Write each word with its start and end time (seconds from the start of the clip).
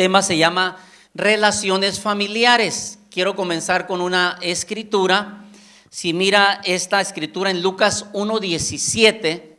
tema 0.00 0.22
se 0.22 0.38
llama 0.38 0.78
relaciones 1.12 2.00
familiares. 2.00 2.98
Quiero 3.10 3.36
comenzar 3.36 3.86
con 3.86 4.00
una 4.00 4.38
escritura. 4.40 5.44
Si 5.90 6.14
mira 6.14 6.62
esta 6.64 7.02
escritura 7.02 7.50
en 7.50 7.60
Lucas 7.60 8.06
1.17, 8.14 9.58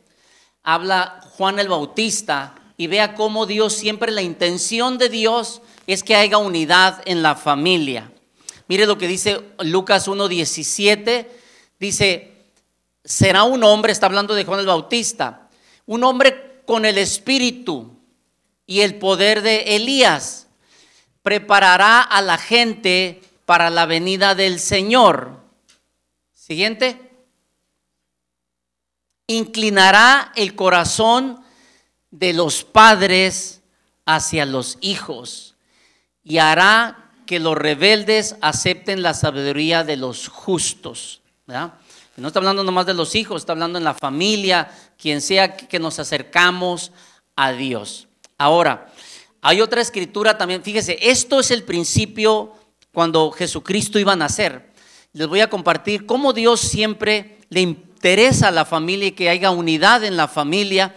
habla 0.64 1.20
Juan 1.36 1.60
el 1.60 1.68
Bautista 1.68 2.56
y 2.76 2.88
vea 2.88 3.14
cómo 3.14 3.46
Dios 3.46 3.72
siempre, 3.72 4.10
la 4.10 4.22
intención 4.22 4.98
de 4.98 5.10
Dios 5.10 5.62
es 5.86 6.02
que 6.02 6.16
haya 6.16 6.38
unidad 6.38 7.02
en 7.04 7.22
la 7.22 7.36
familia. 7.36 8.10
Mire 8.66 8.86
lo 8.86 8.98
que 8.98 9.06
dice 9.06 9.42
Lucas 9.60 10.08
1.17, 10.08 11.28
dice, 11.78 12.32
será 13.04 13.44
un 13.44 13.62
hombre, 13.62 13.92
está 13.92 14.06
hablando 14.06 14.34
de 14.34 14.44
Juan 14.44 14.58
el 14.58 14.66
Bautista, 14.66 15.48
un 15.86 16.02
hombre 16.02 16.62
con 16.66 16.84
el 16.84 16.98
espíritu 16.98 17.91
y 18.72 18.80
el 18.80 18.94
poder 18.94 19.42
de 19.42 19.76
Elías. 19.76 20.46
Preparará 21.22 22.00
a 22.00 22.22
la 22.22 22.38
gente 22.38 23.20
para 23.44 23.68
la 23.68 23.84
venida 23.84 24.34
del 24.34 24.58
Señor. 24.58 25.42
Siguiente. 26.32 27.12
Inclinará 29.26 30.32
el 30.36 30.54
corazón 30.54 31.44
de 32.10 32.32
los 32.32 32.64
padres 32.64 33.60
hacia 34.06 34.46
los 34.46 34.78
hijos 34.80 35.54
y 36.24 36.38
hará 36.38 37.10
que 37.26 37.40
los 37.40 37.58
rebeldes 37.58 38.36
acepten 38.40 39.02
la 39.02 39.12
sabiduría 39.12 39.84
de 39.84 39.98
los 39.98 40.28
justos. 40.28 41.20
No 41.44 42.26
está 42.26 42.38
hablando 42.38 42.64
nomás 42.64 42.86
de 42.86 42.94
los 42.94 43.14
hijos, 43.16 43.42
está 43.42 43.52
hablando 43.52 43.76
en 43.76 43.84
la 43.84 43.92
familia, 43.92 44.70
quien 44.96 45.20
sea 45.20 45.58
que 45.58 45.78
nos 45.78 45.98
acercamos 45.98 46.90
a 47.36 47.52
Dios. 47.52 48.08
Ahora, 48.42 48.92
hay 49.40 49.60
otra 49.60 49.80
escritura 49.80 50.36
también, 50.36 50.64
fíjese, 50.64 50.98
esto 51.00 51.38
es 51.38 51.52
el 51.52 51.62
principio 51.62 52.52
cuando 52.92 53.30
Jesucristo 53.30 54.00
iba 54.00 54.14
a 54.14 54.16
nacer. 54.16 54.72
Les 55.12 55.28
voy 55.28 55.38
a 55.42 55.48
compartir 55.48 56.06
cómo 56.06 56.32
Dios 56.32 56.60
siempre 56.60 57.38
le 57.50 57.60
interesa 57.60 58.48
a 58.48 58.50
la 58.50 58.64
familia 58.64 59.06
y 59.06 59.12
que 59.12 59.30
haya 59.30 59.52
unidad 59.52 60.02
en 60.02 60.16
la 60.16 60.26
familia. 60.26 60.92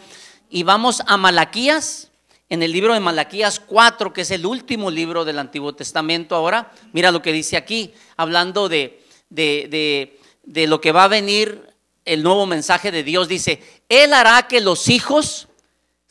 Y 0.49 0.63
vamos 0.63 1.03
a 1.05 1.17
Malaquías, 1.17 2.09
en 2.49 2.63
el 2.63 2.71
libro 2.71 2.95
de 2.95 2.99
Malaquías 2.99 3.59
4, 3.59 4.11
que 4.11 4.21
es 4.21 4.31
el 4.31 4.47
último 4.47 4.89
libro 4.89 5.23
del 5.23 5.37
Antiguo 5.37 5.75
Testamento 5.75 6.35
ahora. 6.35 6.71
Mira 6.93 7.11
lo 7.11 7.21
que 7.21 7.31
dice 7.31 7.57
aquí, 7.57 7.93
hablando 8.17 8.69
de, 8.69 9.03
de, 9.29 10.19
de 10.43 10.65
lo 10.65 10.81
que 10.81 10.91
va 10.91 11.03
a 11.03 11.09
venir 11.09 11.69
el 12.05 12.23
nuevo 12.23 12.47
mensaje 12.47 12.91
de 12.91 13.03
Dios. 13.03 13.27
Dice, 13.27 13.61
Él 13.87 14.13
hará 14.13 14.47
que 14.47 14.61
los 14.61 14.89
hijos 14.89 15.47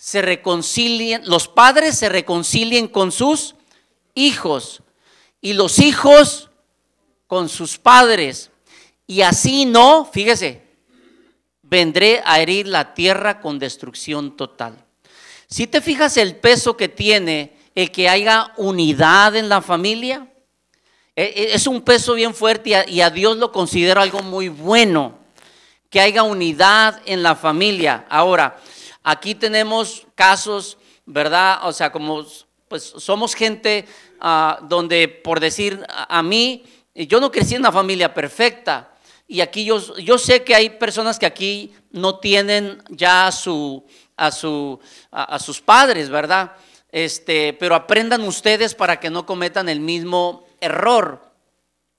se 0.05 0.21
reconcilien, 0.21 1.23
los 1.25 1.49
padres 1.49 1.97
se 1.97 2.11
reconcilien 2.11 2.89
con 2.89 3.11
sus 3.11 3.55
hijos 4.15 4.83
y 5.41 5.55
los 5.55 5.79
hijos 5.79 6.51
con 7.27 7.49
sus 7.49 7.79
padres. 7.79 8.51
Y 9.07 9.23
así 9.23 9.65
no, 9.65 10.05
fíjese, 10.05 10.61
vendré 11.63 12.21
a 12.27 12.39
herir 12.39 12.69
la 12.69 12.93
tierra 12.93 13.41
con 13.41 13.59
destrucción 13.59 14.37
total. 14.37 14.77
Si 15.47 15.67
te 15.67 15.81
fijas 15.81 16.19
el 16.19 16.37
peso 16.37 16.77
que 16.77 16.91
tiene 16.91 17.57
el 17.75 17.91
que 17.91 18.11
haya 18.11 18.53
unidad 18.59 19.35
en 19.37 19.49
la 19.49 19.63
familia, 19.63 20.31
e, 21.17 21.23
e, 21.23 21.55
es 21.55 21.67
un 21.67 21.81
peso 21.81 22.13
bien 22.13 22.35
fuerte 22.35 22.85
y 22.89 23.01
a, 23.01 23.09
Dios 23.09 23.39
lo 23.39 23.51
considera 23.51 24.03
algo 24.03 24.21
muy 24.21 24.51
bueno, 24.51 25.19
que 25.89 25.99
haya 25.99 26.25
unidad 26.25 27.01
en 27.07 27.23
la 27.23 27.35
familia. 27.35 28.05
Ahora, 28.11 28.61
aquí 29.05 29.37
tenemos 29.37 30.07
casos, 30.17 30.79
¿verdad? 31.07 31.61
O 31.63 31.73
sea, 31.73 31.93
como 31.93 32.25
pues 32.67 32.83
somos 32.97 33.35
gente 33.35 33.85
ah, 34.21 34.59
donde, 34.63 35.07
por 35.07 35.39
decir 35.39 35.85
a, 35.87 36.23
mí, 36.23 36.65
yo 36.95 37.21
no 37.21 37.31
crecí 37.31 37.55
en 37.55 37.61
una 37.61 37.71
familia 37.71 38.13
perfecta. 38.13 38.91
Y 39.29 39.41
aquí 39.41 39.65
yo, 39.65 39.97
yo 39.99 40.19
sé 40.19 40.43
que 40.43 40.55
hay 40.55 40.71
personas 40.71 41.19
que 41.19 41.27
aquí 41.27 41.73
no 41.93 42.19
tienen 42.19 42.83
ya 42.89 43.29
a, 43.29 43.33
su, 43.33 43.85
a, 44.17 44.33
su, 44.33 44.81
a, 45.11 45.39
sus 45.39 45.61
padres, 45.61 46.11
¿verdad? 46.11 46.53
Este, 46.91 47.53
pero 47.53 47.75
aprendan 47.75 48.23
ustedes 48.23 48.75
para 48.75 48.99
que 49.01 49.11
no 49.11 49.25
cometan 49.25 49.69
el 49.69 49.81
mismo 49.81 50.45
error. 50.61 51.33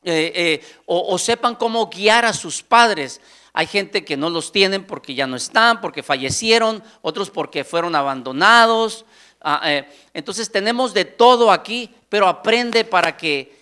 Eh, 0.03 0.31
eh, 0.35 0.65
o, 0.85 1.17
sepan 1.17 1.55
cómo 1.55 1.87
guiar 1.87 2.25
a 2.25 2.33
sus 2.33 2.61
padres. 2.61 3.21
Hay 3.55 3.65
gente 3.65 4.05
que 4.05 4.17
no 4.17 4.29
los 4.29 4.51
tienen 4.51 4.85
porque 4.85 5.15
ya 5.15 5.25
no 5.25 5.35
están, 5.35 5.81
porque 5.81 6.03
fallecieron, 6.03 6.83
otros 7.01 7.31
porque 7.31 7.63
fueron 7.63 7.95
abandonados. 7.95 9.05
Ah, 9.41 9.61
eh, 9.65 9.89
entonces 10.13 10.51
tenemos 10.51 10.93
de 10.93 11.05
todo 11.05 11.51
aquí, 11.51 11.89
pero 12.09 12.27
aprende 12.27 12.83
para 12.83 13.17
que 13.17 13.55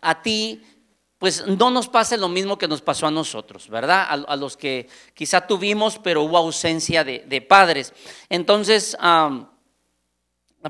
a 0.00 0.22
ti 0.22 0.62
pues 1.18 1.46
no 1.46 1.70
nos 1.70 1.88
pase 1.88 2.16
lo 2.16 2.28
mismo 2.28 2.58
que 2.58 2.68
nos 2.68 2.82
pasó 2.82 3.06
a 3.06 3.10
nosotros, 3.10 3.68
¿verdad? 3.68 4.06
A, 4.08 4.36
los 4.36 4.56
que 4.56 4.88
quizá 5.14 5.46
tuvimos, 5.46 5.98
pero 5.98 6.22
hubo 6.22 6.36
ausencia 6.36 7.02
de, 7.02 7.46
padres. 7.48 7.92
Entonces, 8.28 8.96
la 9.00 9.48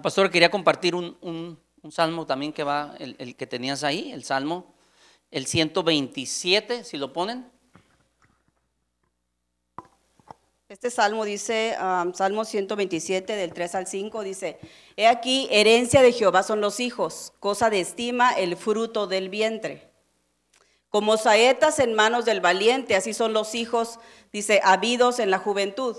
pastora 0.01 0.31
quería 0.31 0.51
compartir 0.51 0.95
un 0.95 1.59
un 1.87 1.93
salmo 1.93 2.27
también 2.27 2.53
que 2.53 2.65
va, 2.65 2.97
el, 2.99 3.37
que 3.37 3.47
tenías 3.47 3.85
ahí, 3.85 4.11
el 4.11 4.25
salmo, 4.25 4.75
el 5.31 5.47
127, 5.47 6.83
si 6.83 6.99
lo 6.99 7.13
ponen. 7.13 7.49
Este 10.69 10.91
salmo 10.91 11.25
dice, 11.25 11.77
Salmo 12.15 12.45
127 12.45 13.37
del 13.37 13.53
3 13.53 13.75
al 13.77 13.87
5, 13.87 14.23
dice, 14.25 14.59
He 14.97 15.07
aquí, 15.07 15.47
herencia 15.53 16.03
de 16.03 16.11
Jehová 16.11 16.43
son 16.43 16.61
los 16.61 16.81
hijos, 16.81 17.33
cosa 17.39 17.71
de 17.71 17.79
estima 17.79 18.33
el 18.33 18.57
fruto 18.57 19.07
del 19.07 19.29
vientre. 19.29 19.89
Como 20.89 21.19
saetas 21.19 21.79
en 21.79 21.95
manos 21.95 22.25
del 22.25 22.41
valiente, 22.41 22.97
así 22.97 23.15
son 23.15 23.33
los 23.33 23.55
hijos, 23.55 24.01
dice, 24.33 24.61
habidos 24.65 25.21
en 25.21 25.31
la 25.31 25.39
juventud. 25.39 25.97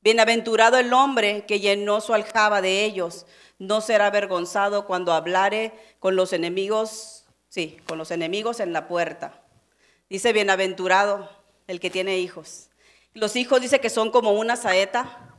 Bienaventurado 0.00 0.78
el 0.78 0.94
hombre 0.94 1.44
que 1.44 1.60
llenó 1.60 2.00
su 2.00 2.14
aljaba 2.14 2.62
de 2.62 2.86
ellos, 2.86 3.26
no 3.58 3.82
será 3.82 4.06
avergonzado 4.06 4.86
cuando 4.86 5.12
hablare 5.12 5.74
con 5.98 6.16
los 6.16 6.32
enemigos, 6.32 7.26
sí, 7.50 7.76
con 7.86 7.98
los 7.98 8.10
enemigos 8.10 8.58
en 8.58 8.72
la 8.72 8.88
puerta. 8.88 9.38
Dice, 10.08 10.32
bienaventurado 10.32 11.28
el 11.66 11.78
que 11.78 11.90
tiene 11.90 12.20
hijos. 12.20 12.70
Los 13.14 13.36
hijos 13.36 13.60
dice 13.60 13.80
que 13.80 13.90
son 13.90 14.10
como 14.10 14.32
una 14.32 14.56
saeta 14.56 15.34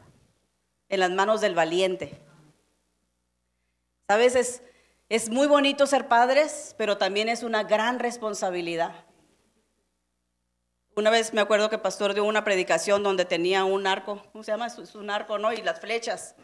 en 0.89 0.99
las 0.99 1.11
manos 1.11 1.41
del 1.41 1.55
valiente. 1.55 2.19
Sabes, 4.07 4.35
es, 4.35 4.63
es 5.07 5.29
muy 5.29 5.47
bonito 5.47 5.85
ser 5.85 6.07
padres, 6.07 6.75
pero 6.77 6.97
también 6.97 7.29
es 7.29 7.43
una 7.43 7.63
gran 7.63 7.99
responsabilidad. 7.99 9.05
Una 10.95 11.11
vez 11.11 11.33
me 11.33 11.41
acuerdo 11.41 11.69
que 11.69 11.75
el 11.75 11.81
pastor 11.81 12.13
dio 12.13 12.25
una 12.25 12.43
predicación 12.43 13.03
donde 13.03 13.23
tenía 13.23 13.63
un 13.63 13.87
arco, 13.87 14.21
¿cómo 14.31 14.43
se 14.43 14.51
llama? 14.51 14.67
Es 14.67 14.95
un 14.95 15.09
arco, 15.09 15.37
¿no? 15.37 15.53
Y 15.53 15.61
las 15.61 15.79
flechas 15.79 16.35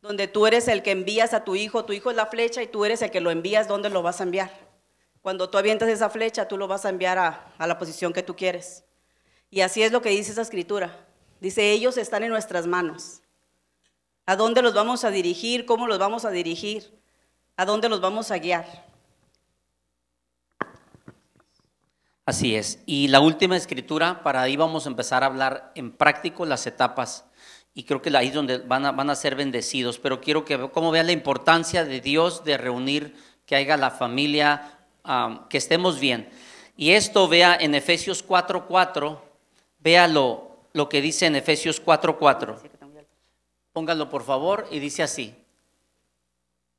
donde 0.00 0.28
tú 0.28 0.46
eres 0.46 0.68
el 0.68 0.82
que 0.82 0.92
envías 0.92 1.34
a 1.34 1.44
tu 1.44 1.56
hijo, 1.56 1.84
tu 1.84 1.92
hijo 1.92 2.10
es 2.10 2.16
la 2.16 2.26
flecha 2.26 2.62
y 2.62 2.68
tú 2.68 2.84
eres 2.84 3.02
el 3.02 3.10
que 3.10 3.20
lo 3.20 3.30
envías, 3.30 3.68
¿dónde 3.68 3.90
lo 3.90 4.02
vas 4.02 4.20
a 4.20 4.24
enviar? 4.24 4.50
Cuando 5.20 5.50
tú 5.50 5.58
avientas 5.58 5.88
esa 5.88 6.08
flecha, 6.08 6.46
tú 6.46 6.56
lo 6.56 6.68
vas 6.68 6.84
a 6.84 6.88
enviar 6.88 7.18
a, 7.18 7.52
a 7.58 7.66
la 7.66 7.78
posición 7.78 8.12
que 8.12 8.22
tú 8.22 8.36
quieres. 8.36 8.84
Y 9.50 9.60
así 9.62 9.82
es 9.82 9.92
lo 9.92 10.02
que 10.02 10.10
dice 10.10 10.32
esa 10.32 10.42
escritura. 10.42 11.06
Dice, 11.40 11.70
ellos 11.70 11.96
están 11.96 12.22
en 12.22 12.30
nuestras 12.30 12.66
manos. 12.66 13.22
¿A 14.26 14.36
dónde 14.36 14.60
los 14.60 14.74
vamos 14.74 15.04
a 15.04 15.10
dirigir? 15.10 15.64
¿Cómo 15.64 15.86
los 15.86 15.98
vamos 15.98 16.24
a 16.24 16.30
dirigir? 16.30 16.98
¿A 17.56 17.64
dónde 17.64 17.88
los 17.88 18.00
vamos 18.00 18.30
a 18.30 18.38
guiar? 18.38 18.86
Así 22.26 22.54
es. 22.54 22.82
Y 22.84 23.08
la 23.08 23.20
última 23.20 23.56
escritura, 23.56 24.22
para 24.22 24.42
ahí 24.42 24.56
vamos 24.56 24.84
a 24.84 24.90
empezar 24.90 25.22
a 25.22 25.26
hablar 25.26 25.72
en 25.74 25.92
práctico 25.92 26.44
las 26.44 26.66
etapas 26.66 27.24
y 27.72 27.84
creo 27.84 28.02
que 28.02 28.14
ahí 28.16 28.26
es 28.26 28.34
donde 28.34 28.58
van 28.58 28.84
a, 28.84 28.92
van 28.92 29.08
a 29.08 29.14
ser 29.14 29.34
bendecidos. 29.34 29.98
Pero 29.98 30.20
quiero 30.20 30.44
que 30.44 30.70
como 30.70 30.90
vean 30.90 31.06
la 31.06 31.12
importancia 31.12 31.84
de 31.84 32.00
Dios 32.00 32.44
de 32.44 32.58
reunir, 32.58 33.14
que 33.46 33.56
haya 33.56 33.76
la 33.76 33.90
familia, 33.90 34.78
que 35.48 35.56
estemos 35.56 36.00
bien. 36.00 36.28
Y 36.76 36.90
esto 36.90 37.28
vea 37.28 37.56
en 37.58 37.74
Efesios 37.74 38.26
4:4, 38.26 39.20
vea 39.78 40.08
lo, 40.08 40.58
lo 40.72 40.88
que 40.88 41.00
dice 41.00 41.26
en 41.26 41.36
Efesios 41.36 41.82
4:4. 41.82 42.58
Póngalo 43.72 44.08
por 44.08 44.24
favor 44.24 44.66
y 44.70 44.78
dice 44.78 45.02
así. 45.02 45.34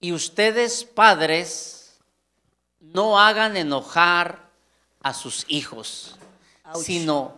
Y 0.01 0.12
ustedes 0.13 0.84
padres 0.84 2.00
no 2.80 3.19
hagan 3.19 3.57
enojar 3.57 4.50
a 5.01 5.13
sus 5.13 5.46
hijos, 5.48 6.18
sino 6.75 7.36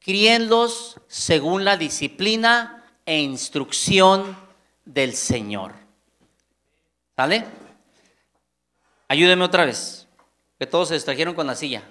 críenlos 0.00 1.00
según 1.06 1.64
la 1.64 1.76
disciplina 1.76 2.84
e 3.04 3.18
instrucción 3.20 4.36
del 4.84 5.14
Señor. 5.14 5.74
¿Sale? 7.16 7.44
Ayúdeme 9.08 9.44
otra 9.44 9.64
vez, 9.64 10.06
que 10.58 10.66
todos 10.66 10.88
se 10.88 10.94
distrajeron 10.94 11.34
con 11.34 11.46
la 11.46 11.56
silla. 11.56 11.82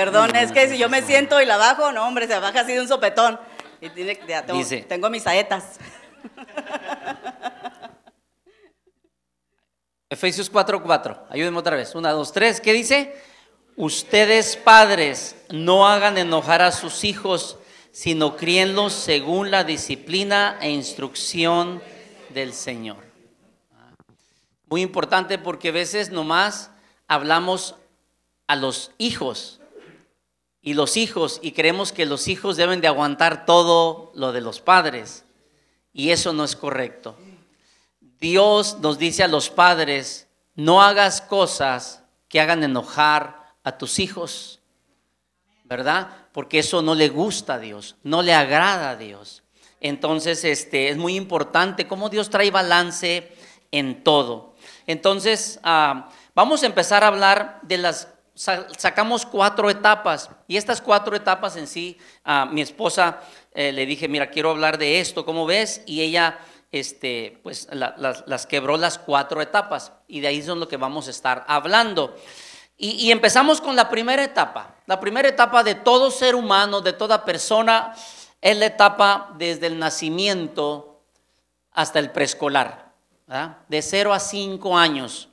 Perdón, 0.00 0.34
es 0.34 0.50
que 0.50 0.66
si 0.66 0.78
yo 0.78 0.88
me 0.88 1.02
siento 1.02 1.42
y 1.42 1.44
la 1.44 1.58
bajo, 1.58 1.92
no, 1.92 2.08
hombre, 2.08 2.26
se 2.26 2.38
baja 2.38 2.62
así 2.62 2.72
de 2.72 2.80
un 2.80 2.88
sopetón. 2.88 3.38
Y 3.82 3.90
tiene, 3.90 4.16
tengo, 4.16 4.64
tengo 4.88 5.10
mis 5.10 5.24
saetas. 5.24 5.78
Efesios 10.08 10.50
4:4. 10.50 11.26
Ayúdenme 11.28 11.58
otra 11.58 11.76
vez. 11.76 11.94
Una, 11.94 12.12
dos, 12.12 12.32
tres. 12.32 12.62
¿Qué 12.62 12.72
dice? 12.72 13.14
Ustedes 13.76 14.56
padres 14.56 15.36
no 15.50 15.86
hagan 15.86 16.16
enojar 16.16 16.62
a 16.62 16.72
sus 16.72 17.04
hijos, 17.04 17.58
sino 17.92 18.38
críenlos 18.38 18.94
según 18.94 19.50
la 19.50 19.64
disciplina 19.64 20.56
e 20.62 20.70
instrucción 20.70 21.82
del 22.30 22.54
Señor. 22.54 23.04
Muy 24.64 24.80
importante 24.80 25.36
porque 25.36 25.68
a 25.68 25.72
veces 25.72 26.08
nomás 26.08 26.70
hablamos 27.06 27.74
a 28.46 28.56
los 28.56 28.92
hijos 28.96 29.59
y 30.62 30.74
los 30.74 30.96
hijos 30.96 31.38
y 31.42 31.52
creemos 31.52 31.92
que 31.92 32.06
los 32.06 32.28
hijos 32.28 32.56
deben 32.56 32.80
de 32.80 32.88
aguantar 32.88 33.46
todo 33.46 34.12
lo 34.14 34.32
de 34.32 34.40
los 34.40 34.60
padres 34.60 35.24
y 35.92 36.10
eso 36.10 36.32
no 36.32 36.44
es 36.44 36.56
correcto. 36.56 37.16
Dios 38.20 38.78
nos 38.80 38.98
dice 38.98 39.22
a 39.22 39.28
los 39.28 39.48
padres, 39.48 40.28
no 40.54 40.82
hagas 40.82 41.20
cosas 41.22 42.02
que 42.28 42.40
hagan 42.40 42.62
enojar 42.62 43.54
a 43.64 43.78
tus 43.78 43.98
hijos, 43.98 44.60
¿verdad? 45.64 46.08
Porque 46.32 46.58
eso 46.58 46.82
no 46.82 46.94
le 46.94 47.08
gusta 47.08 47.54
a 47.54 47.58
Dios, 47.58 47.96
no 48.02 48.22
le 48.22 48.34
agrada 48.34 48.90
a 48.90 48.96
Dios. 48.96 49.42
Entonces, 49.80 50.44
este, 50.44 50.90
es 50.90 50.98
muy 50.98 51.16
importante 51.16 51.88
cómo 51.88 52.10
Dios 52.10 52.28
trae 52.28 52.50
balance 52.50 53.32
en 53.70 54.04
todo. 54.04 54.54
Entonces, 54.86 55.58
ah, 55.62 56.10
vamos 56.34 56.62
a 56.62 56.66
empezar 56.66 57.02
a 57.02 57.08
hablar 57.08 57.60
de 57.62 57.78
las, 57.78 58.08
sacamos 58.34 59.26
cuatro 59.26 59.68
etapas 59.68 60.30
y 60.46 60.56
estas 60.56 60.80
cuatro 60.80 61.14
etapas 61.14 61.56
en 61.56 61.66
sí, 61.66 61.98
a 62.24 62.46
mi 62.46 62.62
esposa 62.62 63.20
eh, 63.52 63.72
le 63.72 63.86
dije, 63.86 64.08
mira, 64.08 64.30
quiero 64.30 64.50
hablar 64.50 64.78
de 64.78 65.00
esto, 65.00 65.24
¿cómo 65.24 65.46
ves? 65.46 65.82
Y 65.86 66.00
ella 66.00 66.38
este, 66.72 67.40
pues 67.42 67.68
las, 67.72 68.46
quebró 68.46 68.76
las 68.76 68.98
cuatro 68.98 69.42
etapas 69.42 69.92
y 70.06 70.20
de 70.20 70.28
ahí 70.28 70.38
es 70.38 70.46
lo 70.46 70.68
que 70.68 70.76
vamos 70.76 71.08
a 71.08 71.10
estar 71.10 71.44
hablando. 71.48 72.16
Y, 72.82 73.10
empezamos 73.10 73.60
con 73.60 73.76
la 73.76 73.90
primera 73.90 74.24
etapa. 74.24 74.74
La 74.86 74.98
primera 74.98 75.28
etapa 75.28 75.62
de 75.62 75.74
todo 75.74 76.10
ser 76.10 76.34
humano, 76.34 76.80
de 76.80 76.94
toda 76.94 77.26
persona, 77.26 77.94
es 78.40 78.56
la 78.56 78.64
etapa 78.64 79.34
desde 79.36 79.66
el 79.66 79.78
nacimiento 79.78 81.02
hasta 81.72 81.98
el 81.98 82.10
preescolar, 82.10 82.90
de 83.68 83.82
0 83.82 84.14
a 84.14 84.18
5 84.18 84.78
años. 84.78 85.28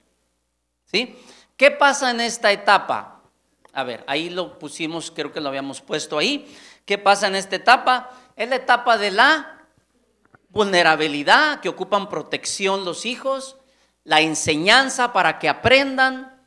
¿Sí? 0.91 1.17
¿Qué 1.57 1.71
pasa 1.71 2.12
en 2.12 2.21
esta 2.21 2.51
etapa? 2.51 3.24
A 3.74 3.83
ver, 3.83 4.04
ahí 4.07 4.30
lo 4.30 4.59
pusimos, 4.59 5.12
creo 5.12 5.33
que 5.33 5.42
lo 5.42 5.50
habíamos 5.50 5.81
puesto 5.81 6.19
ahí. 6.19 6.56
¿Qué 6.86 7.00
pasa 7.00 7.27
en 7.27 7.36
esta 7.36 7.56
etapa? 7.56 8.12
Es 8.36 8.48
la 8.48 8.57
etapa 8.57 8.98
de 8.98 9.12
la 9.12 9.65
vulnerabilidad, 10.50 11.59
que 11.59 11.69
ocupan 11.69 12.09
protección 12.09 12.86
los 12.86 13.06
hijos, 13.06 13.57
la 14.04 14.21
enseñanza 14.21 15.12
para 15.13 15.39
que 15.39 15.50
aprendan, 15.50 16.45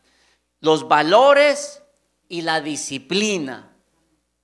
los 0.61 0.87
valores 0.87 1.83
y 2.29 2.43
la 2.43 2.61
disciplina, 2.61 3.73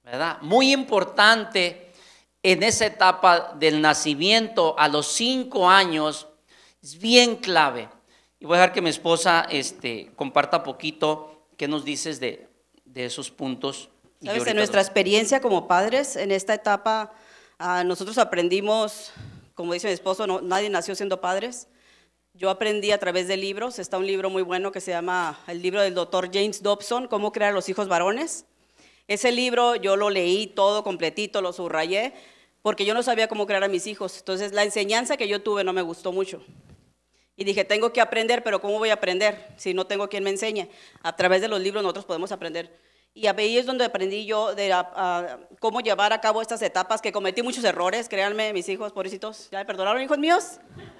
¿verdad? 0.02 0.38
Muy 0.42 0.72
importante 0.72 1.92
en 2.42 2.62
esa 2.62 2.86
etapa 2.86 3.52
del 3.54 3.80
nacimiento 3.80 4.74
a 4.78 4.88
los 4.88 5.06
cinco 5.06 5.68
años, 5.68 6.26
es 6.82 6.98
bien 6.98 7.36
clave. 7.36 7.88
Y 8.38 8.46
voy 8.46 8.56
a 8.56 8.60
dejar 8.60 8.74
que 8.74 8.82
mi 8.82 8.90
esposa 8.90 9.46
este, 9.50 10.12
comparta 10.16 10.62
poquito 10.62 11.46
qué 11.56 11.68
nos 11.68 11.84
dices 11.84 12.20
de, 12.20 12.48
esos 12.94 13.30
puntos. 13.30 13.90
Sabes, 14.22 14.46
en 14.46 14.56
nuestra 14.56 14.80
experiencia 14.80 15.40
como 15.40 15.68
padres, 15.68 16.16
en 16.16 16.32
esta 16.32 16.54
etapa, 16.54 17.12
ah, 17.58 17.84
nosotros 17.84 18.16
aprendimos 18.16 19.12
como 19.56 19.72
dice 19.72 19.88
mi 19.88 19.94
esposo, 19.94 20.26
no, 20.26 20.42
nadie 20.42 20.68
nació 20.68 20.94
siendo 20.94 21.22
padres. 21.22 21.66
Yo 22.34 22.50
aprendí 22.50 22.92
a 22.92 22.98
través 22.98 23.26
de 23.26 23.38
libros. 23.38 23.78
Está 23.78 23.96
un 23.96 24.06
libro 24.06 24.28
muy 24.28 24.42
bueno 24.42 24.70
que 24.70 24.82
se 24.82 24.90
llama 24.90 25.40
el 25.48 25.62
libro 25.62 25.80
del 25.80 25.94
doctor 25.94 26.28
James 26.30 26.62
Dobson, 26.62 27.08
Cómo 27.08 27.32
crear 27.32 27.54
los 27.54 27.70
hijos 27.70 27.88
varones. 27.88 28.44
Ese 29.08 29.32
libro 29.32 29.74
yo 29.74 29.96
lo 29.96 30.10
leí 30.10 30.46
todo 30.46 30.84
completito, 30.84 31.40
lo 31.40 31.54
subrayé, 31.54 32.12
porque 32.60 32.84
yo 32.84 32.92
no 32.92 33.02
sabía 33.02 33.28
cómo 33.28 33.46
crear 33.46 33.64
a 33.64 33.68
mis 33.68 33.86
hijos. 33.86 34.18
Entonces 34.18 34.52
la 34.52 34.62
enseñanza 34.62 35.16
que 35.16 35.26
yo 35.26 35.40
tuve 35.40 35.64
no 35.64 35.72
me 35.72 35.80
gustó 35.80 36.12
mucho. 36.12 36.44
Y 37.36 37.44
dije, 37.44 37.64
tengo 37.64 37.92
que 37.92 38.00
aprender, 38.00 38.42
pero 38.42 38.60
¿cómo 38.60 38.78
voy 38.78 38.88
a 38.88 38.94
aprender 38.94 39.48
si 39.56 39.74
no 39.74 39.86
tengo 39.86 40.08
quien 40.08 40.24
me 40.24 40.30
enseñe? 40.30 40.70
A 41.02 41.14
través 41.14 41.42
de 41.42 41.48
los 41.48 41.60
libros 41.60 41.82
nosotros 41.82 42.06
podemos 42.06 42.32
aprender. 42.32 42.74
Y 43.12 43.26
ahí 43.26 43.56
es 43.56 43.64
donde 43.64 43.84
aprendí 43.84 44.26
yo 44.26 44.54
de 44.54 44.74
cómo 45.58 45.80
llevar 45.80 46.12
a 46.12 46.20
cabo 46.20 46.42
estas 46.42 46.60
etapas, 46.60 47.00
que 47.00 47.12
cometí 47.12 47.42
muchos 47.42 47.64
errores, 47.64 48.10
créanme, 48.10 48.52
mis 48.52 48.68
hijos, 48.68 48.92
pobrecitos. 48.92 49.48
¿Ya 49.50 49.58
me 49.58 49.64
perdonaron, 49.64 50.02
hijos 50.02 50.18
míos? 50.18 50.58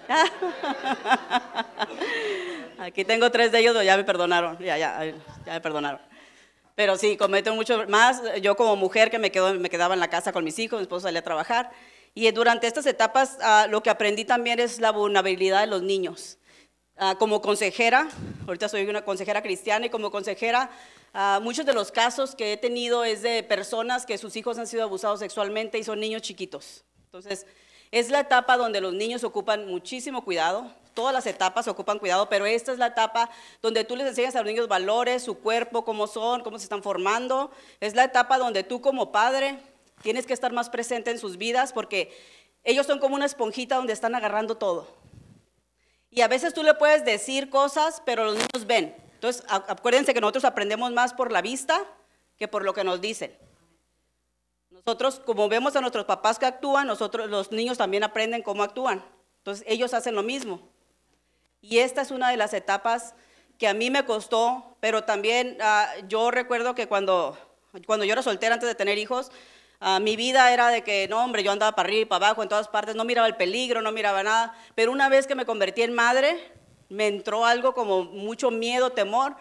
Aquí 2.79 3.05
tengo 3.05 3.31
tres 3.31 3.53
de 3.53 3.59
ellos, 3.59 3.85
ya 3.85 3.97
me 3.97 4.05
perdonaron, 4.05 4.59
ya, 4.59 4.79
ya, 4.79 5.05
ya 5.05 5.53
me 5.53 5.61
perdonaron. 5.61 6.01
Pero 6.75 6.97
sí, 6.97 7.17
cometo 7.17 7.55
mucho 7.55 7.87
más. 7.89 8.23
Yo 8.43 8.57
como 8.57 8.77
mujer 8.77 9.11
que 9.11 9.19
me, 9.19 9.31
quedo, 9.31 9.55
me 9.55 9.71
quedaba 9.71 9.95
en 9.95 10.01
la 10.01 10.09
casa 10.09 10.33
con 10.33 10.45
mis 10.45 10.59
hijos, 10.59 10.79
mi 10.79 10.83
esposo 10.83 11.05
salía 11.05 11.21
a 11.21 11.25
trabajar. 11.25 11.71
Y 12.17 12.29
durante 12.33 12.67
estas 12.67 12.87
etapas 12.87 13.39
ah, 13.43 13.69
lo 13.71 13.81
que 13.85 13.91
aprendí 13.91 14.25
también 14.25 14.59
es 14.59 14.81
la 14.81 14.91
vulnerabilidad 14.91 15.61
de 15.61 15.69
los 15.69 15.83
niños. 15.83 16.39
Ah, 16.97 17.15
como 17.17 17.41
consejera, 17.41 18.09
ahorita 18.49 18.69
soy 18.69 18.89
una 18.89 19.05
consejera 19.05 19.41
cristiana 19.43 19.87
y 19.87 19.91
como 19.91 20.11
consejera 20.11 20.71
Ah, 21.19 21.41
muchos 21.43 21.65
de 21.65 21.73
los 21.73 21.91
casos 21.91 22.35
que 22.35 22.53
he 22.53 22.57
tenido 22.59 23.03
es 23.03 23.23
de 23.23 23.43
personas 23.43 24.05
que 24.05 24.19
sus 24.19 24.37
hijos 24.37 24.59
han 24.59 24.67
sido 24.67 24.83
abusados 24.83 25.21
sexualmente 25.21 25.79
y 25.79 25.83
son 25.83 25.99
niños 25.99 26.21
chiquitos. 26.21 26.85
Entonces, 27.07 27.47
es 27.91 28.11
la 28.11 28.21
etapa 28.21 28.59
donde 28.59 28.83
los 28.83 28.93
niños 28.93 29.25
ocupan 29.25 29.67
muchísimo 29.67 30.23
cuidado. 30.23 30.71
Todas 30.93 31.15
las 31.15 31.25
etapas 31.27 31.69
ocupan 31.69 31.99
cuidado, 31.99 32.29
pero 32.29 32.45
esta 32.45 32.71
es 32.71 32.77
la 32.77 32.89
etapa 32.89 33.31
donde 33.63 33.85
tú 33.85 33.97
les 33.97 34.07
enseñas 34.09 34.37
a 34.37 34.41
los 34.41 34.47
niños 34.47 34.69
valores, 34.69 35.23
su 35.23 35.39
cuerpo, 35.39 35.87
cómo 35.87 36.07
son, 36.07 36.43
cómo 36.43 36.59
se 36.59 36.65
están 36.65 36.83
formando. 36.83 37.51
Es 37.81 37.95
la 37.95 38.05
etapa 38.05 38.37
donde 38.37 38.63
tú 38.63 38.83
como 38.83 39.11
padre 39.11 39.59
tienes 40.03 40.27
que 40.27 40.33
estar 40.33 40.53
más 40.53 40.71
presente 40.71 41.11
en 41.11 41.19
sus 41.19 41.37
vidas 41.37 41.73
porque 41.73 42.17
ellos 42.65 42.87
son 42.87 42.99
como 42.99 43.15
una 43.15 43.27
esponjita 43.27 43.77
donde 43.77 43.93
están 43.93 44.15
agarrando 44.15 44.57
todo. 44.57 44.89
Y 46.11 46.23
a 46.23 46.29
veces 46.29 46.55
tú 46.55 46.63
le 46.63 46.75
puedes 46.75 47.05
decir 47.05 47.51
cosas, 47.51 48.03
pero 48.05 48.25
los 48.25 48.35
niños 48.35 48.67
ven. 48.67 48.97
Entonces, 49.15 49.45
acuérdense 49.49 50.15
que 50.15 50.21
nosotros 50.21 50.45
aprendemos 50.45 50.93
más 50.93 51.13
por 51.13 51.33
la 51.33 51.43
vista 51.43 51.85
que 52.39 52.49
por 52.49 52.65
lo 52.65 52.75
que 52.75 52.85
nos 52.85 53.01
dicen. 53.01 53.37
Nosotros, 54.71 55.21
como 55.25 55.49
vemos 55.49 55.75
a 55.77 55.81
nuestros 55.81 56.05
papás 56.05 56.39
que 56.39 56.47
actúan, 56.47 56.87
nosotros, 56.87 57.29
los 57.29 57.51
niños 57.51 57.79
también 57.79 58.05
aprenden 58.05 58.43
cómo 58.43 58.63
actúan. 58.63 59.05
Entonces, 59.39 59.65
ellos 59.69 59.95
hacen 59.95 60.15
lo 60.15 60.23
mismo. 60.23 60.61
Y 61.61 61.79
esta 61.79 62.03
es 62.03 62.11
una 62.11 62.31
de 62.31 62.37
las 62.37 62.55
etapas 62.55 63.15
que 63.59 63.69
a 63.69 63.75
mí 63.75 63.91
me 63.91 64.05
costó, 64.05 64.77
pero 64.81 65.05
también 65.05 65.57
ah, 65.61 65.89
yo 66.09 66.31
recuerdo 66.31 66.75
que 66.75 66.87
cuando, 66.89 67.37
cuando 67.87 68.05
yo 68.05 68.13
era 68.13 68.23
soltera 68.23 68.55
antes 68.55 68.69
de 68.69 68.75
tener 68.75 68.99
hijos, 68.99 69.31
ah, 69.81 70.01
mi 70.01 70.17
vida 70.17 70.53
era 70.53 70.69
de 70.69 70.83
que, 70.83 71.09
no, 71.09 71.23
hombre, 71.25 71.43
yo 71.43 71.53
andaba 71.53 71.75
para 71.75 71.89
arriba 71.89 72.03
y 72.03 72.05
para 72.07 72.27
abajo 72.27 72.43
en 72.43 72.49
todas 72.49 72.69
partes, 72.69 72.95
no 72.95 73.05
miraba 73.05 73.27
el 73.27 73.37
peligro, 73.37 73.83
no 73.83 73.93
miraba 73.93 74.23
nada. 74.23 74.55
Pero 74.75 74.93
una 74.93 75.09
vez 75.09 75.27
que 75.27 75.35
me 75.35 75.47
convertí 75.47 75.83
en 75.83 75.95
madre, 75.95 76.39
me 76.89 77.07
entró 77.09 77.45
algo 77.47 77.75
como 77.75 78.05
mucho 78.05 78.51
miedo, 78.51 78.91
temor 78.91 79.37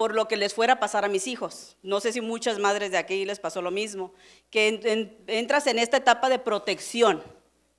por 0.00 0.14
lo 0.14 0.28
que 0.28 0.38
les 0.38 0.54
fuera 0.54 0.72
a 0.72 0.80
pasar 0.80 1.04
a 1.04 1.08
mis 1.08 1.26
hijos. 1.26 1.76
No 1.82 2.00
sé 2.00 2.10
si 2.14 2.22
muchas 2.22 2.58
madres 2.58 2.90
de 2.90 2.96
aquí 2.96 3.26
les 3.26 3.38
pasó 3.38 3.60
lo 3.60 3.70
mismo, 3.70 4.14
que 4.48 4.80
entras 5.26 5.66
en 5.66 5.78
esta 5.78 5.98
etapa 5.98 6.30
de 6.30 6.38
protección, 6.38 7.22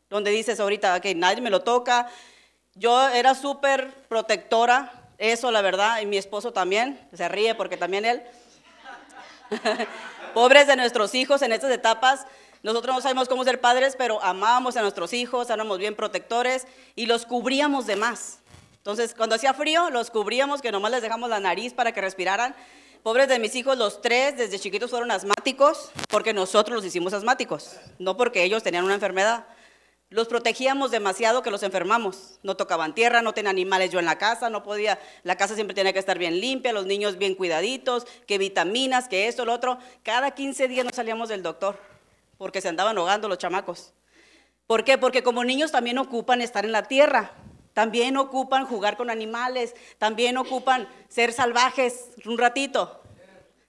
donde 0.08 0.30
dices 0.30 0.60
ahorita, 0.60 1.00
que 1.01 1.15
nadie 1.15 1.41
me 1.41 1.50
lo 1.50 1.63
toca. 1.63 2.12
Yo 2.75 3.10
era 3.10 3.34
súper 3.34 3.91
protectora, 4.08 5.10
eso 5.18 5.50
la 5.50 5.63
verdad, 5.63 6.00
y 6.00 6.06
mi 6.06 6.18
esposo 6.18 6.53
también, 6.53 7.00
se 7.12 7.27
ríe 7.27 7.56
porque 7.56 7.75
también 7.75 8.06
él. 8.06 8.22
Pobres 10.33 10.67
de 10.67 10.75
nuestros 10.75 11.13
hijos 11.13 11.41
en 11.41 11.51
estas 11.51 11.71
etapas, 11.71 12.25
nosotros 12.63 12.95
no 12.95 13.01
sabemos 13.01 13.27
cómo 13.27 13.43
ser 13.43 13.59
padres, 13.59 13.95
pero 13.97 14.23
amábamos 14.23 14.77
a 14.77 14.81
nuestros 14.81 15.13
hijos, 15.13 15.50
éramos 15.50 15.77
bien 15.77 15.95
protectores 15.95 16.67
y 16.95 17.05
los 17.05 17.25
cubríamos 17.25 17.85
de 17.85 17.95
más. 17.95 18.39
Entonces, 18.77 19.13
cuando 19.15 19.35
hacía 19.35 19.53
frío, 19.53 19.89
los 19.89 20.09
cubríamos, 20.09 20.61
que 20.61 20.71
nomás 20.71 20.91
les 20.91 21.01
dejamos 21.01 21.29
la 21.29 21.39
nariz 21.39 21.73
para 21.73 21.91
que 21.91 22.01
respiraran. 22.01 22.55
Pobres 23.03 23.27
de 23.27 23.39
mis 23.39 23.55
hijos, 23.55 23.77
los 23.77 24.01
tres 24.01 24.38
desde 24.38 24.59
chiquitos 24.59 24.91
fueron 24.91 25.11
asmáticos, 25.11 25.91
porque 26.07 26.33
nosotros 26.33 26.75
los 26.75 26.85
hicimos 26.85 27.13
asmáticos, 27.13 27.77
no 28.00 28.15
porque 28.15 28.43
ellos 28.43 28.63
tenían 28.63 28.85
una 28.85 28.93
enfermedad. 28.93 29.45
Los 30.12 30.27
protegíamos 30.27 30.91
demasiado 30.91 31.41
que 31.41 31.51
los 31.51 31.63
enfermamos. 31.63 32.38
No 32.44 32.58
tocaban 32.58 32.94
tierra, 32.94 33.22
no 33.22 33.34
tenían 33.34 33.56
animales 33.56 33.91
yo 33.91 34.00
en 34.00 34.03
la 34.06 34.18
casa, 34.18 34.50
no 34.50 34.62
podía, 34.62 35.00
la 35.24 35.38
casa 35.38 35.56
siempre 35.56 35.74
tenía 35.74 35.94
que 35.94 36.00
estar 36.00 36.20
bien 36.20 36.41
limpia, 36.41 36.74
los 36.74 36.86
niños 36.86 37.18
bien 37.18 37.34
cuidaditos, 37.34 38.06
que 38.27 38.38
vitaminas, 38.38 39.08
que 39.08 39.30
esto, 39.30 39.46
lo 39.46 39.53
otro. 39.53 39.80
Cada 40.03 40.32
15 40.32 40.68
días 40.68 40.84
nos 40.84 40.96
salíamos 40.98 41.30
del 41.30 41.44
doctor, 41.44 41.80
porque 42.38 42.60
se 42.60 42.68
andaban 42.68 42.98
ahogando 42.98 43.30
los 43.30 43.38
chamacos. 43.38 43.94
¿Por 44.68 44.84
qué? 44.84 44.98
Porque 44.98 45.24
como 45.24 45.46
niños 45.46 45.72
también 45.72 45.98
ocupan 45.98 46.41
estar 46.41 46.65
en 46.65 46.74
la 46.74 46.84
tierra. 46.84 47.32
También 47.72 48.18
ocupan 48.18 48.65
jugar 48.65 48.98
con 48.98 49.10
animales, 49.10 49.75
también 49.98 50.38
ocupan 50.38 50.89
ser 51.08 51.32
salvajes 51.32 52.10
un 52.25 52.38
ratito. 52.38 53.01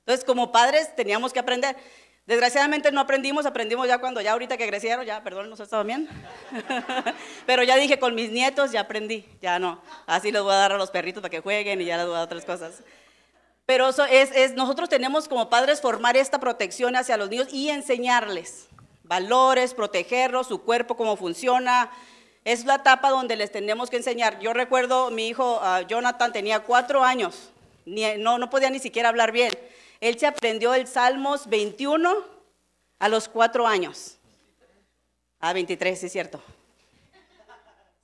Entonces, 0.01 0.25
como 0.25 0.51
padres 0.51 0.97
teníamos 0.97 1.33
que 1.33 1.39
aprender. 1.39 1.77
Desgraciadamente 2.26 2.93
no 2.93 3.00
aprendimos, 3.00 3.47
aprendimos 3.47 3.88
ya 3.88 3.99
cuando 3.99 4.21
ya 4.21 4.33
ahorita 4.33 4.57
que 4.57 4.69
crecieron, 4.69 5.05
ya, 5.05 5.25
perdón, 5.25 5.50
no 5.50 5.57
estaba 5.57 5.83
bien. 5.83 6.09
Pero 7.47 7.64
ya 7.64 7.76
dije, 7.76 7.99
con 7.99 8.14
mis 8.14 8.31
nietos 8.31 8.71
ya 8.71 8.83
aprendí, 8.83 9.26
ya 9.41 9.59
no. 9.59 9.83
Así 10.07 10.31
les 10.31 10.41
voy 10.43 10.52
a 10.52 10.57
dar 10.57 10.73
a 10.73 10.79
los 10.79 10.91
perritos 10.91 11.21
para 11.21 11.31
que 11.31 11.41
jueguen 11.41 11.81
y 11.81 11.87
ya 11.87 11.97
les 11.97 12.07
voy 12.07 12.14
a 12.14 12.19
dar 12.19 12.26
otras 12.26 12.45
cosas. 12.45 12.83
Pero 13.67 13.88
eso 13.88 14.05
es, 14.05 14.31
es, 14.35 14.55
nosotros 14.55 14.88
tenemos 14.88 15.29
como 15.29 15.50
padres 15.50 15.81
formar 15.81 16.17
esta 16.17 16.38
protección 16.38 16.95
hacia 16.95 17.17
los 17.17 17.29
niños 17.29 17.49
y 17.52 17.71
enseñarles 17.71 18.69
valores, 19.12 19.75
protegerlos, 19.75 20.47
su 20.47 20.62
cuerpo, 20.62 20.97
cómo 20.97 21.17
funciona. 21.17 21.91
Es 22.45 22.64
la 22.64 22.76
etapa 22.76 23.11
donde 23.11 23.37
les 23.37 23.52
tenemos 23.52 23.91
que 23.91 23.97
enseñar. 23.97 24.38
Yo 24.41 24.52
recuerdo, 24.52 25.11
mi 25.11 25.29
hijo 25.29 25.61
uh, 25.61 25.87
Jonathan 25.87 26.33
tenía 26.33 26.61
cuatro 26.61 27.05
años, 27.05 27.50
ni, 27.85 28.05
no, 28.17 28.38
no 28.38 28.49
podía 28.49 28.71
ni 28.71 28.79
siquiera 28.79 29.11
hablar 29.11 29.31
bien. 29.31 29.52
Él 30.03 30.19
se 30.19 30.27
aprendió 30.27 30.75
el 30.75 30.89
Salmos 30.89 31.47
21 31.47 32.13
a 32.99 33.09
los 33.09 33.29
cuatro 33.29 33.69
años. 33.69 34.19
Ah, 35.39 35.53
23, 35.53 36.01
sí 36.01 36.07
es 36.07 36.13
cierto. 36.13 36.43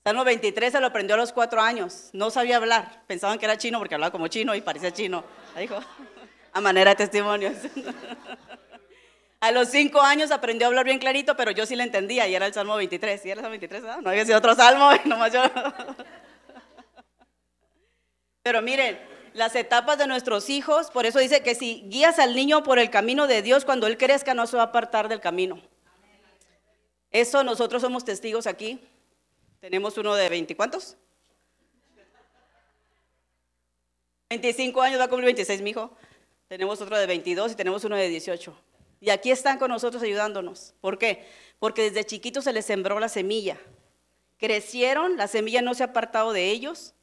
Salmo 0.04 0.22
23 0.22 0.70
se 0.70 0.80
lo 0.80 0.86
aprendió 0.86 1.16
a 1.16 1.18
los 1.18 1.32
cuatro 1.32 1.60
años. 1.60 2.10
No 2.12 2.30
sabía 2.30 2.58
hablar. 2.58 3.02
Pensaban 3.08 3.40
que 3.40 3.46
era 3.46 3.58
chino 3.58 3.80
porque 3.80 3.96
hablaba 3.96 4.12
como 4.12 4.28
chino 4.28 4.54
y 4.54 4.60
parecía 4.60 4.92
chino. 4.92 5.24
Dijo, 5.58 5.76
a 6.52 6.60
manera 6.60 6.90
de 6.90 6.96
testimonios. 6.96 7.56
A 9.40 9.52
los 9.52 9.68
cinco 9.68 10.00
años 10.00 10.32
aprendió 10.32 10.66
a 10.66 10.68
hablar 10.68 10.84
bien 10.84 10.98
clarito, 10.98 11.36
pero 11.36 11.52
yo 11.52 11.64
sí 11.64 11.76
le 11.76 11.84
entendía 11.84 12.26
y 12.26 12.34
era 12.34 12.46
el 12.46 12.52
Salmo 12.52 12.74
23. 12.74 13.22
¿Sí 13.22 13.30
era 13.30 13.38
el 13.38 13.44
Salmo 13.44 13.52
23? 13.52 13.84
Ah, 13.84 14.00
no 14.02 14.10
había 14.10 14.24
sido 14.24 14.36
otro 14.36 14.52
salmo, 14.56 14.90
nomás 15.04 15.32
yo. 15.32 15.44
Pero 18.42 18.60
miren, 18.60 18.98
las 19.38 19.54
etapas 19.54 19.98
de 19.98 20.06
nuestros 20.06 20.50
hijos, 20.50 20.90
por 20.90 21.06
eso 21.06 21.18
dice 21.18 21.42
que 21.42 21.54
si 21.54 21.84
guías 21.86 22.18
al 22.18 22.34
niño 22.34 22.62
por 22.62 22.78
el 22.78 22.90
camino 22.90 23.26
de 23.26 23.42
Dios, 23.42 23.64
cuando 23.64 23.86
él 23.86 23.96
crezca 23.96 24.34
no 24.34 24.46
se 24.46 24.56
va 24.56 24.64
a 24.64 24.66
apartar 24.66 25.08
del 25.08 25.20
camino. 25.20 25.62
Eso 27.10 27.42
nosotros 27.42 27.80
somos 27.80 28.04
testigos 28.04 28.46
aquí. 28.46 28.80
Tenemos 29.60 29.96
uno 29.96 30.14
de 30.14 30.28
20, 30.28 30.56
¿cuántos? 30.56 30.96
25 34.28 34.82
años, 34.82 35.00
va 35.00 35.04
a 35.04 35.08
cumplir 35.08 35.26
26, 35.26 35.62
mi 35.62 35.70
hijo. 35.70 35.96
Tenemos 36.48 36.80
otro 36.80 36.98
de 36.98 37.06
22 37.06 37.52
y 37.52 37.54
tenemos 37.54 37.82
uno 37.84 37.96
de 37.96 38.08
18. 38.08 38.54
Y 39.00 39.10
aquí 39.10 39.30
están 39.30 39.58
con 39.58 39.70
nosotros 39.70 40.02
ayudándonos. 40.02 40.74
¿Por 40.80 40.98
qué? 40.98 41.26
Porque 41.58 41.82
desde 41.82 42.04
chiquitos 42.04 42.44
se 42.44 42.52
les 42.52 42.66
sembró 42.66 43.00
la 43.00 43.08
semilla. 43.08 43.58
Crecieron, 44.38 45.16
la 45.16 45.28
semilla 45.28 45.62
no 45.62 45.74
se 45.74 45.82
ha 45.82 45.86
apartado 45.86 46.32
de 46.32 46.50
ellos 46.50 46.94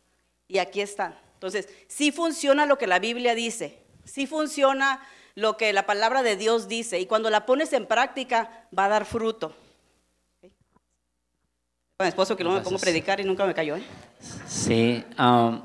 y 0.48 0.60
aquí 0.60 0.82
están. 0.82 1.25
Entonces, 1.36 1.70
sí 1.88 2.12
funciona 2.12 2.66
lo 2.66 2.78
que 2.78 2.88
la 2.88 3.00
Biblia 3.00 3.36
dice, 3.36 3.80
sí 4.04 4.26
funciona 4.28 5.02
lo 5.36 5.58
que 5.58 5.74
la 5.74 5.86
palabra 5.86 6.24
de 6.24 6.36
Dios 6.36 6.68
dice 6.68 7.00
y 7.00 7.06
cuando 7.06 7.30
la 7.30 7.46
pones 7.46 7.74
en 7.74 7.86
práctica 7.86 8.68
va 8.78 8.86
a 8.86 8.90
dar 8.90 9.06
fruto. 9.06 9.54
Mi 12.00 12.08
esposo 12.08 12.36
que 12.36 12.44
no 12.44 12.54
me 12.54 12.62
pongo 12.62 12.78
a 12.78 12.80
predicar 12.80 13.20
y 13.20 13.24
nunca 13.24 13.46
me 13.46 13.54
cayó. 13.54 13.78
¿eh? 13.78 13.84
Sí. 14.48 15.04
Um, 15.18 15.62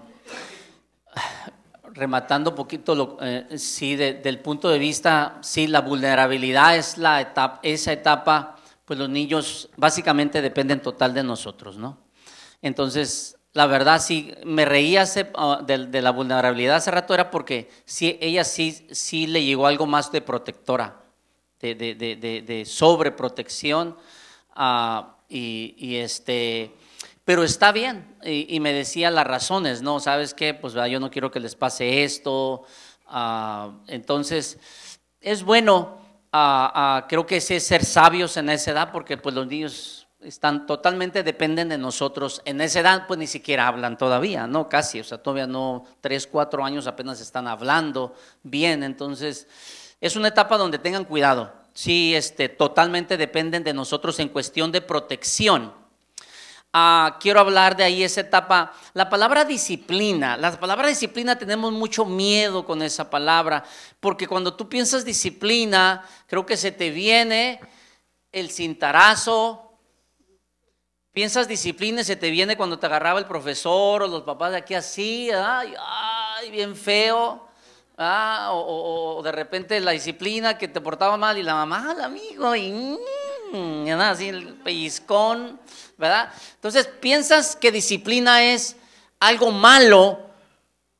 rematando 1.92 2.50
un 2.50 2.56
poquito, 2.56 2.94
lo, 2.94 3.18
eh, 3.20 3.58
sí, 3.58 3.96
del 3.96 4.38
punto 4.38 4.68
de 4.68 4.78
vista, 4.78 5.38
sí, 5.40 5.66
la 5.66 5.80
vulnerabilidad 5.80 6.76
es 6.76 6.98
la 6.98 7.20
etapa, 7.20 7.58
esa 7.62 7.92
etapa, 7.92 8.56
pues 8.84 8.98
los 8.98 9.08
niños 9.08 9.68
básicamente 9.76 10.40
dependen 10.40 10.80
total 10.80 11.14
de 11.14 11.22
nosotros, 11.22 11.76
¿no? 11.76 11.98
Entonces, 12.62 13.36
la 13.52 13.66
verdad, 13.66 14.00
sí, 14.00 14.32
me 14.44 14.64
reía 14.64 15.04
ah, 15.34 15.62
de, 15.66 16.02
la 16.02 16.10
vulnerabilidad 16.10 16.76
hace 16.76 16.90
rato, 16.90 17.14
era 17.14 17.30
porque 17.30 17.68
sí, 17.84 18.16
ella 18.20 18.44
sí, 18.44 18.86
sí 18.90 19.26
le 19.26 19.44
llegó 19.44 19.66
algo 19.66 19.86
más 19.86 20.12
de 20.12 20.20
protectora, 20.20 21.00
de, 21.60 21.74
de, 21.74 21.94
de 21.96 22.64
sobreprotección, 22.64 23.96
uh, 24.56 25.02
y, 25.28 25.74
y 25.78 25.96
este 25.96 26.72
pero 27.30 27.44
está 27.44 27.70
bien. 27.70 28.16
Y, 28.24 28.58
me 28.58 28.72
decía 28.72 29.08
las 29.08 29.24
razones, 29.24 29.82
¿no? 29.82 30.00
¿Sabes 30.00 30.34
qué? 30.34 30.52
Pues 30.52 30.74
yo 30.74 30.98
no 30.98 31.12
quiero 31.12 31.30
que 31.30 31.38
les 31.38 31.54
pase 31.54 32.02
esto. 32.02 32.64
Ah, 33.06 33.70
entonces, 33.86 34.58
es 35.20 35.44
bueno, 35.44 36.00
creo 37.08 37.26
que 37.26 37.36
es 37.36 37.64
ser 37.64 37.84
sabios 37.84 38.36
en 38.36 38.50
esa 38.50 38.72
edad, 38.72 38.90
porque 38.90 39.16
pues 39.16 39.32
los 39.32 39.46
niños 39.46 39.99
están 40.22 40.66
totalmente 40.66 41.22
dependen 41.22 41.68
de 41.68 41.78
nosotros. 41.78 42.42
En 42.44 42.60
esa 42.60 42.80
edad 42.80 43.06
pues 43.06 43.18
ni 43.18 43.26
siquiera 43.26 43.66
hablan 43.66 43.96
todavía, 43.96 44.46
¿no? 44.46 44.68
Casi, 44.68 45.00
o 45.00 45.04
sea, 45.04 45.18
todavía 45.18 45.46
no, 45.46 45.86
tres, 46.00 46.26
cuatro 46.26 46.64
años 46.64 46.86
apenas 46.86 47.20
están 47.20 47.48
hablando 47.48 48.14
bien. 48.42 48.82
Entonces, 48.82 49.46
es 50.00 50.16
una 50.16 50.28
etapa 50.28 50.58
donde 50.58 50.78
tengan 50.78 51.04
cuidado. 51.04 51.52
Sí, 51.72 52.14
este, 52.14 52.48
totalmente 52.48 53.16
dependen 53.16 53.64
de 53.64 53.72
nosotros 53.72 54.18
en 54.18 54.28
cuestión 54.28 54.72
de 54.72 54.80
protección. 54.80 55.72
Ah, 56.72 57.18
quiero 57.20 57.40
hablar 57.40 57.76
de 57.76 57.84
ahí 57.84 58.04
esa 58.04 58.20
etapa. 58.20 58.72
La 58.94 59.08
palabra 59.08 59.44
disciplina, 59.44 60.36
la 60.36 60.58
palabra 60.58 60.88
disciplina 60.88 61.36
tenemos 61.36 61.72
mucho 61.72 62.04
miedo 62.04 62.64
con 62.64 62.82
esa 62.82 63.10
palabra, 63.10 63.64
porque 63.98 64.28
cuando 64.28 64.54
tú 64.54 64.68
piensas 64.68 65.04
disciplina, 65.04 66.04
creo 66.26 66.46
que 66.46 66.56
se 66.56 66.70
te 66.70 66.90
viene 66.90 67.60
el 68.30 68.50
cintarazo. 68.50 69.69
Piensas 71.12 71.48
disciplina 71.48 72.02
y 72.02 72.04
se 72.04 72.16
te 72.16 72.30
viene 72.30 72.56
cuando 72.56 72.78
te 72.78 72.86
agarraba 72.86 73.18
el 73.18 73.26
profesor 73.26 74.02
o 74.02 74.06
los 74.06 74.22
papás 74.22 74.52
de 74.52 74.58
aquí 74.58 74.74
así, 74.74 75.30
ay, 75.30 75.74
ay 75.78 76.50
bien 76.50 76.76
feo. 76.76 77.48
Ah, 77.98 78.50
o, 78.52 79.20
de 79.22 79.32
repente 79.32 79.78
la 79.80 79.90
disciplina 79.90 80.56
que 80.56 80.68
te 80.68 80.80
portaba 80.80 81.16
mal 81.16 81.36
y 81.36 81.42
la 81.42 81.54
mamá, 81.54 81.90
al 81.90 82.00
amigo, 82.00 82.56
y, 82.56 82.72
mm, 82.72 83.86
y 83.86 83.90
nada, 83.90 84.10
así 84.10 84.28
el 84.28 84.54
pellizcón. 84.54 85.60
¿verdad? 86.00 86.32
Entonces, 86.54 86.86
piensas 86.86 87.54
que 87.54 87.70
disciplina 87.70 88.42
es 88.42 88.76
algo 89.20 89.52
malo 89.52 90.18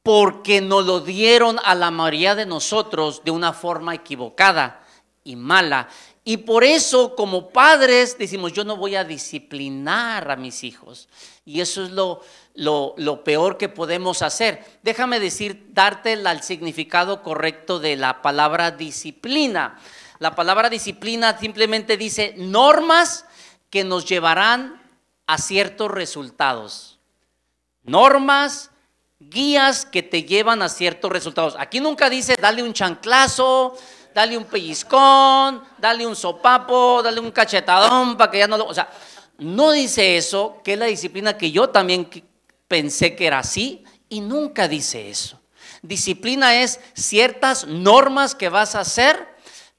porque 0.02 0.61
nos 0.61 0.85
lo 0.85 1.00
dieron 1.00 1.59
a 1.64 1.75
la 1.75 1.90
mayoría 1.90 2.35
de 2.35 2.45
nosotros 2.45 3.23
de 3.25 3.31
una 3.31 3.55
forma 3.55 3.95
equivocada 3.95 4.83
y 5.25 5.37
mala. 5.37 5.88
Y 6.23 6.39
por 6.39 6.65
eso, 6.65 7.17
como 7.17 7.49
padres, 7.49 8.19
decimos, 8.19 8.53
yo 8.53 8.65
no 8.65 8.77
voy 8.77 8.95
a 8.95 9.05
disciplinar 9.05 10.31
a 10.31 10.37
mis 10.37 10.65
hijos. 10.65 11.09
Y 11.47 11.61
eso 11.61 11.83
es 11.83 11.91
lo, 11.91 12.23
lo, 12.55 13.25
peor 13.25 13.57
que 13.57 13.69
podemos 13.69 14.21
hacer. 14.23 14.65
Déjame 14.83 15.19
decir, 15.19 15.69
darte 15.71 16.12
el 16.12 16.43
significado 16.43 17.23
correcto 17.23 17.79
de 17.79 17.97
la 17.97 18.21
palabra 18.21 18.71
disciplina. 18.71 19.79
La 20.19 20.35
palabra 20.35 20.69
disciplina 20.69 21.39
simplemente 21.39 21.97
dice 21.97 22.35
normas 22.37 23.25
que 23.71 23.85
nos 23.85 24.05
llevarán 24.05 24.83
a 25.27 25.39
ciertos 25.39 25.91
resultados. 25.91 26.99
Normas, 27.83 28.71
guías 29.19 29.87
que 29.87 30.03
te 30.03 30.25
llevan 30.25 30.61
a 30.61 30.69
ciertos 30.69 31.11
resultados. 31.11 31.57
Aquí 31.59 31.81
nunca 31.81 32.11
dice 32.11 32.37
dale 32.39 32.62
un 32.62 32.75
chanclazo, 32.75 33.77
dale 34.14 34.37
un 34.37 34.45
pellizcón, 34.45 35.62
dale 35.79 36.07
un 36.07 36.17
sopapo, 36.17 37.02
dale 37.02 37.21
un 37.21 37.31
cachetadón 37.31 38.17
para 38.17 38.31
que 38.31 38.38
ya 38.38 38.49
no 38.49 38.57
lo... 38.57 38.67
O 38.67 38.75
sea, 38.75 38.90
no 39.38 39.73
dice 39.73 40.17
eso, 40.17 40.61
que 40.62 40.75
es 40.75 40.79
la 40.79 40.87
disciplina 40.87 41.38
que 41.38 41.50
yo 41.50 41.71
también 41.71 42.09
pensé 42.69 43.17
que 43.17 43.26
era 43.26 43.38
así, 43.38 43.85
y 44.09 44.21
nunca 44.21 44.69
dice 44.69 45.09
eso. 45.09 45.40
Disciplina 45.83 46.61
es 46.61 46.81
ciertas 46.95 47.67
normas 47.67 48.35
que 48.35 48.49
vas 48.49 48.75
a 48.75 48.81
hacer 48.81 49.29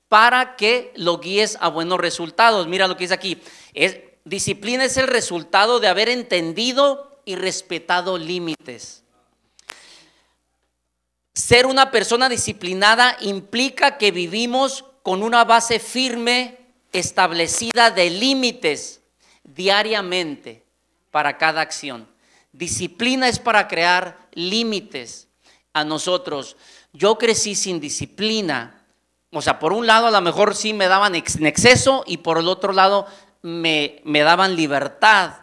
para 0.09 0.55
que 0.55 0.91
lo 0.95 1.19
guíes 1.19 1.57
a 1.61 1.69
buenos 1.69 1.99
resultados. 1.99 2.67
Mira 2.67 2.87
lo 2.87 2.97
que 2.97 3.03
dice 3.03 3.13
aquí. 3.13 3.41
Es, 3.73 3.99
disciplina 4.25 4.83
es 4.83 4.97
el 4.97 5.07
resultado 5.07 5.79
de 5.79 5.87
haber 5.87 6.09
entendido 6.09 7.21
y 7.23 7.35
respetado 7.35 8.17
límites. 8.17 9.00
Ser 11.33 11.65
una 11.65 11.91
persona 11.91 12.29
disciplinada 12.29 13.17
implica 13.21 13.97
que 13.97 14.11
vivimos 14.11 14.85
con 15.03 15.23
una 15.23 15.43
base 15.45 15.79
firme, 15.79 16.57
establecida 16.91 17.89
de 17.91 18.09
límites 18.09 19.01
diariamente 19.43 20.65
para 21.09 21.37
cada 21.37 21.61
acción. 21.61 22.07
Disciplina 22.51 23.29
es 23.29 23.39
para 23.39 23.67
crear 23.67 24.27
límites 24.33 25.29
a 25.73 25.83
nosotros. 25.85 26.57
Yo 26.93 27.17
crecí 27.17 27.55
sin 27.55 27.79
disciplina. 27.79 28.85
O 29.31 29.41
sea, 29.41 29.59
por 29.59 29.71
un 29.71 29.87
lado 29.87 30.07
a 30.07 30.11
lo 30.11 30.21
mejor 30.21 30.55
sí 30.55 30.73
me 30.73 30.87
daban 30.87 31.15
en 31.15 31.45
exceso 31.45 32.03
y 32.05 32.17
por 32.17 32.37
el 32.37 32.49
otro 32.49 32.73
lado 32.73 33.07
me, 33.41 34.01
daban 34.05 34.55
libertad. 34.55 35.40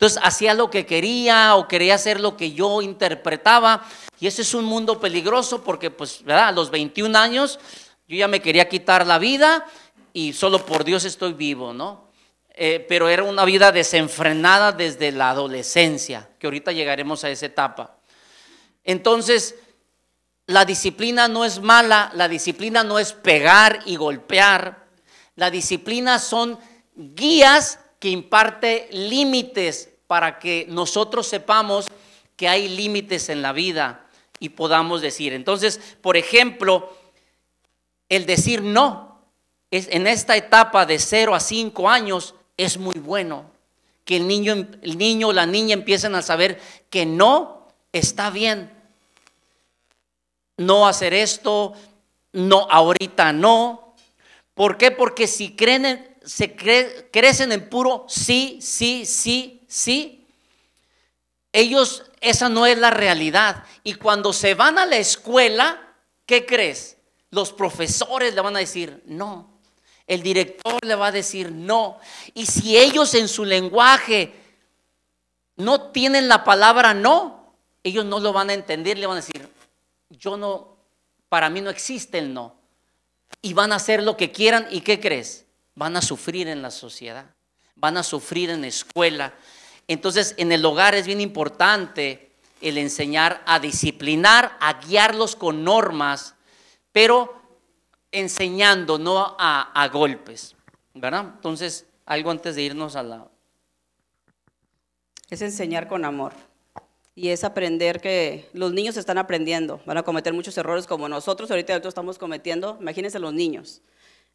Entonces 0.00 0.18
hacía 0.24 0.54
lo 0.54 0.70
que 0.70 0.86
quería 0.86 1.56
o 1.56 1.68
quería 1.68 1.96
hacer 1.96 2.20
lo 2.20 2.34
que 2.34 2.52
yo 2.52 2.80
interpretaba. 2.80 3.86
Y 4.18 4.28
ese 4.28 4.40
es 4.40 4.54
un 4.54 4.64
mundo 4.64 4.98
peligroso 4.98 5.62
porque, 5.62 5.90
pues, 5.90 6.24
¿verdad? 6.24 6.48
A 6.48 6.52
los 6.52 6.70
21 6.70 7.18
años 7.18 7.60
yo 8.08 8.16
ya 8.16 8.26
me 8.26 8.40
quería 8.40 8.66
quitar 8.66 9.06
la 9.06 9.18
vida 9.18 9.66
y 10.14 10.32
solo 10.32 10.64
por 10.64 10.84
Dios 10.84 11.04
estoy 11.04 11.34
vivo, 11.34 11.74
¿no? 11.74 12.08
Eh, 12.54 12.82
pero 12.88 13.10
era 13.10 13.24
una 13.24 13.44
vida 13.44 13.72
desenfrenada 13.72 14.72
desde 14.72 15.12
la 15.12 15.28
adolescencia, 15.28 16.30
que 16.38 16.46
ahorita 16.46 16.72
llegaremos 16.72 17.22
a 17.24 17.28
esa 17.28 17.44
etapa. 17.44 17.98
Entonces, 18.84 19.54
la 20.46 20.64
disciplina 20.64 21.28
no 21.28 21.44
es 21.44 21.60
mala, 21.60 22.10
la 22.14 22.26
disciplina 22.26 22.82
no 22.82 22.98
es 22.98 23.12
pegar 23.12 23.80
y 23.84 23.96
golpear. 23.96 24.86
La 25.36 25.50
disciplina 25.50 26.18
son 26.18 26.58
guías 26.94 27.80
que 27.98 28.08
imparte 28.08 28.88
límites 28.92 29.89
para 30.10 30.40
que 30.40 30.66
nosotros 30.68 31.28
sepamos 31.28 31.86
que 32.34 32.48
hay 32.48 32.68
límites 32.68 33.28
en 33.28 33.42
la 33.42 33.52
vida 33.52 34.08
y 34.40 34.48
podamos 34.48 35.02
decir. 35.02 35.32
Entonces, 35.32 35.80
por 36.00 36.16
ejemplo, 36.16 36.92
el 38.08 38.26
decir 38.26 38.60
no 38.60 39.20
es 39.70 39.86
en 39.86 40.08
esta 40.08 40.36
etapa 40.36 40.84
de 40.84 40.98
0 40.98 41.32
a 41.32 41.38
5 41.38 41.88
años 41.88 42.34
es 42.56 42.76
muy 42.76 42.96
bueno. 42.96 43.52
Que 44.04 44.16
el 44.16 44.26
niño, 44.26 44.66
el 44.82 44.98
niño 44.98 45.28
o 45.28 45.32
la 45.32 45.46
niña 45.46 45.74
empiecen 45.74 46.16
a 46.16 46.22
saber 46.22 46.60
que 46.90 47.06
no 47.06 47.68
está 47.92 48.30
bien. 48.30 48.68
No 50.56 50.88
hacer 50.88 51.14
esto, 51.14 51.74
no, 52.32 52.66
ahorita 52.68 53.32
no. 53.32 53.94
¿Por 54.54 54.76
qué? 54.76 54.90
Porque 54.90 55.28
si 55.28 55.54
creen, 55.54 56.16
se 56.24 56.56
crecen 56.56 57.52
en 57.52 57.68
puro 57.68 58.06
sí, 58.08 58.58
sí, 58.60 59.06
sí, 59.06 59.59
sí, 59.70 60.26
ellos, 61.52 62.04
esa 62.20 62.48
no 62.48 62.66
es 62.66 62.78
la 62.78 62.90
realidad. 62.90 63.64
Y 63.82 63.94
cuando 63.94 64.32
se 64.32 64.54
van 64.54 64.78
a 64.78 64.86
la 64.86 64.96
escuela, 64.96 65.94
¿qué 66.26 66.44
crees? 66.44 66.96
Los 67.30 67.52
profesores 67.52 68.34
le 68.34 68.40
van 68.40 68.56
a 68.56 68.60
decir 68.60 69.02
no. 69.06 69.48
El 70.06 70.22
director 70.22 70.78
le 70.84 70.94
va 70.96 71.06
a 71.06 71.12
decir 71.12 71.52
no. 71.52 71.98
Y 72.34 72.46
si 72.46 72.76
ellos 72.76 73.14
en 73.14 73.28
su 73.28 73.44
lenguaje 73.44 74.34
no 75.56 75.90
tienen 75.90 76.26
la 76.26 76.42
palabra 76.42 76.94
no, 76.94 77.54
ellos 77.84 78.04
no 78.04 78.18
lo 78.18 78.32
van 78.32 78.50
a 78.50 78.54
entender, 78.54 78.98
le 78.98 79.06
van 79.06 79.18
a 79.18 79.20
decir, 79.20 79.48
yo 80.10 80.36
no, 80.36 80.76
para 81.28 81.48
mí 81.48 81.60
no 81.60 81.70
existe 81.70 82.18
el 82.18 82.34
no. 82.34 82.56
Y 83.40 83.54
van 83.54 83.72
a 83.72 83.76
hacer 83.76 84.02
lo 84.02 84.16
que 84.16 84.32
quieran 84.32 84.66
y 84.70 84.80
¿qué 84.80 85.00
crees? 85.00 85.46
Van 85.74 85.96
a 85.96 86.02
sufrir 86.02 86.48
en 86.48 86.60
la 86.60 86.70
sociedad, 86.70 87.26
van 87.76 87.96
a 87.96 88.02
sufrir 88.02 88.50
en 88.50 88.62
la 88.62 88.66
escuela. 88.66 89.32
Entonces, 89.90 90.36
en 90.36 90.52
el 90.52 90.64
hogar 90.64 90.94
es 90.94 91.04
bien 91.04 91.20
importante 91.20 92.30
el 92.60 92.78
enseñar 92.78 93.42
a 93.44 93.58
disciplinar, 93.58 94.56
a 94.60 94.74
guiarlos 94.74 95.34
con 95.34 95.64
normas, 95.64 96.36
pero 96.92 97.34
enseñando, 98.12 99.00
no 99.00 99.34
a, 99.36 99.90
golpes, 99.92 100.54
¿verdad? 100.94 101.32
Entonces, 101.34 101.86
algo 102.06 102.30
antes 102.30 102.54
de 102.54 102.62
irnos 102.62 102.94
a 102.94 103.02
la... 103.02 103.26
Es 105.28 105.42
enseñar 105.42 105.88
con 105.88 106.04
amor. 106.04 106.34
Y 107.16 107.30
es 107.30 107.42
aprender 107.42 108.00
que 108.00 108.48
los 108.52 108.72
niños 108.72 108.96
están 108.96 109.18
aprendiendo, 109.18 109.80
van 109.86 109.98
a 109.98 110.04
cometer 110.04 110.32
muchos 110.32 110.56
errores 110.56 110.86
como 110.86 111.08
nosotros 111.08 111.50
ahorita 111.50 111.74
estamos 111.78 112.16
cometiendo. 112.16 112.78
Imagínense 112.80 113.18
los 113.18 113.34
niños. 113.34 113.82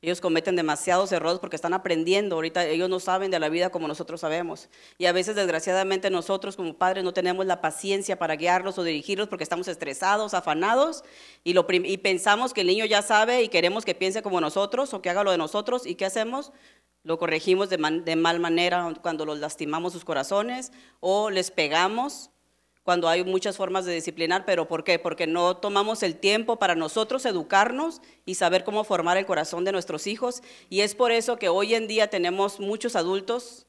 Ellos 0.06 0.22
cometen 0.22 0.56
demasiados 0.56 1.12
errores 1.12 1.40
porque 1.40 1.56
están 1.56 1.74
aprendiendo. 1.74 2.36
Ahorita 2.36 2.64
ellos 2.68 2.88
no 2.88 3.00
saben 3.00 3.32
de 3.32 3.40
la 3.40 3.50
vida 3.50 3.72
como 3.72 3.88
nosotros 3.88 4.22
sabemos. 4.22 4.70
Y 5.00 5.08
a 5.08 5.12
veces, 5.12 5.36
desgraciadamente, 5.36 6.12
nosotros 6.12 6.56
como 6.56 6.76
padres 6.76 7.04
no 7.04 7.12
tenemos 7.12 7.48
la 7.48 7.60
paciencia 7.60 8.20
para 8.20 8.36
guiarlos 8.36 8.78
o 8.78 8.84
dirigirlos 8.84 9.30
porque 9.30 9.44
estamos 9.44 9.68
estresados, 9.68 10.36
afanados 10.36 11.04
y, 11.44 11.56
pensamos 11.98 12.54
que 12.54 12.62
el 12.62 12.68
niño 12.68 12.86
ya 12.86 13.02
sabe 13.02 13.42
y 13.42 13.48
queremos 13.48 13.84
que 13.84 13.96
piense 13.96 14.22
como 14.22 14.40
nosotros 14.40 14.94
o 14.94 15.02
que 15.02 15.10
haga 15.10 15.24
lo 15.24 15.32
de 15.32 15.40
nosotros. 15.40 15.88
¿Y 15.88 15.96
qué 15.96 16.06
hacemos? 16.06 16.52
Lo 17.02 17.18
corregimos 17.18 17.72
de 17.72 18.16
mal 18.16 18.40
manera 18.40 18.94
cuando 19.02 19.26
los 19.26 19.40
lastimamos 19.40 19.94
sus 19.94 20.06
corazones 20.06 20.72
o 21.00 21.32
les 21.32 21.50
pegamos 21.50 22.30
cuando 22.86 23.10
hay 23.10 23.24
muchas 23.24 23.58
formas 23.58 23.86
de 23.86 23.96
disciplinar, 23.96 24.46
pero 24.46 24.68
¿por 24.68 24.84
qué? 24.84 25.00
Porque 25.00 25.26
no 25.26 25.58
tomamos 25.58 26.04
el 26.04 26.18
tiempo 26.18 26.58
para 26.58 26.76
nosotros 26.76 27.26
educarnos 27.26 28.00
y 28.28 28.36
saber 28.36 28.64
cómo 28.64 28.84
formar 28.84 29.18
el 29.18 29.26
corazón 29.26 29.66
de 29.66 29.72
nuestros 29.72 30.06
hijos. 30.06 30.44
Y 30.70 30.82
es 30.82 30.94
por 30.94 31.12
eso 31.12 31.38
que 31.38 31.50
hoy 31.50 31.74
en 31.74 31.88
día 31.88 32.12
tenemos 32.12 32.60
muchos 32.60 32.96
adultos 32.96 33.66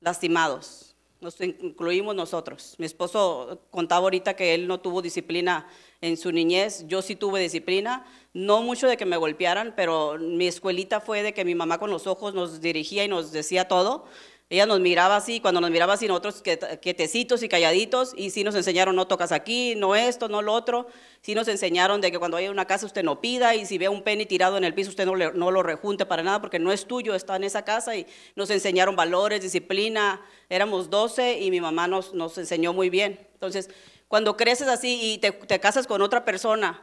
lastimados. 0.00 0.96
Nos 1.20 1.40
incluimos 1.40 2.16
nosotros. 2.16 2.74
Mi 2.78 2.86
esposo 2.86 3.60
contaba 3.70 4.02
ahorita 4.02 4.34
que 4.34 4.54
él 4.54 4.66
no 4.66 4.80
tuvo 4.80 5.02
disciplina 5.02 5.68
en 6.00 6.16
su 6.16 6.32
niñez. 6.32 6.84
Yo 6.88 7.00
sí 7.00 7.14
tuve 7.14 7.38
disciplina. 7.38 8.04
No 8.34 8.60
mucho 8.62 8.88
de 8.88 8.96
que 8.96 9.06
me 9.06 9.16
golpearan, 9.16 9.72
pero 9.76 10.18
mi 10.18 10.48
escuelita 10.48 11.00
fue 11.00 11.22
de 11.22 11.32
que 11.32 11.44
mi 11.44 11.54
mamá 11.54 11.78
con 11.78 11.90
los 11.90 12.08
ojos 12.08 12.34
nos 12.34 12.60
dirigía 12.60 13.04
y 13.04 13.08
nos 13.08 13.30
decía 13.30 13.68
todo. 13.68 14.04
Ella 14.50 14.66
nos 14.66 14.80
miraba 14.80 15.16
así, 15.16 15.40
cuando 15.40 15.62
nos 15.62 15.70
miraba 15.70 15.94
así, 15.94 16.06
nosotros 16.06 16.42
quietecitos 16.42 17.42
y 17.42 17.48
calladitos, 17.48 18.12
y 18.16 18.30
sí 18.30 18.44
nos 18.44 18.54
enseñaron, 18.54 18.94
no 18.94 19.06
tocas 19.06 19.32
aquí, 19.32 19.74
no 19.76 19.96
esto, 19.96 20.28
no 20.28 20.42
lo 20.42 20.52
otro. 20.52 20.88
Sí 21.22 21.34
nos 21.34 21.48
enseñaron 21.48 22.02
de 22.02 22.12
que 22.12 22.18
cuando 22.18 22.36
hay 22.36 22.48
una 22.48 22.66
casa 22.66 22.84
usted 22.84 23.02
no 23.02 23.20
pida, 23.22 23.54
y 23.54 23.64
si 23.64 23.78
ve 23.78 23.88
un 23.88 24.02
penny 24.02 24.26
tirado 24.26 24.58
en 24.58 24.64
el 24.64 24.74
piso 24.74 24.90
usted 24.90 25.06
no, 25.06 25.16
no 25.16 25.50
lo 25.50 25.62
rejunte 25.62 26.04
para 26.04 26.22
nada, 26.22 26.40
porque 26.42 26.58
no 26.58 26.70
es 26.70 26.86
tuyo, 26.86 27.14
está 27.14 27.36
en 27.36 27.44
esa 27.44 27.64
casa. 27.64 27.96
Y 27.96 28.06
nos 28.36 28.50
enseñaron 28.50 28.94
valores, 28.94 29.40
disciplina. 29.40 30.20
Éramos 30.50 30.90
12 30.90 31.40
y 31.40 31.50
mi 31.50 31.60
mamá 31.62 31.88
nos, 31.88 32.12
nos 32.12 32.36
enseñó 32.36 32.74
muy 32.74 32.90
bien. 32.90 33.26
Entonces, 33.32 33.70
cuando 34.08 34.36
creces 34.36 34.68
así 34.68 35.14
y 35.14 35.18
te, 35.18 35.32
te 35.32 35.60
casas 35.60 35.86
con 35.86 36.02
otra 36.02 36.26
persona, 36.26 36.82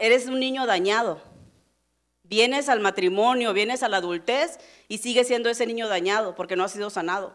eres 0.00 0.26
un 0.26 0.38
niño 0.38 0.66
dañado. 0.66 1.35
Vienes 2.28 2.68
al 2.68 2.80
matrimonio, 2.80 3.52
vienes 3.52 3.82
a 3.82 3.88
la 3.88 3.98
adultez 3.98 4.58
y 4.88 4.98
sigues 4.98 5.28
siendo 5.28 5.48
ese 5.48 5.66
niño 5.66 5.88
dañado 5.88 6.34
porque 6.34 6.56
no 6.56 6.64
ha 6.64 6.68
sido 6.68 6.90
sanado. 6.90 7.34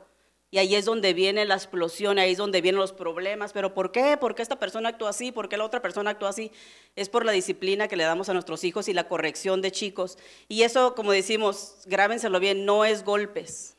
Y 0.54 0.58
ahí 0.58 0.76
es 0.76 0.84
donde 0.84 1.14
viene 1.14 1.46
la 1.46 1.56
explosión, 1.56 2.20
ahí 2.20 2.32
es 2.34 2.38
donde 2.38 2.60
vienen 2.60 2.82
los 2.82 2.92
problemas. 2.92 3.54
¿Pero 3.54 3.74
por 3.74 3.94
qué? 3.94 4.18
¿Por 4.18 4.36
qué 4.36 4.42
esta 4.42 4.60
persona 4.60 4.90
actúa 4.90 5.12
así? 5.12 5.32
¿Por 5.32 5.48
qué 5.48 5.56
la 5.56 5.64
otra 5.64 5.82
persona 5.82 6.12
actúa 6.12 6.28
así? 6.28 6.52
Es 6.98 7.08
por 7.08 7.26
la 7.26 7.32
disciplina 7.32 7.88
que 7.88 7.96
le 7.96 8.04
damos 8.04 8.28
a 8.28 8.34
nuestros 8.34 8.66
hijos 8.66 8.90
y 8.90 8.94
la 8.94 9.08
corrección 9.08 9.62
de 9.62 9.72
chicos. 9.72 10.18
Y 10.50 10.64
eso, 10.64 10.94
como 10.94 11.14
decimos, 11.14 11.78
grábenselo 11.86 12.42
bien, 12.42 12.66
no 12.66 12.84
es 12.84 13.06
golpes. 13.06 13.78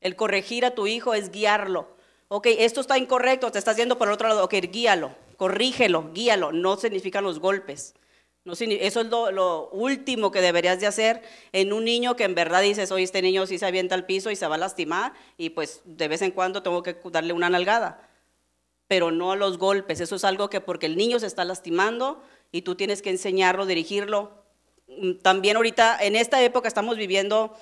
El 0.00 0.16
corregir 0.16 0.64
a 0.64 0.74
tu 0.74 0.86
hijo 0.86 1.12
es 1.12 1.30
guiarlo. 1.30 1.94
Ok, 2.28 2.46
esto 2.46 2.80
está 2.80 2.96
incorrecto, 2.96 3.52
te 3.52 3.58
estás 3.58 3.76
yendo 3.76 3.98
por 3.98 4.08
el 4.08 4.14
otro 4.14 4.28
lado. 4.28 4.42
Ok, 4.42 4.54
guíalo, 4.72 5.14
corrígelo, 5.36 6.10
guíalo. 6.14 6.50
No 6.50 6.78
significan 6.78 7.24
los 7.24 7.40
golpes. 7.40 7.94
No, 8.44 8.54
eso 8.54 9.00
es 9.02 9.06
lo, 9.06 9.68
último 9.70 10.30
que 10.30 10.40
deberías 10.40 10.80
de 10.80 10.86
hacer 10.86 11.22
en 11.52 11.74
un 11.74 11.84
niño 11.84 12.16
que 12.16 12.24
en 12.24 12.34
verdad 12.34 12.62
dices, 12.62 12.90
oye, 12.90 13.04
este 13.04 13.20
niño 13.20 13.46
sí 13.46 13.58
se 13.58 13.66
avienta 13.66 13.94
al 13.94 14.06
piso 14.06 14.30
y 14.30 14.36
se 14.36 14.46
va 14.46 14.54
a 14.54 14.58
lastimar 14.58 15.12
y 15.36 15.50
pues 15.50 15.82
de 15.84 16.08
vez 16.08 16.22
en 16.22 16.30
cuando 16.30 16.62
tengo 16.62 16.82
que 16.82 16.96
darle 17.12 17.34
una 17.34 17.50
nalgada, 17.50 18.08
pero 18.88 19.10
no 19.10 19.32
a 19.32 19.36
los 19.36 19.58
golpes. 19.58 20.00
Eso 20.00 20.16
es 20.16 20.24
algo 20.24 20.48
que 20.48 20.62
porque 20.62 20.86
el 20.86 20.96
niño 20.96 21.18
se 21.18 21.26
está 21.26 21.44
lastimando 21.44 22.22
y 22.50 22.62
tú 22.62 22.76
tienes 22.76 23.02
que 23.02 23.10
enseñarlo, 23.10 23.66
dirigirlo. 23.66 24.42
Mm, 24.88 25.16
también 25.16 25.56
ahorita, 25.56 25.98
en 26.00 26.16
esta 26.16 26.42
época 26.42 26.66
estamos 26.66 26.96
viviendo 26.96 27.54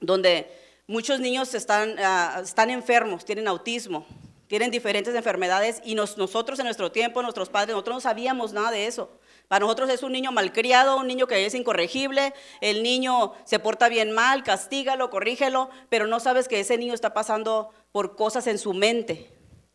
donde 0.00 0.50
muchos 0.86 1.20
niños 1.20 1.52
están, 1.54 1.96
ah, 1.98 2.40
están 2.42 2.70
enfermos, 2.70 3.26
tienen 3.26 3.46
autismo, 3.46 4.06
tienen 4.46 4.70
diferentes 4.70 5.14
enfermedades 5.14 5.82
y 5.84 5.94
nosotros 5.94 6.58
en 6.58 6.64
nuestro 6.64 6.90
tiempo, 6.90 7.20
nuestros 7.20 7.50
padres, 7.50 7.74
nosotros 7.74 7.96
no 7.96 8.00
sabíamos 8.00 8.54
nada 8.54 8.70
de 8.70 8.86
eso. 8.86 9.10
Para 9.48 9.60
nosotros 9.60 9.88
es 9.88 10.02
un 10.02 10.12
niño 10.12 10.30
malcriado, 10.30 10.98
un 10.98 11.06
niño 11.06 11.26
que 11.26 11.46
es 11.46 11.54
incorregible, 11.54 12.34
el 12.60 12.82
niño 12.82 13.32
se 13.44 13.58
porta 13.58 13.88
bien 13.88 14.12
mal, 14.12 14.44
castígalo, 14.44 15.08
corrígelo, 15.08 15.70
pero 15.88 16.06
no 16.06 16.20
sabes 16.20 16.48
que 16.48 16.60
ese 16.60 16.76
niño 16.76 16.92
está 16.92 17.14
pasando 17.14 17.70
por 17.90 18.14
cosas 18.14 18.46
en 18.46 18.58
su 18.58 18.74
mente. 18.74 19.32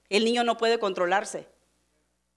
El 0.10 0.26
niño 0.26 0.44
no 0.44 0.58
puede 0.58 0.78
controlarse. 0.78 1.48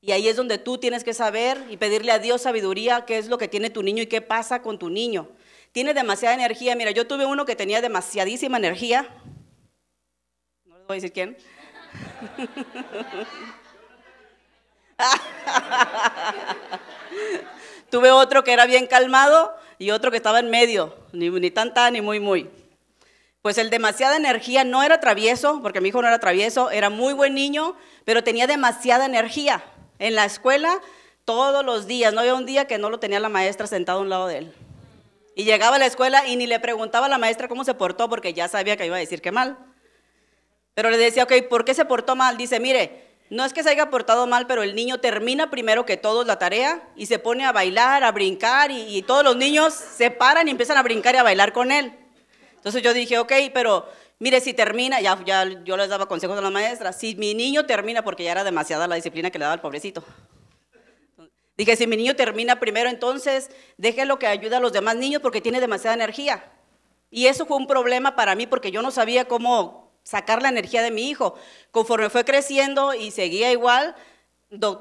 Y 0.01 0.13
ahí 0.13 0.29
es 0.29 0.37
donde 0.37 0.57
tú 0.57 0.79
tienes 0.79 1.05
que 1.05 1.13
saber 1.13 1.63
y 1.69 1.77
pedirle 1.77 2.13
a 2.13 2.19
Dios 2.19 2.41
sabiduría 2.41 3.05
qué 3.05 3.19
es 3.19 3.29
lo 3.29 3.37
que 3.37 3.49
tiene 3.49 3.69
tu 3.69 3.83
niño 3.83 4.03
y 4.03 4.07
qué 4.07 4.23
pasa 4.23 4.63
con 4.63 4.79
tu 4.79 4.89
niño. 4.89 5.29
Tiene 5.73 5.93
demasiada 5.93 6.35
energía. 6.35 6.75
Mira, 6.75 6.91
yo 6.93 7.07
tuve 7.07 7.27
uno 7.27 7.45
que 7.45 7.55
tenía 7.55 7.83
demasiadísima 7.83 8.57
energía. 8.57 9.09
No 10.65 10.79
les 10.79 10.87
voy 10.87 10.95
a 10.95 11.01
decir 11.01 11.13
quién. 11.13 11.37
Tuve 17.91 18.11
otro 18.11 18.45
que 18.45 18.53
era 18.53 18.67
bien 18.67 18.87
calmado 18.87 19.55
y 19.79 19.91
otro 19.91 20.11
que 20.11 20.17
estaba 20.17 20.41
en 20.41 20.51
medio, 20.51 20.95
ni, 21.13 21.31
ni 21.31 21.51
tan 21.51 21.73
ni 21.93 22.01
muy 22.01 22.21
muy. 22.21 22.51
Pues 23.43 23.59
el 23.59 23.71
demasiada 23.71 24.17
energía 24.17 24.65
no 24.65 24.83
era 24.83 24.99
travieso, 24.99 25.61
porque 25.63 25.81
mi 25.81 25.91
hijo 25.91 26.03
no 26.03 26.09
era 26.09 26.19
travieso, 26.19 26.71
era 26.71 26.91
muy 26.91 27.13
buen 27.13 27.35
niño, 27.35 27.77
pero 28.05 28.25
tenía 28.25 28.47
demasiada 28.47 29.07
energía. 29.07 29.63
En 30.01 30.17
la 30.17 30.25
escuela, 30.25 30.81
todos 31.25 31.65
los 31.65 31.87
días, 31.87 32.13
no 32.13 32.21
había 32.21 32.35
un 32.35 32.45
día 32.45 32.67
que 32.67 32.79
no 32.79 32.91
lo 32.91 32.99
tenía 32.99 33.21
la 33.21 33.29
maestra 33.29 33.69
sentado 33.69 34.01
a 34.01 34.03
un 34.03 34.09
lado 34.09 34.27
de 34.27 34.39
él. 34.39 34.55
Y 35.37 35.45
llegaba 35.45 35.77
a 35.77 35.79
la 35.79 35.87
escuela 35.87 36.27
y 36.27 36.35
ni 36.37 36.47
le 36.47 36.59
preguntaba 36.59 37.07
a 37.07 37.09
la 37.09 37.19
maestra 37.19 37.47
cómo 37.47 37.63
se 37.63 37.75
portó, 37.75 38.09
porque 38.09 38.33
ya 38.35 38.49
sabía 38.49 38.77
que 38.77 38.87
iba 38.87 38.97
a 38.97 39.01
decir 39.01 39.23
que 39.23 39.31
mal. 39.31 39.57
Pero 40.75 40.91
le 40.91 40.99
decía, 40.99 41.23
ok, 41.23 41.33
¿por 41.49 41.65
qué 41.65 41.73
se 41.73 41.85
portó 41.85 42.17
mal? 42.17 42.37
Dice, 42.37 42.59
mire, 42.59 43.06
no 43.29 43.45
es 43.45 43.53
que 43.53 43.63
se 43.63 43.71
haya 43.71 43.91
portado 43.91 44.27
mal, 44.27 44.47
pero 44.47 44.63
el 44.63 44.75
niño 44.75 44.99
termina 44.99 45.51
primero 45.51 45.85
que 45.85 45.97
todos 45.97 46.27
la 46.27 46.39
tarea 46.39 46.89
y 46.95 47.07
se 47.07 47.19
pone 47.19 47.45
a 47.45 47.53
bailar, 47.53 48.05
a 48.05 48.13
brincar 48.13 48.71
y, 48.71 49.03
todos 49.03 49.25
los 49.25 49.37
niños 49.37 49.75
se 49.75 50.11
paran 50.11 50.47
y 50.49 50.51
empiezan 50.53 50.77
a 50.77 50.83
brincar 50.83 51.15
y 51.15 51.19
a 51.19 51.23
bailar 51.23 51.53
con 51.53 51.73
él. 51.73 51.93
Entonces 52.55 52.83
yo 52.83 52.95
dije, 52.95 53.19
ok, 53.19 53.33
pero 53.53 53.89
mire, 54.19 54.41
si 54.41 54.55
termina, 54.55 55.01
ya, 55.01 55.19
ya 55.25 55.45
yo 55.65 55.77
les 55.77 55.89
daba 55.89 56.07
consejos 56.07 56.39
a 56.39 56.41
la 56.41 56.51
maestra, 56.51 56.93
si 56.93 57.17
mi 57.17 57.35
niño 57.35 57.67
termina, 57.67 58.03
porque 58.03 58.25
ya 58.25 58.33
era 58.33 58.45
demasiada 58.45 58.87
la 58.87 58.95
disciplina 58.95 59.31
que 59.31 59.39
le 59.39 59.45
daba 59.45 59.55
al 59.55 59.61
pobrecito. 59.61 60.05
Dije, 61.57 61.75
si 61.75 61.87
mi 61.87 61.97
niño 61.97 62.15
termina 62.15 62.61
primero, 62.61 62.91
entonces 62.91 63.51
déjelo 63.77 64.19
que 64.19 64.27
ayude 64.27 64.57
a 64.57 64.61
los 64.61 64.73
demás 64.73 64.97
niños 64.97 65.23
porque 65.23 65.41
tiene 65.41 65.61
demasiada 65.61 65.95
energía. 65.95 66.53
Y 67.11 67.27
eso 67.27 67.47
fue 67.47 67.57
un 67.57 67.67
problema 67.67 68.15
para 68.15 68.35
mí 68.35 68.47
porque 68.47 68.71
yo 68.71 68.83
no 68.83 68.91
sabía 68.91 69.27
cómo 69.27 69.86
sacar 70.07 70.41
la 70.41 70.49
energía 70.49 70.83
de 70.83 70.93
mi 70.93 71.11
hijo. 71.11 71.35
Conforme 71.73 72.11
fue 72.11 72.25
creciendo 72.25 72.95
y 72.95 73.11
seguía 73.11 73.51
igual, 73.51 73.97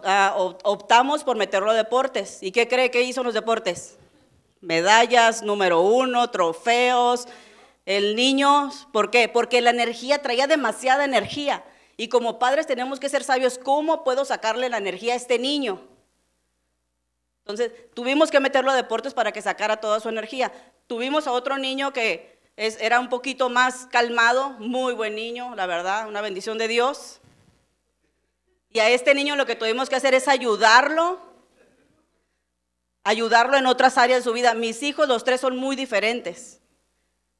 ah, 0.04 0.36
optamos 0.64 1.24
por 1.24 1.36
meterlo 1.36 1.72
a 1.72 1.74
deportes. 1.74 2.44
¿Y 2.44 2.52
qué 2.52 2.68
cree 2.68 2.92
que 2.92 3.02
hizo 3.02 3.22
en 3.22 3.26
los 3.26 3.34
deportes? 3.34 3.98
Medallas, 4.62 5.42
número 5.42 5.82
uno, 5.82 6.30
trofeos. 6.30 7.28
El 7.88 8.16
niño, 8.16 8.70
¿por 8.94 9.10
qué? 9.10 9.28
Porque 9.28 9.62
la 9.62 9.72
energía 9.72 10.22
traía 10.22 10.46
demasiada 10.46 11.04
energía. 11.04 11.66
Y 11.98 12.08
como 12.08 12.38
padres 12.38 12.68
tenemos 12.68 13.00
que 13.00 13.10
ser 13.10 13.24
sabios, 13.24 13.58
¿cómo 13.58 14.04
puedo 14.04 14.26
sacarle 14.26 14.70
la 14.70 14.78
energía 14.78 15.14
a 15.14 15.18
este 15.18 15.40
niño? 15.40 15.82
Entonces, 17.40 17.72
tuvimos 17.96 18.30
que 18.30 18.40
meterlo 18.40 18.70
a 18.70 18.76
deportes 18.76 19.16
para 19.16 19.32
que 19.32 19.42
sacara 19.42 19.78
toda 19.78 20.00
su 20.00 20.10
energía. 20.10 20.52
Tuvimos 20.86 21.26
a 21.26 21.32
otro 21.32 21.58
niño 21.58 21.94
que 21.94 22.35
era 22.58 23.00
un 23.00 23.10
poquito 23.10 23.50
más 23.50 23.88
calmado, 23.92 24.52
muy 24.52 24.94
buen 24.94 25.16
niño, 25.16 25.56
la 25.56 25.66
verdad, 25.66 26.08
una 26.08 26.22
bendición 26.22 26.58
de 26.58 26.68
Dios. 26.68 27.20
Y 28.70 28.80
a 28.80 28.90
este 28.90 29.14
niño 29.14 29.36
lo 29.36 29.46
que 29.46 29.56
tuvimos 29.56 29.90
que 29.90 29.96
hacer 29.96 30.14
es 30.14 30.28
ayudarlo, 30.28 31.20
ayudarlo 33.04 33.58
en 33.58 33.66
otras 33.66 33.98
áreas 33.98 34.20
de 34.20 34.24
su 34.24 34.34
vida. 34.34 34.54
Mis 34.54 34.84
hijos, 34.84 35.08
los 35.08 35.24
tres 35.24 35.42
son 35.42 35.58
muy 35.58 35.76
diferentes. 35.76 36.62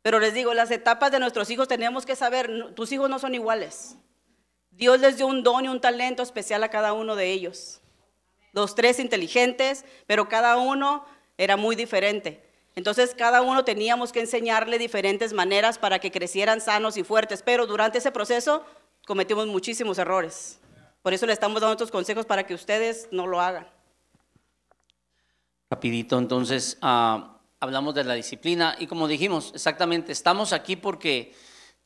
Pero 0.02 0.20
les 0.20 0.34
digo, 0.34 0.54
las 0.54 0.70
etapas 0.70 1.12
de 1.12 1.20
nuestros 1.20 1.50
hijos 1.50 1.68
tenemos 1.68 2.06
que 2.06 2.16
saber, 2.16 2.74
tus 2.76 2.92
hijos 2.92 3.10
no 3.10 3.20
son 3.20 3.34
iguales. 3.34 3.96
Dios 4.72 5.00
les 5.00 5.18
dio 5.18 5.28
un 5.28 5.42
don 5.44 5.66
y 5.66 5.68
un 5.70 5.82
talento 5.82 6.22
especial 6.22 6.64
a 6.64 6.70
cada 6.70 6.94
uno 6.94 7.16
de 7.16 7.32
ellos. 7.32 7.82
Los 8.52 8.76
tres 8.76 9.00
inteligentes, 9.00 9.84
pero 10.06 10.30
cada 10.30 10.58
uno 10.58 11.06
era 11.38 11.58
muy 11.58 11.76
diferente. 11.76 12.46
Entonces 12.76 13.16
cada 13.18 13.42
uno 13.42 13.64
teníamos 13.64 14.12
que 14.12 14.20
enseñarle 14.20 14.78
diferentes 14.78 15.32
maneras 15.32 15.78
para 15.78 16.00
que 16.00 16.12
crecieran 16.12 16.60
sanos 16.60 16.98
y 16.98 17.04
fuertes, 17.04 17.42
pero 17.42 17.66
durante 17.66 18.00
ese 18.00 18.12
proceso 18.12 18.66
cometimos 19.06 19.48
muchísimos 19.48 19.98
errores. 19.98 20.60
Por 21.02 21.14
eso 21.14 21.26
le 21.26 21.34
estamos 21.34 21.62
dando 21.62 21.74
estos 21.74 21.92
consejos 21.92 22.26
para 22.26 22.46
que 22.46 22.54
ustedes 22.54 23.08
no 23.12 23.28
lo 23.28 23.40
hagan. 23.40 23.68
Rapidito, 25.70 26.18
entonces 26.18 26.78
ah, 26.82 27.40
hablamos 27.62 27.96
de 27.96 28.04
la 28.04 28.14
disciplina 28.14 28.76
y 28.78 28.88
como 28.88 29.08
dijimos, 29.08 29.52
exactamente, 29.56 30.12
estamos 30.12 30.52
aquí 30.52 30.76
porque 30.76 31.34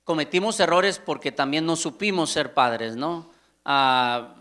cometimos 0.04 0.60
errores 0.60 0.97
porque 0.97 1.32
también 1.32 1.65
no 1.65 1.75
supimos 1.75 2.32
ser 2.32 2.56
padres, 2.56 2.95
¿no? 2.95 3.30
Ah, 3.63 4.36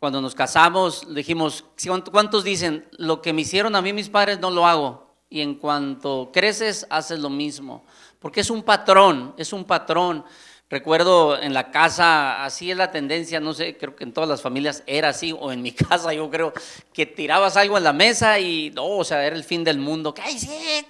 cuando 0.00 0.22
nos 0.22 0.34
casamos 0.34 1.14
dijimos, 1.14 1.64
¿cuántos 2.10 2.44
dicen, 2.44 2.88
lo 2.92 3.20
que 3.20 3.32
me 3.32 3.42
hicieron 3.42 3.76
a 3.76 3.82
mí 3.82 3.92
mis 3.92 4.08
padres 4.08 4.40
no 4.40 4.50
lo 4.50 4.66
hago? 4.66 5.11
Y 5.32 5.40
en 5.40 5.54
cuanto 5.54 6.30
creces 6.30 6.86
haces 6.90 7.18
lo 7.18 7.30
mismo, 7.30 7.84
porque 8.18 8.42
es 8.42 8.50
un 8.50 8.62
patrón, 8.62 9.34
es 9.38 9.54
un 9.54 9.64
patrón. 9.64 10.26
Recuerdo 10.68 11.40
en 11.40 11.54
la 11.54 11.70
casa, 11.70 12.44
así 12.44 12.70
es 12.70 12.76
la 12.76 12.90
tendencia, 12.90 13.40
no 13.40 13.54
sé, 13.54 13.78
creo 13.78 13.96
que 13.96 14.04
en 14.04 14.12
todas 14.12 14.28
las 14.28 14.42
familias 14.42 14.82
era 14.86 15.08
así, 15.08 15.32
o 15.32 15.50
en 15.50 15.62
mi 15.62 15.72
casa 15.88 16.12
yo 16.12 16.30
creo 16.30 16.52
que 16.92 17.06
tirabas 17.06 17.56
algo 17.56 17.78
en 17.78 17.84
la 17.84 17.94
mesa 17.94 18.38
y, 18.38 18.70
no, 18.74 18.86
o 18.86 19.04
sea, 19.04 19.24
era 19.24 19.34
el 19.34 19.42
fin 19.42 19.64
del 19.64 19.78
mundo. 19.78 20.12
¿Qué 20.12 20.30
hiciste? 20.30 20.84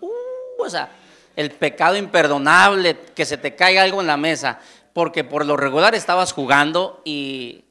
Uh, 0.00 0.10
o 0.58 0.68
sea, 0.68 0.90
el 1.36 1.52
pecado 1.52 1.96
imperdonable, 1.96 2.98
que 3.14 3.24
se 3.24 3.36
te 3.36 3.54
caiga 3.54 3.82
algo 3.82 4.00
en 4.00 4.08
la 4.08 4.16
mesa, 4.16 4.58
porque 4.92 5.22
por 5.22 5.46
lo 5.46 5.56
regular 5.56 5.94
estabas 5.94 6.32
jugando 6.32 7.02
y 7.04 7.66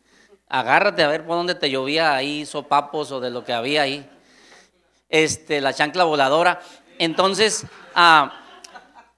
agárrate 0.47 1.03
a 1.03 1.09
ver 1.09 1.25
por 1.25 1.35
dónde 1.35 1.55
te 1.55 1.69
llovía 1.69 2.15
ahí 2.15 2.45
sopapos 2.45 3.11
o 3.11 3.19
de 3.19 3.31
lo 3.31 3.43
que 3.43 3.51
había 3.51 3.81
ahí 3.81 4.09
este, 5.13 5.61
la 5.61 5.71
chancla 5.75 6.05
voladora. 6.05 6.59
Entonces, 6.97 7.67
ah, 7.93 8.33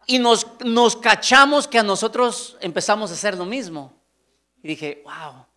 y 0.06 0.20
nos, 0.20 0.46
cachamos 1.02 1.70
que 1.70 1.80
a 1.80 1.84
nosotros 1.84 2.58
empezamos 2.60 3.10
a 3.12 3.14
hacer 3.14 3.38
lo 3.38 3.46
mismo. 3.46 3.94
Y 4.62 4.68
dije, 4.68 5.02
wow, 5.06 5.32
o 5.40 5.48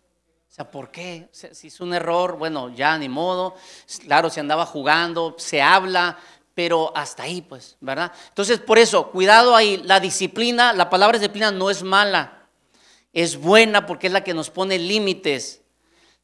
sea, 0.47 0.71
¿por 0.71 0.91
qué? 0.91 1.27
Si 1.33 1.67
es 1.67 1.81
un 1.81 1.93
error, 1.93 2.37
bueno, 2.37 2.69
ya 2.69 2.97
ni 2.97 3.09
modo. 3.09 3.55
Claro, 4.05 4.29
se 4.29 4.39
andaba 4.39 4.65
jugando, 4.65 5.35
se 5.37 5.61
habla, 5.61 6.17
pero 6.55 6.93
hasta 6.95 7.23
ahí, 7.23 7.41
pues, 7.41 7.75
¿verdad? 7.81 8.13
Entonces, 8.29 8.59
por 8.59 8.79
eso, 8.79 9.11
cuidado 9.11 9.57
ahí, 9.57 9.81
la 9.83 9.99
disciplina, 9.99 10.71
la 10.71 10.89
palabra 10.89 11.19
disciplina 11.19 11.51
no 11.51 11.69
es 11.69 11.83
mala, 11.83 12.47
es 13.11 13.35
buena 13.35 13.85
porque 13.85 14.07
es 14.07 14.13
la 14.13 14.23
que 14.23 14.33
nos 14.33 14.49
pone 14.49 14.79
límites. 14.79 15.58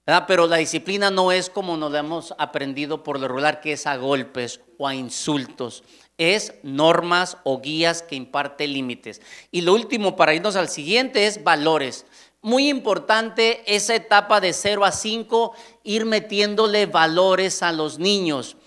Pero 0.06 0.46
la 0.46 0.58
disciplina 0.58 1.10
no 1.10 1.32
es 1.32 1.50
como 1.50 1.78
nos 1.78 1.94
hemos 1.96 2.36
aprendido 2.38 3.04
por 3.04 3.20
lo 3.20 3.28
regular, 3.28 3.60
que 3.60 3.74
es 3.74 3.88
a 3.88 3.98
golpes 3.98 4.62
o 4.78 4.88
a 4.88 4.94
insultos. 4.94 5.84
Es 6.18 6.54
normas 6.62 7.38
o 7.44 7.60
guías 7.60 8.04
que 8.04 8.16
imparte 8.16 8.68
límites. 8.68 9.22
Y 9.52 9.62
lo 9.62 9.74
último, 9.74 10.16
para 10.16 10.36
irnos 10.36 10.56
al 10.56 10.70
siguiente, 10.70 11.26
es 11.26 11.44
valores. 11.44 12.06
Muy 12.44 12.70
importante 12.70 13.64
esa 13.66 13.96
etapa 13.96 14.40
de 14.40 14.54
0 14.54 14.86
a 14.86 14.92
5, 14.92 15.54
ir 15.84 16.06
metiéndole 16.06 16.86
valores 16.86 17.64
a 17.64 17.72
los 17.72 17.98
niños, 17.98 18.58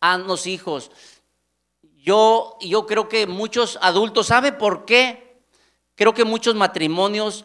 a 0.00 0.18
los 0.18 0.48
hijos. 0.48 0.90
Yo, 1.94 2.56
yo 2.60 2.86
creo 2.86 3.08
que 3.08 3.28
muchos 3.28 3.78
adultos, 3.82 4.26
¿sabe 4.26 4.50
por 4.50 4.84
qué? 4.84 5.42
Creo 5.94 6.12
que 6.12 6.24
muchos 6.24 6.56
matrimonios 6.56 7.44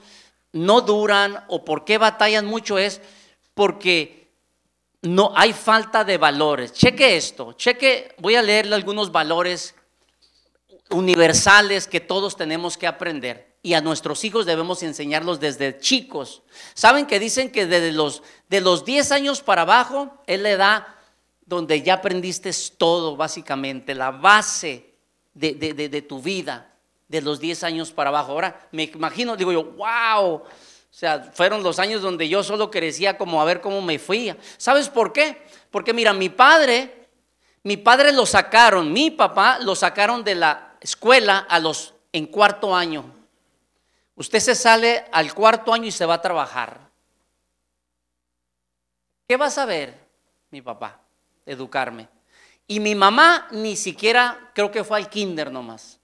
no 0.52 0.82
duran 0.82 1.44
o 1.48 1.64
por 1.64 1.86
qué 1.86 2.00
batallan 2.00 2.48
mucho 2.48 2.80
es 2.80 3.00
porque 3.54 4.32
no 5.02 5.32
hay 5.36 5.54
falta 5.54 6.04
de 6.04 6.18
valores. 6.18 6.74
Cheque 6.74 7.16
esto, 7.18 7.54
cheque, 7.54 8.16
voy 8.20 8.36
a 8.36 8.42
leerle 8.42 8.76
algunos 8.76 9.12
valores 9.12 9.76
universales 10.90 11.88
que 11.88 12.00
todos 12.00 12.36
tenemos 12.36 12.78
que 12.78 12.88
aprender 12.88 13.54
y 13.66 13.74
a 13.74 13.82
nuestros 13.82 14.24
hijos 14.26 14.46
debemos 14.46 14.84
enseñarlos 14.84 15.40
desde 15.40 15.80
chicos. 15.80 16.44
¿Saben 16.74 17.06
que 17.06 17.18
dicen 17.18 17.50
que 17.50 17.66
desde 17.66 17.94
los, 17.94 18.22
de 18.50 18.60
los 18.60 18.84
10 18.84 19.14
años 19.14 19.42
para 19.42 19.62
abajo 19.62 20.22
es 20.28 20.40
la 20.42 20.52
edad 20.52 20.88
donde 21.46 21.82
ya 21.82 21.96
aprendiste 21.96 22.52
todo, 22.78 23.16
básicamente, 23.16 23.96
la 23.96 24.12
base 24.12 24.94
de, 25.34 25.54
de 25.54 26.02
tu 26.02 26.22
vida, 26.22 26.76
de 27.08 27.22
los 27.22 27.40
10 27.40 27.64
años 27.64 27.92
para 27.94 28.10
abajo? 28.10 28.34
Ahora 28.34 28.68
me 28.72 28.84
imagino, 28.84 29.38
digo 29.38 29.54
yo, 29.54 29.64
wow, 29.64 30.44
o 30.94 30.96
sea, 30.96 31.32
fueron 31.34 31.64
los 31.64 31.80
años 31.80 32.04
donde 32.04 32.30
yo 32.30 32.44
solo 32.44 32.70
crecía 32.70 33.18
como 33.18 33.42
a 33.42 33.46
ver 33.46 33.62
cómo 33.62 33.82
me 33.82 33.98
fui. 33.98 34.32
¿Sabes 34.58 34.90
por 34.90 35.12
qué? 35.12 35.42
Porque 35.72 35.92
mira, 35.92 36.14
mi 36.14 36.30
padre, 36.30 37.08
mi 37.64 37.78
padre 37.78 38.12
lo 38.12 38.28
sacaron, 38.28 38.94
mi 38.94 39.10
papá 39.10 39.58
lo 39.58 39.74
sacaron 39.74 40.24
de 40.24 40.36
la 40.36 40.78
escuela 40.80 41.48
a 41.50 41.60
los 41.60 41.96
en 42.12 42.28
cuarto 42.28 42.76
año. 42.76 43.12
Usted 44.14 44.38
se 44.38 44.54
sale 44.54 45.06
al 45.12 45.34
cuarto 45.34 45.74
año 45.74 45.86
y 45.86 45.92
se 45.92 46.06
va 46.06 46.14
a 46.14 46.22
trabajar. 46.22 46.92
¿Qué 49.28 49.36
va 49.36 49.48
a 49.48 49.52
saber 49.52 49.98
mi 50.52 50.62
papá? 50.62 51.02
Educarme. 51.48 52.08
Y 52.68 52.80
mi 52.80 52.94
mamá 52.94 53.48
ni 53.50 53.76
siquiera 53.78 54.52
creo 54.54 54.70
que 54.70 54.84
fue 54.84 55.00
al 55.00 55.10
kinder 55.10 55.52
nomás 55.52 56.03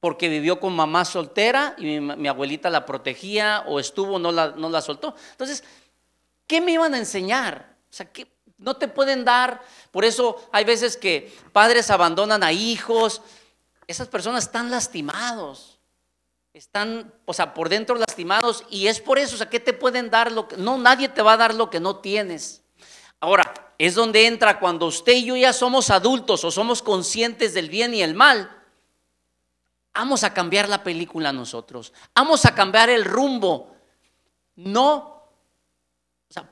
porque 0.00 0.28
vivió 0.28 0.60
con 0.60 0.74
mamá 0.74 1.04
soltera 1.04 1.74
y 1.78 2.00
mi, 2.00 2.28
abuelita 2.28 2.70
la 2.70 2.86
protegía 2.86 3.64
o 3.66 3.80
estuvo, 3.80 4.18
no 4.18 4.30
la, 4.32 4.48
no 4.48 4.68
la 4.68 4.80
soltó. 4.80 5.14
Entonces, 5.32 5.64
¿qué 6.46 6.60
me 6.60 6.72
iban 6.72 6.94
a 6.94 6.98
enseñar? 6.98 7.76
O 7.90 7.92
sea, 7.92 8.06
¿qué, 8.12 8.28
no 8.58 8.76
te 8.76 8.88
pueden 8.88 9.24
dar, 9.24 9.62
por 9.90 10.04
eso 10.04 10.48
hay 10.52 10.64
veces 10.64 10.96
que 10.96 11.34
padres 11.52 11.90
abandonan 11.90 12.42
a 12.42 12.52
hijos, 12.52 13.22
esas 13.86 14.08
personas 14.08 14.44
están 14.44 14.70
lastimados, 14.70 15.78
están, 16.54 17.12
o 17.26 17.34
sea, 17.34 17.52
por 17.52 17.68
dentro 17.68 17.96
lastimados 17.96 18.64
y 18.70 18.86
es 18.86 19.00
por 19.00 19.18
eso, 19.18 19.34
o 19.34 19.38
sea, 19.38 19.50
¿qué 19.50 19.60
te 19.60 19.72
pueden 19.72 20.10
dar? 20.10 20.32
Lo 20.32 20.48
que, 20.48 20.56
no, 20.56 20.78
nadie 20.78 21.08
te 21.08 21.22
va 21.22 21.34
a 21.34 21.36
dar 21.36 21.54
lo 21.54 21.68
que 21.68 21.80
no 21.80 21.96
tienes. 21.96 22.62
Ahora, 23.20 23.52
es 23.78 23.94
donde 23.94 24.26
entra 24.26 24.58
cuando 24.58 24.86
usted 24.86 25.12
y 25.12 25.24
yo 25.26 25.36
ya 25.36 25.52
somos 25.52 25.90
adultos 25.90 26.44
o 26.44 26.50
somos 26.50 26.82
conscientes 26.82 27.52
del 27.52 27.68
bien 27.68 27.92
y 27.92 28.02
el 28.02 28.14
mal, 28.14 28.55
Vamos 29.96 30.24
a 30.24 30.34
cambiar 30.34 30.68
la 30.68 30.84
película 30.84 31.32
nosotros. 31.32 31.92
Vamos 32.14 32.44
a 32.44 32.54
cambiar 32.54 32.90
el 32.90 33.04
rumbo. 33.04 33.74
No 34.56 35.16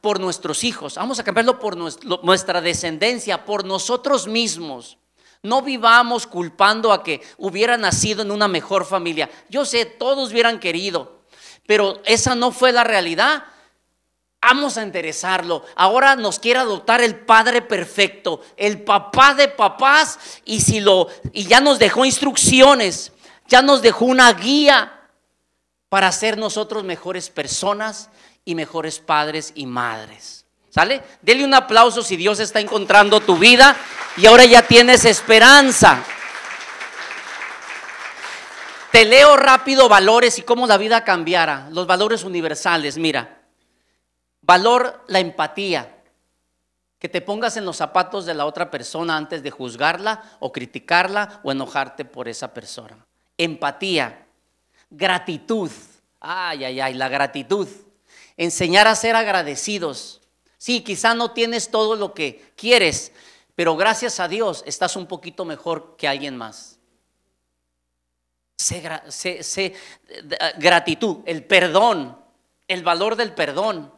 por 0.01 0.19
nuestros 0.19 0.65
hijos. 0.65 0.95
Vamos 0.95 1.19
a 1.19 1.25
cambiarlo 1.25 1.59
por 1.59 1.77
nuestra 1.77 2.63
descendencia, 2.63 3.45
por 3.45 3.67
nosotros 3.67 4.27
mismos. 4.27 4.97
No 5.43 5.61
vivamos 5.61 6.27
culpando 6.27 6.91
a 6.91 7.03
que 7.03 7.21
hubiera 7.37 7.77
nacido 7.77 8.23
en 8.23 8.31
una 8.31 8.49
mejor 8.49 8.87
familia. 8.87 9.29
Yo 9.51 9.67
sé, 9.67 9.85
todos 9.85 10.33
hubieran 10.33 10.59
querido, 10.59 11.21
pero 11.67 12.01
esa 12.07 12.35
no 12.35 12.51
fue 12.51 12.73
la 12.73 12.83
realidad. 12.83 13.45
Vamos 14.41 14.79
a 14.79 14.83
interesarlo. 14.83 15.65
Ahora 15.77 16.17
nos 16.17 16.39
quiere 16.39 16.61
adoptar 16.61 17.03
el 17.03 17.17
padre 17.17 17.61
perfecto, 17.61 18.41
el 18.57 18.83
papá 18.83 19.35
de 19.35 19.49
papás 19.49 20.19
y 20.47 20.63
si 20.63 20.81
lo 20.81 21.09
y 21.35 21.45
ya 21.45 21.61
nos 21.61 21.79
dejó 21.79 22.07
instrucciones 22.07 23.13
ya 23.47 23.63
nos 23.63 23.83
dejó 23.83 24.07
una 24.07 24.33
guía 24.33 24.93
para 25.89 26.11
ser 26.13 26.39
nosotros 26.39 26.85
mejores 26.85 27.31
personas 27.31 28.11
y 28.45 28.55
mejores 28.55 28.99
padres 28.99 29.53
y 29.55 29.67
madres. 29.67 30.45
¿Sale? 30.71 31.03
Dele 31.23 31.45
un 31.45 31.55
aplauso 31.55 32.03
si 32.03 32.17
Dios 32.17 32.41
está 32.41 32.59
encontrando 32.59 33.21
tu 33.21 33.39
vida 33.39 33.77
y 34.17 34.27
ahora 34.27 34.45
ya 34.45 34.67
tienes 34.67 35.05
esperanza. 35.05 36.03
Te 38.91 39.05
leo 39.05 39.37
rápido 39.37 39.89
valores 39.89 40.39
y 40.39 40.43
cómo 40.43 40.67
la 40.67 40.77
vida 40.77 41.05
cambiara. 41.05 41.69
Los 41.71 41.87
valores 41.87 42.25
universales, 42.25 42.99
mira. 42.99 43.43
Valor, 44.41 45.05
la 45.07 45.21
empatía. 45.21 46.03
Que 46.99 47.09
te 47.09 47.21
pongas 47.21 47.57
en 47.57 47.65
los 47.65 47.77
zapatos 47.77 48.27
de 48.27 48.35
la 48.35 48.45
otra 48.45 48.71
persona 48.71 49.17
antes 49.17 49.43
de 49.43 49.51
juzgarla 49.51 50.37
o 50.41 50.53
criticarla 50.53 51.41
o 51.45 51.53
enojarte 51.53 52.05
por 52.05 52.29
esa 52.29 52.53
persona. 52.53 53.05
Empatía. 53.39 54.27
Gratitud. 54.91 55.71
Ay, 56.21 56.65
ay, 56.65 56.81
ay, 56.81 56.95
la 56.95 57.09
gratitud. 57.09 57.69
Enseñar 58.37 58.87
a 58.87 58.97
ser 58.97 59.17
agradecidos. 59.17 60.21
Sí, 60.59 60.83
quizá 60.83 61.15
no 61.15 61.33
tienes 61.33 61.71
todo 61.71 61.95
lo 61.95 62.15
que 62.15 62.53
quieres, 62.57 63.13
pero 63.55 63.77
gracias 63.77 64.19
a 64.19 64.29
Dios 64.29 64.63
estás 64.67 64.97
un 64.97 65.07
poquito 65.07 65.45
mejor 65.45 65.95
que 65.97 66.09
alguien 66.09 66.37
más. 66.37 66.79
Sé, 68.57 69.75
gratitud, 70.57 71.19
el 71.27 71.45
perdón, 71.45 72.19
el 72.67 72.83
valor 72.83 73.17
del 73.17 73.35
perdón. 73.35 73.93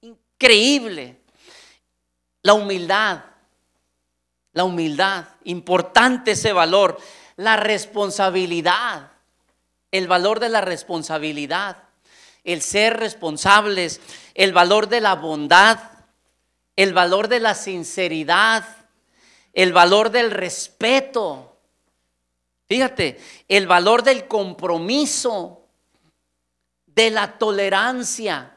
Increíble. 0.00 1.20
La 2.42 2.54
humildad, 2.54 3.24
la 4.54 4.64
humildad, 4.64 5.26
importante 5.44 6.30
ese 6.30 6.52
valor. 6.52 6.98
La 7.36 7.56
responsabilidad, 7.56 9.12
el 9.90 10.08
valor 10.08 10.40
de 10.40 10.48
la 10.48 10.60
responsabilidad. 10.60 11.76
El 12.44 12.60
ser 12.60 12.96
responsables, 12.96 14.00
el 14.34 14.52
valor 14.52 14.88
de 14.88 15.00
la 15.00 15.14
bondad, 15.14 15.78
el 16.74 16.92
valor 16.92 17.28
de 17.28 17.38
la 17.38 17.54
sinceridad, 17.54 18.64
el 19.52 19.72
valor 19.72 20.10
del 20.10 20.30
respeto. 20.30 21.56
Fíjate, 22.66 23.20
el 23.48 23.66
valor 23.66 24.02
del 24.02 24.26
compromiso, 24.26 25.68
de 26.86 27.10
la 27.10 27.38
tolerancia, 27.38 28.56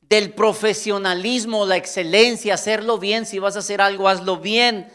del 0.00 0.32
profesionalismo, 0.32 1.66
la 1.66 1.76
excelencia, 1.76 2.54
hacerlo 2.54 2.98
bien, 2.98 3.26
si 3.26 3.38
vas 3.38 3.56
a 3.56 3.60
hacer 3.60 3.80
algo, 3.80 4.08
hazlo 4.08 4.38
bien. 4.38 4.90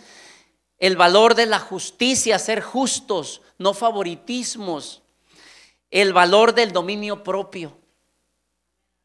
El 0.79 0.95
valor 0.95 1.35
de 1.35 1.45
la 1.45 1.59
justicia, 1.59 2.39
ser 2.39 2.61
justos, 2.61 3.41
no 3.57 3.73
favoritismos 3.73 5.01
el 5.91 6.13
valor 6.13 6.53
del 6.53 6.71
dominio 6.71 7.23
propio, 7.23 7.77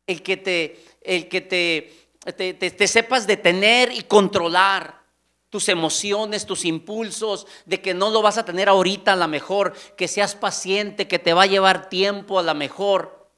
el 0.07 0.23
que 0.23 0.37
te, 0.37 0.85
el 1.01 1.29
que 1.29 1.41
te, 1.41 2.71
te, 2.71 2.89
sepas 2.89 3.27
detener 3.27 3.91
y 3.91 4.03
controlar 4.03 5.03
tus 5.49 5.69
emociones, 5.69 6.47
tus 6.47 6.65
impulsos, 6.65 7.47
de 7.65 7.81
que 7.81 7.95
no 7.95 8.11
lo 8.11 8.23
vas 8.23 8.39
a 8.39 8.45
tener 8.45 8.69
ahorita 8.69 9.13
a 9.13 9.17
la 9.17 9.29
mejor, 9.29 9.73
que 9.97 10.09
seas 10.09 10.35
paciente, 10.35 11.09
que 11.09 11.19
te 11.19 11.33
va 11.33 11.45
a 11.45 11.47
llevar 11.47 11.89
tiempo 11.89 12.39
a 12.39 12.43
la 12.43 12.55
mejor. 12.55 13.29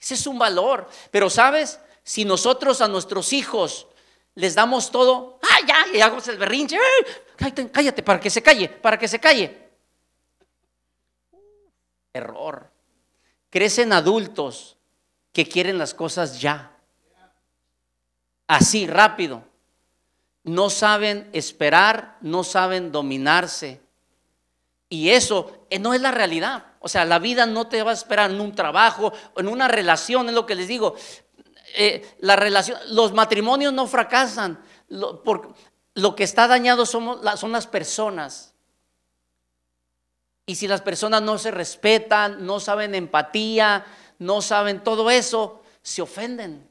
Ese 0.00 0.14
es 0.14 0.26
un 0.26 0.38
valor. 0.38 0.88
Pero 1.10 1.30
sabes, 1.30 1.80
si 2.04 2.24
nosotros 2.24 2.80
a 2.80 2.88
nuestros 2.88 3.32
hijos 3.32 3.86
les 4.34 4.54
damos 4.54 4.90
todo, 4.90 5.38
¡ah, 5.42 5.66
ya! 5.66 5.96
Y 5.96 6.00
hago 6.00 6.18
el 6.26 6.38
berrinche, 6.38 6.78
cállate, 7.36 7.70
cállate, 7.70 8.02
para 8.02 8.20
que 8.20 8.30
se 8.30 8.42
calle, 8.42 8.68
para 8.68 8.98
que 8.98 9.08
se 9.08 9.20
calle. 9.20 9.70
Error. 12.12 12.70
Crecen 13.50 13.92
adultos 13.92 14.76
que 15.32 15.46
quieren 15.46 15.78
las 15.78 15.94
cosas 15.94 16.40
ya. 16.40 16.76
Así, 18.46 18.86
rápido. 18.86 19.44
No 20.44 20.70
saben 20.70 21.28
esperar, 21.32 22.16
no 22.20 22.44
saben 22.44 22.92
dominarse. 22.92 23.80
Y 24.88 25.10
eso 25.10 25.66
eh, 25.70 25.78
no 25.78 25.94
es 25.94 26.00
la 26.00 26.10
realidad. 26.10 26.66
O 26.80 26.88
sea, 26.88 27.04
la 27.04 27.18
vida 27.18 27.46
no 27.46 27.68
te 27.68 27.82
va 27.82 27.92
a 27.92 27.94
esperar 27.94 28.30
en 28.30 28.40
un 28.40 28.54
trabajo, 28.54 29.12
en 29.36 29.48
una 29.48 29.68
relación, 29.68 30.28
es 30.28 30.34
lo 30.34 30.44
que 30.46 30.54
les 30.54 30.68
digo. 30.68 30.96
Eh, 31.74 32.16
la 32.20 32.36
relación, 32.36 32.78
los 32.88 33.12
matrimonios 33.12 33.72
no 33.72 33.86
fracasan. 33.86 34.62
Lo, 34.88 35.22
lo 35.94 36.14
que 36.14 36.24
está 36.24 36.46
dañado 36.46 36.86
somos, 36.86 37.20
son 37.38 37.52
las 37.52 37.66
personas. 37.66 38.54
Y 40.46 40.56
si 40.56 40.66
las 40.66 40.80
personas 40.80 41.22
no 41.22 41.38
se 41.38 41.50
respetan, 41.50 42.44
no 42.44 42.60
saben 42.60 42.94
empatía, 42.94 43.86
no 44.18 44.42
saben 44.42 44.82
todo 44.82 45.10
eso, 45.10 45.62
se 45.82 46.02
ofenden. 46.02 46.68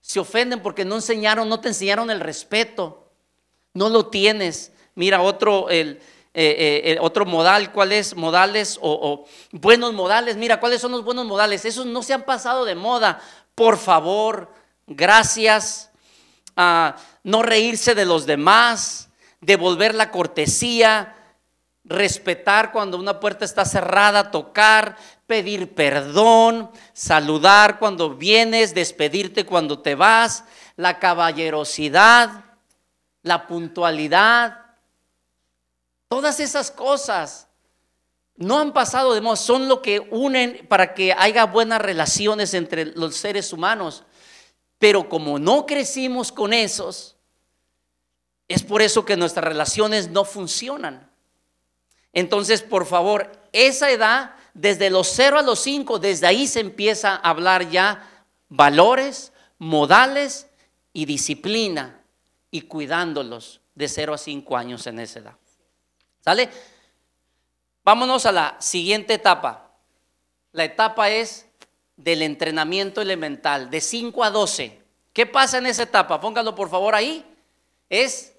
Se 0.00 0.20
ofenden 0.20 0.60
porque 0.60 0.84
no 0.84 0.96
enseñaron, 0.96 1.48
no 1.48 1.60
te 1.60 1.68
enseñaron 1.68 2.10
el 2.10 2.20
respeto. 2.20 3.10
No 3.72 3.88
lo 3.88 4.06
tienes. 4.06 4.72
Mira, 4.94 5.22
otro, 5.22 5.68
el, 5.70 6.00
eh, 6.36 6.82
eh, 6.84 6.98
otro 7.00 7.24
modal, 7.24 7.72
¿cuál 7.72 7.92
es? 7.92 8.16
Modales 8.16 8.78
o, 8.82 9.24
buenos 9.52 9.92
modales. 9.92 10.36
Mira, 10.36 10.58
¿cuáles 10.58 10.80
son 10.80 10.92
los 10.92 11.04
buenos 11.04 11.26
modales? 11.26 11.64
Esos 11.64 11.86
no 11.86 12.02
se 12.02 12.12
han 12.12 12.24
pasado 12.24 12.64
de 12.64 12.74
moda. 12.74 13.20
Por 13.54 13.78
favor, 13.78 14.52
gracias. 14.86 15.90
a 16.56 16.96
no 17.24 17.42
reírse 17.42 17.94
de 17.94 18.04
los 18.04 18.26
demás, 18.26 19.08
devolver 19.40 19.94
la 19.94 20.10
cortesía, 20.10 21.16
respetar 21.84 22.70
cuando 22.70 22.98
una 22.98 23.18
puerta 23.18 23.44
está 23.44 23.64
cerrada, 23.64 24.30
tocar, 24.30 24.96
pedir 25.26 25.74
perdón, 25.74 26.70
saludar 26.92 27.78
cuando 27.78 28.14
vienes, 28.14 28.74
despedirte 28.74 29.46
cuando 29.46 29.80
te 29.80 29.94
vas, 29.94 30.44
la 30.76 30.98
caballerosidad, 30.98 32.44
la 33.22 33.46
puntualidad, 33.46 34.60
todas 36.08 36.40
esas 36.40 36.70
cosas 36.70 37.48
no 38.36 38.58
han 38.58 38.72
pasado 38.72 39.14
de 39.14 39.20
moda, 39.20 39.36
son 39.36 39.68
lo 39.68 39.80
que 39.80 40.00
unen 40.10 40.66
para 40.68 40.94
que 40.94 41.12
haya 41.12 41.44
buenas 41.46 41.80
relaciones 41.80 42.54
entre 42.54 42.86
los 42.86 43.14
seres 43.14 43.52
humanos. 43.52 44.04
Pero 44.78 45.08
como 45.08 45.38
no 45.38 45.66
crecimos 45.66 46.32
con 46.32 46.52
esos, 46.52 47.16
es 48.48 48.62
por 48.62 48.82
eso 48.82 49.04
que 49.04 49.16
nuestras 49.16 49.44
relaciones 49.44 50.10
no 50.10 50.24
funcionan. 50.24 51.10
Entonces, 52.12 52.62
por 52.62 52.86
favor, 52.86 53.30
esa 53.52 53.90
edad, 53.90 54.34
desde 54.52 54.90
los 54.90 55.08
0 55.08 55.38
a 55.38 55.42
los 55.42 55.60
5, 55.60 55.98
desde 55.98 56.26
ahí 56.26 56.46
se 56.46 56.60
empieza 56.60 57.16
a 57.16 57.30
hablar 57.30 57.70
ya 57.70 58.26
valores, 58.48 59.32
modales 59.58 60.48
y 60.92 61.06
disciplina 61.06 62.00
y 62.50 62.62
cuidándolos 62.62 63.60
de 63.74 63.88
0 63.88 64.14
a 64.14 64.18
5 64.18 64.56
años 64.56 64.86
en 64.86 65.00
esa 65.00 65.20
edad. 65.20 65.34
¿Sale? 66.20 66.50
Vámonos 67.84 68.24
a 68.26 68.32
la 68.32 68.56
siguiente 68.60 69.14
etapa. 69.14 69.70
La 70.52 70.64
etapa 70.64 71.10
es 71.10 71.46
del 71.96 72.22
entrenamiento 72.22 73.00
elemental, 73.00 73.70
de 73.70 73.80
5 73.80 74.24
a 74.24 74.30
12. 74.30 74.80
¿Qué 75.12 75.26
pasa 75.26 75.58
en 75.58 75.66
esa 75.66 75.82
etapa? 75.82 76.20
Póngalo 76.20 76.54
por 76.54 76.70
favor 76.70 76.94
ahí. 76.94 77.24
Es, 77.88 78.32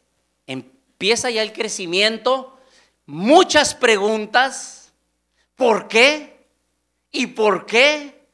empieza 0.48 1.30
ya 1.30 1.42
el 1.42 1.54
crecimiento 1.54 2.58
muchas 3.06 3.76
preguntas. 3.76 4.92
¿Por 5.56 5.88
qué? 5.88 6.48
¿Y 7.12 7.28
por 7.28 7.66
qué? 7.66 8.28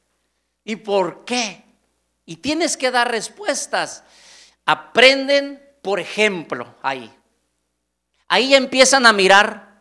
¿Y 0.64 0.76
por 0.76 1.24
qué? 1.24 1.62
Y 2.24 2.36
tienes 2.36 2.76
que 2.76 2.90
dar 2.90 3.10
respuestas. 3.10 4.04
Aprenden, 4.64 5.62
por 5.82 6.00
ejemplo, 6.00 6.74
ahí. 6.82 7.12
Ahí 8.28 8.54
empiezan 8.54 9.06
a 9.06 9.12
mirar 9.12 9.71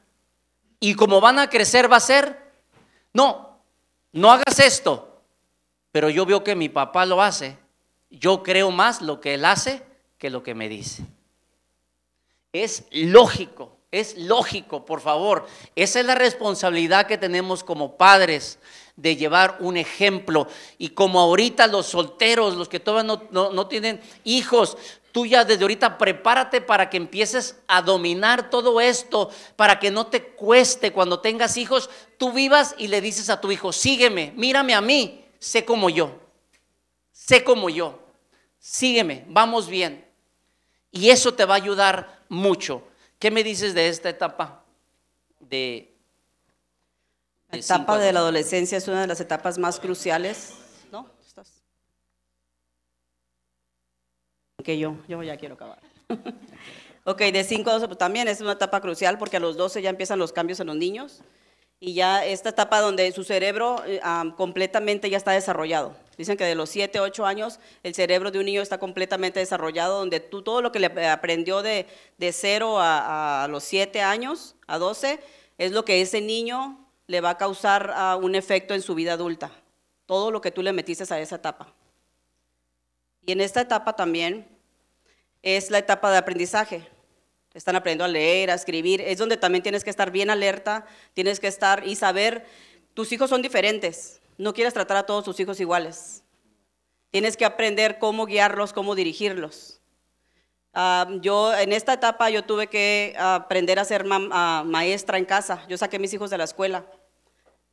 y 0.83 0.95
como 0.95 1.21
van 1.21 1.37
a 1.37 1.47
crecer 1.47 1.89
va 1.89 1.97
a 1.97 2.01
ser, 2.01 2.37
no, 3.13 3.59
no 4.11 4.31
hagas 4.31 4.59
esto, 4.59 5.21
pero 5.91 6.09
yo 6.09 6.25
veo 6.25 6.43
que 6.43 6.55
mi 6.55 6.69
papá 6.69 7.05
lo 7.05 7.21
hace. 7.21 7.57
Yo 8.09 8.41
creo 8.43 8.71
más 8.71 9.01
lo 9.01 9.21
que 9.21 9.35
él 9.35 9.45
hace 9.45 9.83
que 10.17 10.31
lo 10.31 10.41
que 10.41 10.55
me 10.55 10.67
dice. 10.67 11.05
Es 12.51 12.83
lógico. 12.91 13.77
Es 13.91 14.17
lógico, 14.17 14.83
por 14.83 15.01
favor. 15.01 15.47
Esa 15.75 15.99
es 15.99 16.05
la 16.05 16.15
responsabilidad 16.15 17.05
que 17.05 17.17
tenemos 17.17 17.63
como 17.63 17.97
padres 17.97 18.57
de 19.01 19.15
llevar 19.15 19.57
un 19.59 19.77
ejemplo. 19.77 20.47
Y 20.77 20.89
como 20.89 21.19
ahorita 21.19 21.65
los 21.67 21.87
solteros, 21.87 22.55
los 22.55 22.69
que 22.69 22.79
todavía 22.79 23.17
no, 23.31 23.67
tienen 23.67 23.99
hijos, 24.23 24.77
tú 25.11 25.25
ya 25.25 25.43
desde 25.43 25.63
ahorita 25.63 25.97
prepárate 25.97 26.61
para 26.61 26.89
que 26.89 26.97
empieces 26.97 27.59
a 27.67 27.81
dominar 27.81 28.51
todo 28.51 28.79
esto, 28.79 29.31
para 29.55 29.79
que 29.79 29.89
no 29.89 30.07
te 30.07 30.23
cueste 30.23 30.93
cuando 30.93 31.19
tengas 31.19 31.57
hijos, 31.57 31.89
tú 32.17 32.31
vivas 32.31 32.75
y 32.77 32.87
le 32.87 33.01
dices 33.01 33.29
a 33.29 33.41
tu 33.41 33.51
hijo, 33.51 33.73
sígueme, 33.73 34.33
mírame 34.35 34.75
a 34.75 34.81
mí, 34.81 35.25
sé 35.39 35.65
como 35.65 35.89
yo, 35.89 36.19
sé 37.11 37.43
como 37.43 37.69
yo, 37.69 37.99
sígueme, 38.59 39.25
vamos 39.27 39.67
bien. 39.67 40.05
Y 40.91 41.09
eso 41.09 41.33
te 41.33 41.45
va 41.45 41.55
a 41.55 41.57
ayudar 41.57 42.21
mucho. 42.29 42.83
¿Qué 43.17 43.31
me 43.31 43.43
dices 43.43 43.73
de 43.73 43.87
esta 43.87 44.09
etapa 44.09 44.63
de... 45.39 45.90
la 47.51 47.57
etapa 47.57 47.97
de 47.97 48.13
la 48.13 48.19
adolescencia 48.19 48.77
es 48.77 48.87
una 48.87 49.01
de 49.01 49.07
las 49.07 49.19
etapas 49.19 49.57
más 49.57 49.79
cruciales, 49.79 50.53
¿no? 50.91 51.09
Que 54.63 54.77
yo, 54.77 54.95
yo 55.07 55.21
ya 55.23 55.37
quiero 55.37 55.55
acabar. 55.55 55.79
ok, 57.03 57.19
de 57.19 57.43
5 57.43 57.69
a 57.69 57.73
12 57.73 57.87
pues 57.87 57.97
también 57.97 58.27
es 58.27 58.41
una 58.41 58.53
etapa 58.53 58.79
crucial 58.79 59.17
porque 59.17 59.37
a 59.37 59.39
los 59.39 59.57
12 59.57 59.81
ya 59.81 59.89
empiezan 59.89 60.19
los 60.19 60.31
cambios 60.31 60.59
en 60.59 60.67
los 60.67 60.75
niños 60.75 61.21
y 61.79 61.95
ya 61.95 62.23
esta 62.23 62.49
etapa 62.49 62.79
donde 62.79 63.11
su 63.11 63.23
cerebro 63.23 63.83
eh, 63.87 63.99
completamente 64.37 65.09
ya 65.09 65.17
está 65.17 65.31
desarrollado. 65.31 65.95
Dicen 66.15 66.37
que 66.37 66.43
de 66.43 66.53
los 66.53 66.69
7, 66.69 66.99
8 66.99 67.25
años 67.25 67.59
el 67.81 67.95
cerebro 67.95 68.29
de 68.29 68.37
un 68.37 68.45
niño 68.45 68.61
está 68.61 68.77
completamente 68.77 69.39
desarrollado, 69.39 69.97
donde 69.97 70.19
tú 70.19 70.43
todo 70.43 70.61
lo 70.61 70.71
que 70.71 70.79
le 70.79 71.09
aprendió 71.09 71.63
de, 71.63 71.87
de 72.19 72.31
0 72.31 72.79
a, 72.79 73.43
a, 73.43 73.47
los 73.47 73.63
7 73.63 73.99
años, 74.01 74.55
a 74.67 74.77
12, 74.77 75.19
es 75.57 75.71
lo 75.71 75.83
que 75.83 76.01
ese 76.01 76.21
niño 76.21 76.80
le 77.11 77.21
va 77.21 77.31
a 77.31 77.37
causar 77.37 77.93
uh, 77.93 78.17
un 78.25 78.35
efecto 78.35 78.73
en 78.73 78.81
su 78.81 78.95
vida 78.95 79.13
adulta. 79.13 79.51
Todo 80.05 80.31
lo 80.31 80.41
que 80.41 80.51
tú 80.51 80.63
le 80.63 80.73
metiste 80.73 81.03
a 81.13 81.19
esa 81.19 81.35
etapa. 81.35 81.73
Y 83.25 83.33
en 83.33 83.41
esta 83.41 83.61
etapa 83.61 83.93
también 83.95 84.47
es 85.43 85.69
la 85.69 85.77
etapa 85.77 86.09
de 86.09 86.17
aprendizaje. 86.17 86.87
Están 87.53 87.75
aprendiendo 87.75 88.05
a 88.05 88.07
leer, 88.07 88.49
a 88.49 88.53
escribir. 88.53 89.01
Es 89.01 89.17
donde 89.17 89.37
también 89.37 89.61
tienes 89.61 89.83
que 89.83 89.89
estar 89.89 90.09
bien 90.09 90.29
alerta, 90.29 90.85
tienes 91.13 91.39
que 91.39 91.47
estar 91.47 91.85
y 91.85 91.95
saber, 91.95 92.45
tus 92.93 93.11
hijos 93.11 93.29
son 93.29 93.41
diferentes. 93.41 94.21
No 94.37 94.53
quieres 94.53 94.73
tratar 94.73 94.97
a 94.97 95.05
todos 95.05 95.25
tus 95.25 95.39
hijos 95.39 95.59
iguales. 95.59 96.23
Tienes 97.11 97.35
que 97.35 97.43
aprender 97.43 97.99
cómo 97.99 98.25
guiarlos, 98.25 98.71
cómo 98.71 98.95
dirigirlos. 98.95 99.81
Uh, 100.73 101.19
yo 101.19 101.53
en 101.53 101.73
esta 101.73 101.91
etapa 101.91 102.29
yo 102.29 102.45
tuve 102.45 102.67
que 102.67 103.13
aprender 103.19 103.77
a 103.77 103.83
ser 103.83 104.05
ma 104.05 104.61
uh, 104.61 104.65
maestra 104.65 105.17
en 105.17 105.25
casa. 105.25 105.65
Yo 105.67 105.77
saqué 105.77 105.99
mis 105.99 106.13
hijos 106.13 106.29
de 106.29 106.37
la 106.37 106.45
escuela. 106.45 106.85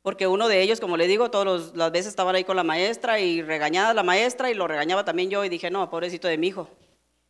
Porque 0.01 0.27
uno 0.27 0.47
de 0.47 0.61
ellos, 0.61 0.79
como 0.79 0.97
le 0.97 1.07
digo, 1.07 1.29
todas 1.29 1.75
las 1.75 1.91
veces 1.91 2.07
estaban 2.07 2.35
ahí 2.35 2.43
con 2.43 2.55
la 2.55 2.63
maestra 2.63 3.19
y 3.19 3.41
regañada 3.41 3.93
la 3.93 4.03
maestra 4.03 4.49
y 4.49 4.53
lo 4.53 4.67
regañaba 4.67 5.03
también 5.03 5.29
yo 5.29 5.43
y 5.43 5.49
dije, 5.49 5.69
no, 5.69 5.89
pobrecito 5.89 6.27
de 6.27 6.37
mi 6.37 6.47
hijo. 6.47 6.69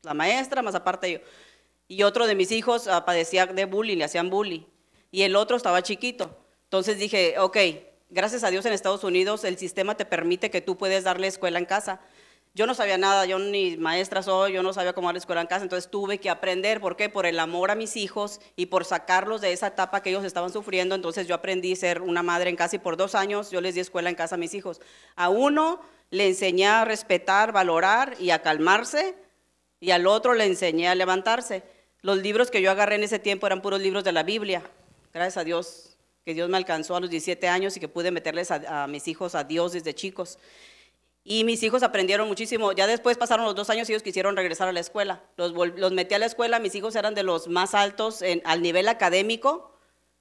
La 0.03 0.13
maestra, 0.13 0.61
más 0.61 0.75
aparte 0.75 1.11
yo. 1.11 1.19
Y 1.87 2.03
otro 2.03 2.27
de 2.27 2.35
mis 2.35 2.51
hijos 2.51 2.85
uh, 2.85 3.03
padecía 3.03 3.47
de 3.47 3.65
bullying, 3.65 3.97
le 3.97 4.03
hacían 4.03 4.29
bullying. 4.29 4.61
Y 5.11 5.23
el 5.23 5.35
otro 5.35 5.57
estaba 5.57 5.81
chiquito. 5.81 6.37
Entonces 6.65 6.99
dije, 6.99 7.39
ok, 7.39 7.57
gracias 8.11 8.43
a 8.43 8.51
Dios 8.51 8.63
en 8.67 8.73
Estados 8.73 9.03
Unidos 9.03 9.43
el 9.43 9.57
sistema 9.57 9.97
te 9.97 10.05
permite 10.05 10.51
que 10.51 10.61
tú 10.61 10.77
puedes 10.77 11.03
darle 11.03 11.25
escuela 11.25 11.57
en 11.57 11.65
casa. 11.65 11.99
Yo 12.55 12.65
no 12.65 12.73
sabía 12.73 12.97
nada, 12.97 13.25
yo 13.25 13.37
ni 13.37 13.77
maestra 13.77 14.23
soy, 14.23 14.53
yo 14.53 14.63
no 14.63 14.73
sabía 14.73 14.93
cómo 14.93 15.07
darle 15.07 15.19
escuela 15.19 15.41
en 15.41 15.47
casa, 15.47 15.63
entonces 15.63 15.89
tuve 15.89 16.17
que 16.17 16.29
aprender, 16.29 16.81
¿por 16.81 16.95
qué? 16.95 17.07
Por 17.07 17.25
el 17.25 17.39
amor 17.39 17.69
a 17.69 17.75
mis 17.75 17.95
hijos 17.95 18.41
y 18.55 18.65
por 18.65 18.85
sacarlos 18.85 19.39
de 19.39 19.53
esa 19.53 19.67
etapa 19.67 20.01
que 20.01 20.09
ellos 20.09 20.23
estaban 20.23 20.51
sufriendo, 20.51 20.95
entonces 20.95 21.27
yo 21.27 21.35
aprendí 21.35 21.73
a 21.73 21.75
ser 21.75 22.01
una 22.01 22.23
madre 22.23 22.49
en 22.49 22.55
casa 22.55 22.75
y 22.75 22.79
por 22.79 22.97
dos 22.97 23.13
años 23.13 23.51
yo 23.51 23.61
les 23.61 23.75
di 23.75 23.81
escuela 23.81 24.09
en 24.09 24.15
casa 24.15 24.35
a 24.35 24.37
mis 24.39 24.55
hijos. 24.55 24.81
A 25.15 25.29
uno 25.29 25.79
le 26.09 26.27
enseñé 26.27 26.67
a 26.67 26.85
respetar, 26.85 27.51
valorar 27.51 28.15
y 28.19 28.31
a 28.31 28.41
calmarse, 28.41 29.15
y 29.79 29.91
al 29.91 30.07
otro 30.07 30.33
le 30.33 30.45
enseñé 30.45 30.89
a 30.89 30.95
levantarse. 30.95 31.63
Los 32.01 32.17
libros 32.17 32.49
que 32.49 32.61
yo 32.61 32.71
agarré 32.71 32.95
en 32.95 33.03
ese 33.03 33.19
tiempo 33.19 33.45
eran 33.45 33.61
puros 33.61 33.79
libros 33.79 34.03
de 34.03 34.11
la 34.11 34.23
Biblia. 34.23 34.63
Gracias 35.13 35.37
a 35.37 35.43
Dios 35.43 35.97
que 36.25 36.33
Dios 36.33 36.49
me 36.49 36.57
alcanzó 36.57 36.95
a 36.95 36.99
los 36.99 37.09
17 37.09 37.47
años 37.47 37.77
y 37.77 37.79
que 37.79 37.87
pude 37.87 38.11
meterles 38.11 38.51
a 38.51 38.87
mis 38.87 39.07
hijos 39.07 39.35
a 39.35 39.43
Dios 39.43 39.71
desde 39.71 39.93
chicos. 39.93 40.39
Y 41.23 41.43
mis 41.43 41.61
hijos 41.63 41.83
aprendieron 41.83 42.27
muchísimo. 42.27 42.71
Ya 42.71 42.87
después 42.87 43.17
pasaron 43.17 43.45
los 43.45 43.55
dos 43.55 43.69
años 43.69 43.89
y 43.89 43.93
ellos 43.93 44.03
quisieron 44.03 44.35
regresar 44.35 44.67
a 44.67 44.71
la 44.71 44.79
escuela. 44.79 45.23
Los, 45.35 45.53
metí 45.91 46.15
a 46.15 46.19
la 46.19 46.25
escuela, 46.25 46.59
mis 46.59 46.75
hijos 46.75 46.95
eran 46.95 47.13
de 47.13 47.23
los 47.23 47.47
más 47.47 47.75
altos 47.75 48.21
en, 48.21 48.41
al 48.45 48.61
nivel 48.61 48.87
académico. 48.87 49.75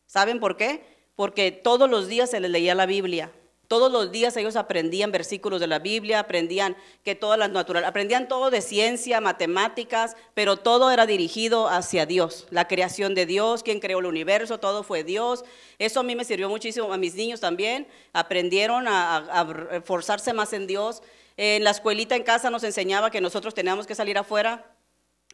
¿Saben 0.07 0.41
por 0.41 0.57
qué? 0.57 0.85
Porque 1.17 1.53
todos 1.53 1.89
los 1.89 2.09
días 2.09 2.31
se 2.31 2.41
les 2.41 2.51
leía 2.51 2.75
la 2.75 2.87
Biblia. 2.87 3.33
Todos 3.69 3.93
los 3.93 4.11
días 4.11 4.35
ellos 4.39 4.57
aprendían 4.57 5.13
versículos 5.13 5.61
de 5.61 5.67
la 5.67 5.79
Biblia, 5.79 6.21
aprendían 6.21 6.75
que 7.05 7.15
todas 7.15 7.39
las 7.39 7.51
natural, 7.51 7.85
aprendían 7.85 8.27
todo 8.27 8.51
de 8.51 8.63
ciencia, 8.63 9.21
matemáticas, 9.21 10.17
pero 10.33 10.57
todo 10.57 10.91
era 10.91 11.05
dirigido 11.05 11.69
hacia 11.69 12.07
Dios, 12.07 12.47
la 12.49 12.67
creación 12.67 13.15
de 13.15 13.27
Dios, 13.27 13.63
quien 13.63 13.79
creó 13.79 13.99
el 13.99 14.07
universo, 14.07 14.59
todo 14.59 14.83
fue 14.83 15.05
Dios. 15.05 15.45
Eso 15.79 16.01
a 16.01 16.03
mí 16.03 16.17
me 16.17 16.25
sirvió 16.25 16.49
muchísimo, 16.49 16.91
a 16.91 16.97
mis 16.97 17.15
niños 17.15 17.41
también, 17.41 17.87
aprendieron 18.15 18.89
a, 18.89 19.17
a 19.17 19.83
forzarse 19.83 20.33
más 20.33 20.55
en 20.55 20.67
Dios. 20.67 21.03
En 21.37 21.63
la 21.63 21.71
escuelita 21.71 22.17
en 22.17 22.23
casa 22.23 22.49
nos 22.49 22.65
enseñaba 22.65 23.11
que 23.11 23.21
nosotros 23.21 23.53
teníamos 23.53 23.87
que 23.87 23.95
salir 23.95 24.17
afuera 24.17 24.65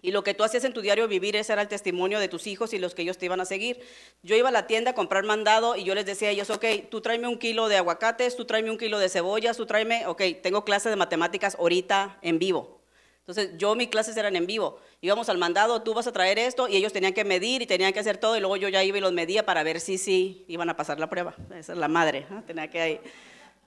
y 0.04 0.10
lo 0.10 0.22
que 0.22 0.34
tú 0.34 0.44
hacías 0.44 0.64
en 0.64 0.74
tu 0.74 0.82
diario 0.82 1.08
vivir, 1.08 1.34
ese 1.34 1.54
era 1.54 1.62
el 1.62 1.68
testimonio 1.68 2.20
de 2.20 2.28
tus 2.28 2.46
hijos 2.46 2.74
y 2.74 2.78
los 2.78 2.94
que 2.94 3.00
ellos 3.00 3.16
te 3.16 3.24
iban 3.24 3.40
a 3.40 3.46
seguir. 3.46 3.80
Yo 4.22 4.36
iba 4.36 4.50
a 4.50 4.52
la 4.52 4.66
tienda 4.66 4.90
a 4.90 4.94
comprar 4.94 5.24
mandado 5.24 5.76
y 5.76 5.84
yo 5.84 5.94
les 5.94 6.04
decía 6.04 6.28
a 6.28 6.30
ellos, 6.30 6.50
ok, 6.50 6.62
tú 6.90 7.00
tráeme 7.00 7.26
un 7.26 7.38
kilo 7.38 7.68
de 7.68 7.78
aguacates, 7.78 8.36
tú 8.36 8.44
tráeme 8.44 8.70
un 8.70 8.76
kilo 8.76 8.98
de 8.98 9.08
cebollas, 9.08 9.56
tú 9.56 9.64
tráeme, 9.64 10.06
ok, 10.06 10.20
tengo 10.42 10.62
clases 10.62 10.90
de 10.92 10.96
matemáticas 10.96 11.54
ahorita 11.54 12.18
en 12.20 12.38
vivo. 12.38 12.82
Entonces, 13.20 13.52
yo 13.56 13.74
mis 13.76 13.88
clases 13.88 14.14
eran 14.18 14.36
en 14.36 14.44
vivo. 14.44 14.78
Íbamos 15.00 15.30
al 15.30 15.38
mandado, 15.38 15.80
tú 15.80 15.94
vas 15.94 16.06
a 16.06 16.12
traer 16.12 16.38
esto, 16.38 16.68
y 16.68 16.76
ellos 16.76 16.92
tenían 16.92 17.14
que 17.14 17.24
medir 17.24 17.62
y 17.62 17.66
tenían 17.66 17.94
que 17.94 18.00
hacer 18.00 18.18
todo, 18.18 18.36
y 18.36 18.40
luego 18.40 18.58
yo 18.58 18.68
ya 18.68 18.84
iba 18.84 18.98
y 18.98 19.00
los 19.00 19.14
medía 19.14 19.46
para 19.46 19.62
ver 19.62 19.80
si 19.80 19.96
sí 19.96 20.44
iban 20.48 20.68
a 20.68 20.76
pasar 20.76 21.00
la 21.00 21.08
prueba. 21.08 21.34
Esa 21.56 21.72
es 21.72 21.78
la 21.78 21.88
madre, 21.88 22.26
tenía 22.46 22.68
que 22.68 23.00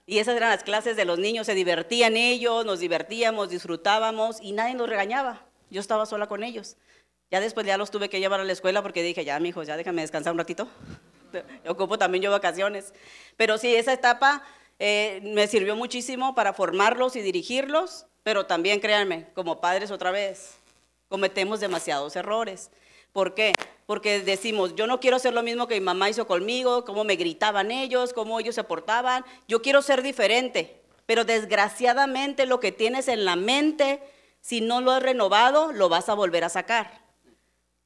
Y 0.05 0.19
esas 0.19 0.37
eran 0.37 0.51
las 0.51 0.61
clases 0.61 0.95
de 0.95 1.05
los 1.05 1.17
niños, 1.17 1.47
se 1.47 1.55
divertían 1.55 2.15
ellos, 2.15 2.63
nos 2.63 2.77
divertíamos, 2.77 3.49
disfrutábamos, 3.49 4.37
y 4.39 4.51
nadie 4.51 4.75
nos 4.75 4.87
regañaba. 4.87 5.47
Yo 5.69 5.81
estaba 5.81 6.05
sola 6.05 6.27
con 6.27 6.43
ellos. 6.43 6.77
Ya 7.29 7.39
después 7.39 7.65
ya 7.65 7.77
los 7.77 7.91
tuve 7.91 8.09
que 8.09 8.19
llevar 8.19 8.39
a 8.39 8.45
la 8.45 8.53
escuela 8.53 8.81
porque 8.81 9.03
dije, 9.03 9.25
ya, 9.25 9.39
mi 9.39 9.49
hijo, 9.49 9.63
ya 9.63 9.75
déjame 9.75 10.01
descansar 10.01 10.31
un 10.31 10.39
ratito. 10.39 10.67
Ocupo 11.67 11.97
también 11.97 12.21
yo 12.21 12.31
vacaciones. 12.31 12.93
Pero 13.35 13.57
sí, 13.57 13.75
esa 13.75 13.91
etapa 13.91 14.43
eh, 14.79 15.19
me 15.23 15.47
sirvió 15.47 15.75
muchísimo 15.75 16.35
para 16.35 16.53
formarlos 16.53 17.15
y 17.15 17.21
dirigirlos, 17.21 18.05
pero 18.23 18.45
también, 18.45 18.79
créanme, 18.79 19.27
como 19.33 19.59
padres 19.59 19.91
otra 19.91 20.11
vez, 20.11 20.55
cometemos 21.09 21.59
demasiados 21.59 22.15
errores. 22.15 22.71
¿Por 23.11 23.33
qué? 23.33 23.53
Porque 23.85 24.19
decimos, 24.19 24.75
yo 24.75 24.85
no 24.87 24.99
quiero 24.99 25.17
hacer 25.17 25.33
lo 25.33 25.43
mismo 25.43 25.67
que 25.67 25.75
mi 25.75 25.81
mamá 25.81 26.09
hizo 26.09 26.27
conmigo, 26.27 26.85
cómo 26.85 27.03
me 27.03 27.15
gritaban 27.15 27.71
ellos, 27.71 28.13
cómo 28.13 28.39
ellos 28.39 28.55
se 28.55 28.63
portaban, 28.63 29.25
yo 29.47 29.61
quiero 29.61 29.81
ser 29.81 30.01
diferente. 30.01 30.81
Pero 31.05 31.23
desgraciadamente 31.25 32.45
lo 32.45 32.59
que 32.59 32.71
tienes 32.71 33.07
en 33.07 33.25
la 33.25 33.35
mente 33.35 34.01
si 34.47 34.61
no 34.61 34.79
lo 34.79 34.91
has 34.91 35.03
renovado, 35.03 35.73
lo 35.73 35.89
vas 35.89 36.07
a 36.07 36.13
volver 36.13 36.45
a 36.45 36.49
sacar. 36.49 37.01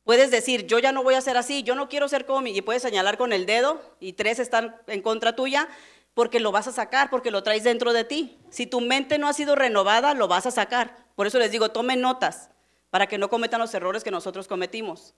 Puedes 0.04 0.30
decir, 0.30 0.68
yo 0.68 0.78
ya 0.78 0.92
no 0.92 1.02
voy 1.02 1.16
a 1.16 1.22
ser 1.22 1.36
así, 1.36 1.64
yo 1.64 1.74
no 1.74 1.90
quiero 1.90 2.08
ser 2.08 2.28
como 2.28 2.46
y 2.46 2.62
puedes 2.62 2.84
señalar 2.84 3.18
con 3.18 3.34
el 3.34 3.48
dedo 3.48 3.82
y 4.00 4.14
tres 4.14 4.38
están 4.38 4.76
en 4.86 5.02
contra 5.02 5.36
tuya, 5.36 5.68
porque 6.14 6.40
lo 6.40 6.52
vas 6.52 6.68
a 6.68 6.72
sacar, 6.72 7.10
porque 7.10 7.32
lo 7.32 7.42
traes 7.42 7.64
dentro 7.64 7.94
de 7.94 8.04
ti. 8.04 8.38
Si 8.52 8.68
tu 8.68 8.80
mente 8.80 9.18
no 9.18 9.28
ha 9.28 9.34
sido 9.34 9.56
renovada, 9.56 10.14
lo 10.14 10.28
vas 10.28 10.46
a 10.46 10.52
sacar. 10.52 10.96
Por 11.16 11.26
eso 11.26 11.40
les 11.40 11.50
digo, 11.50 11.70
tomen 11.70 12.00
notas 12.00 12.52
para 12.92 13.08
que 13.08 13.18
no 13.18 13.28
cometan 13.28 13.60
los 13.60 13.74
errores 13.74 14.04
que 14.04 14.12
nosotros 14.12 14.48
cometimos. 14.48 15.16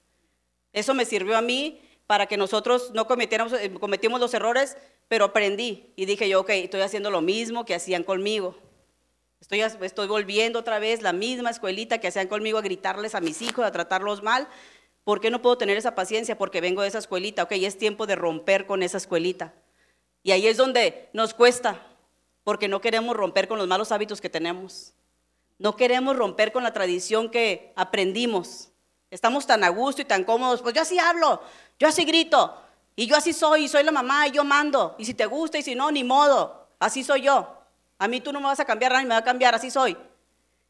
Eso 0.71 0.93
me 0.93 1.03
sirvió 1.03 1.35
a 1.35 1.41
mí 1.41 1.81
para 2.07 2.27
que 2.27 2.37
nosotros 2.37 2.91
no 2.93 3.05
cometiéramos, 3.05 3.51
eh, 3.51 3.69
cometimos 3.81 4.21
los 4.21 4.33
errores, 4.33 4.77
pero 5.09 5.25
aprendí 5.25 5.91
y 5.97 6.05
dije 6.05 6.29
yo, 6.29 6.39
ok, 6.39 6.51
estoy 6.51 6.79
haciendo 6.79 7.11
lo 7.11 7.19
mismo 7.19 7.65
que 7.65 7.75
hacían 7.75 8.03
conmigo. 8.03 8.55
Estoy, 9.43 10.07
volviendo 10.07 10.59
otra 10.59 10.79
vez 10.79 11.01
la 11.01 11.11
misma 11.11 11.49
escuelita 11.49 11.97
que 11.97 12.07
hacían 12.07 12.29
conmigo 12.29 12.57
a 12.57 12.61
gritarles 12.61 13.13
a 13.13 13.19
mis 13.19 13.41
hijos, 13.41 13.65
a 13.65 13.71
tratarlos 13.71 14.23
mal. 14.23 14.47
¿Por 15.03 15.19
qué 15.19 15.29
no 15.29 15.41
puedo 15.41 15.57
tener 15.57 15.75
esa 15.75 15.95
paciencia? 15.95 16.37
Porque 16.37 16.61
vengo 16.61 16.81
de 16.81 16.87
esa 16.87 16.99
escuelita. 16.99 17.43
Ok, 17.43 17.51
es 17.51 17.77
tiempo 17.77 18.05
de 18.05 18.15
romper 18.15 18.65
con 18.65 18.83
esa 18.83 18.95
escuelita. 18.95 19.53
Y 20.23 20.31
ahí 20.31 20.47
es 20.47 20.55
donde 20.55 21.09
nos 21.11 21.33
cuesta, 21.33 21.85
porque 22.45 22.69
no 22.69 22.79
queremos 22.79 23.17
romper 23.17 23.49
con 23.49 23.57
los 23.57 23.67
malos 23.67 23.91
hábitos 23.91 24.21
que 24.21 24.29
tenemos. 24.29 24.93
No 25.59 25.75
queremos 25.75 26.15
romper 26.15 26.53
con 26.53 26.63
la 26.63 26.71
tradición 26.71 27.29
que 27.29 27.73
aprendimos. 27.75 28.69
Estamos 29.11 29.45
tan 29.45 29.65
a 29.65 29.69
gusto 29.69 30.01
y 30.01 30.05
tan 30.05 30.23
cómodos. 30.23 30.61
Pues 30.61 30.73
yo 30.73 30.81
así 30.81 30.97
hablo, 30.99 31.41
yo 31.77 31.89
así 31.89 32.05
grito, 32.05 32.57
y 32.95 33.07
yo 33.07 33.17
así 33.17 33.33
soy, 33.33 33.65
y 33.65 33.67
soy 33.67 33.83
la 33.83 33.91
mamá, 33.91 34.25
y 34.25 34.31
yo 34.31 34.45
mando. 34.45 34.95
Y 34.97 35.03
si 35.03 35.13
te 35.13 35.25
gusta 35.25 35.57
y 35.57 35.63
si 35.63 35.75
no, 35.75 35.91
ni 35.91 36.05
modo. 36.05 36.69
Así 36.79 37.03
soy 37.03 37.23
yo. 37.23 37.62
A 38.03 38.09
mí 38.09 38.19
tú 38.19 38.33
no 38.33 38.41
me 38.41 38.47
vas 38.47 38.59
a 38.59 38.65
cambiar, 38.65 38.91
nadie 38.91 39.05
me 39.05 39.13
va 39.13 39.19
a 39.19 39.23
cambiar, 39.23 39.55
así 39.55 39.71
soy. 39.71 39.95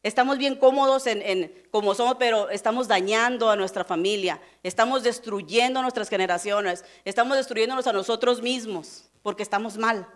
Estamos 0.04 0.38
bien 0.38 0.54
cómodos 0.54 1.08
en, 1.08 1.20
en 1.20 1.66
como 1.72 1.92
somos, 1.96 2.14
pero 2.16 2.48
estamos 2.48 2.86
dañando 2.86 3.50
a 3.50 3.56
nuestra 3.56 3.82
familia, 3.82 4.40
estamos 4.62 5.02
destruyendo 5.02 5.80
a 5.80 5.82
nuestras 5.82 6.08
generaciones, 6.08 6.84
estamos 7.04 7.36
destruyéndonos 7.36 7.88
a 7.88 7.92
nosotros 7.92 8.40
mismos, 8.40 9.10
porque 9.24 9.42
estamos 9.42 9.78
mal. 9.78 10.06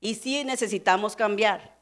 Y 0.00 0.16
sí 0.16 0.42
necesitamos 0.42 1.14
cambiar. 1.14 1.78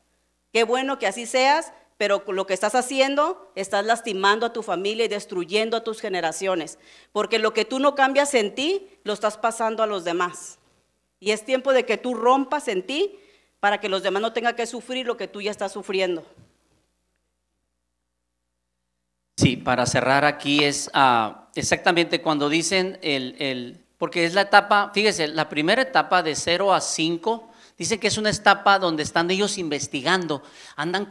Qué 0.53 0.65
bueno 0.65 0.99
que 0.99 1.07
así 1.07 1.25
seas, 1.25 1.73
pero 1.97 2.23
lo 2.27 2.47
que 2.47 2.53
estás 2.53 2.75
haciendo, 2.75 3.51
estás 3.55 3.87
lastimando 3.87 4.45
a 4.45 4.53
tu 4.53 4.63
familia 4.63 5.07
y 5.07 5.09
destruyendo 5.09 5.79
a 5.79 5.85
tus 5.85 6.03
generaciones, 6.03 6.79
porque 7.13 7.39
lo 7.39 7.55
que 7.55 7.65
tú 7.65 7.79
no 7.79 7.95
cambias 7.95 8.35
en 8.35 8.55
ti, 8.55 8.91
lo 9.05 9.15
estás 9.15 9.39
pasando 9.39 9.83
a 9.83 9.87
los 9.87 10.05
demás. 10.05 10.59
Y 11.19 11.31
es 11.31 11.47
tiempo 11.47 11.73
de 11.73 11.87
que 11.87 11.97
tú 11.97 12.13
rompas 12.13 12.69
en 12.69 12.85
ti 12.85 13.19
para 13.65 13.81
que 13.81 13.89
los 13.89 14.03
demás 14.03 14.21
no 14.21 14.31
tengan 14.31 14.55
que 14.55 14.67
sufrir 14.67 15.07
lo 15.07 15.17
que 15.17 15.27
tú 15.27 15.41
ya 15.41 15.51
estás 15.51 15.73
sufriendo. 15.73 16.23
Sí, 19.39 19.57
para 19.57 19.87
cerrar 19.87 20.27
aquí 20.27 20.63
es 20.63 20.91
ah, 20.93 21.49
exactamente 21.55 22.21
cuando 22.21 22.51
dicen 22.51 22.99
el, 23.01 23.35
el, 23.39 23.81
porque 23.97 24.27
es 24.27 24.35
la 24.35 24.43
etapa, 24.43 24.91
fíjese, 24.93 25.29
la 25.29 25.49
primera 25.49 25.81
etapa 25.81 26.23
de 26.23 26.35
0 26.35 26.75
a 26.75 26.83
5, 26.83 27.49
dice 27.79 27.99
que 27.99 28.09
es 28.09 28.19
una 28.19 28.29
etapa 28.29 28.79
donde 28.79 29.03
están 29.03 29.31
ellos 29.31 29.57
investigando, 29.57 30.43
andan 30.77 31.11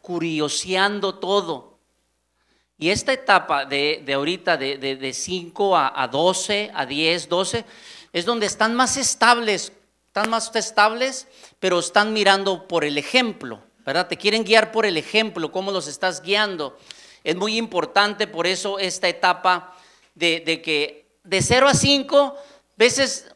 curioseando 0.00 1.14
todo. 1.14 1.78
Y 2.78 2.90
esta 2.90 3.12
etapa 3.12 3.64
de, 3.64 4.02
de 4.04 4.14
ahorita, 4.14 4.56
de, 4.56 4.76
de, 4.78 4.96
de 4.96 5.12
5 5.12 5.76
a, 5.76 6.02
a 6.02 6.08
12, 6.08 6.72
a 6.74 6.84
10, 6.84 7.28
12, 7.28 7.64
es 8.12 8.24
donde 8.24 8.46
están 8.46 8.74
más 8.74 8.96
estables, 8.96 9.72
están 10.16 10.30
más 10.30 10.50
estables, 10.56 11.28
pero 11.60 11.78
están 11.78 12.14
mirando 12.14 12.66
por 12.66 12.84
el 12.86 12.96
ejemplo, 12.96 13.62
¿verdad? 13.84 14.08
Te 14.08 14.16
quieren 14.16 14.44
guiar 14.44 14.72
por 14.72 14.86
el 14.86 14.96
ejemplo, 14.96 15.52
cómo 15.52 15.70
los 15.70 15.88
estás 15.88 16.22
guiando. 16.22 16.78
Es 17.22 17.36
muy 17.36 17.58
importante 17.58 18.26
por 18.26 18.46
eso 18.46 18.78
esta 18.78 19.08
etapa 19.08 19.76
de, 20.14 20.40
de 20.40 20.62
que 20.62 21.18
de 21.22 21.42
0 21.42 21.68
a 21.68 21.74
5, 21.74 22.34
veces 22.78 23.30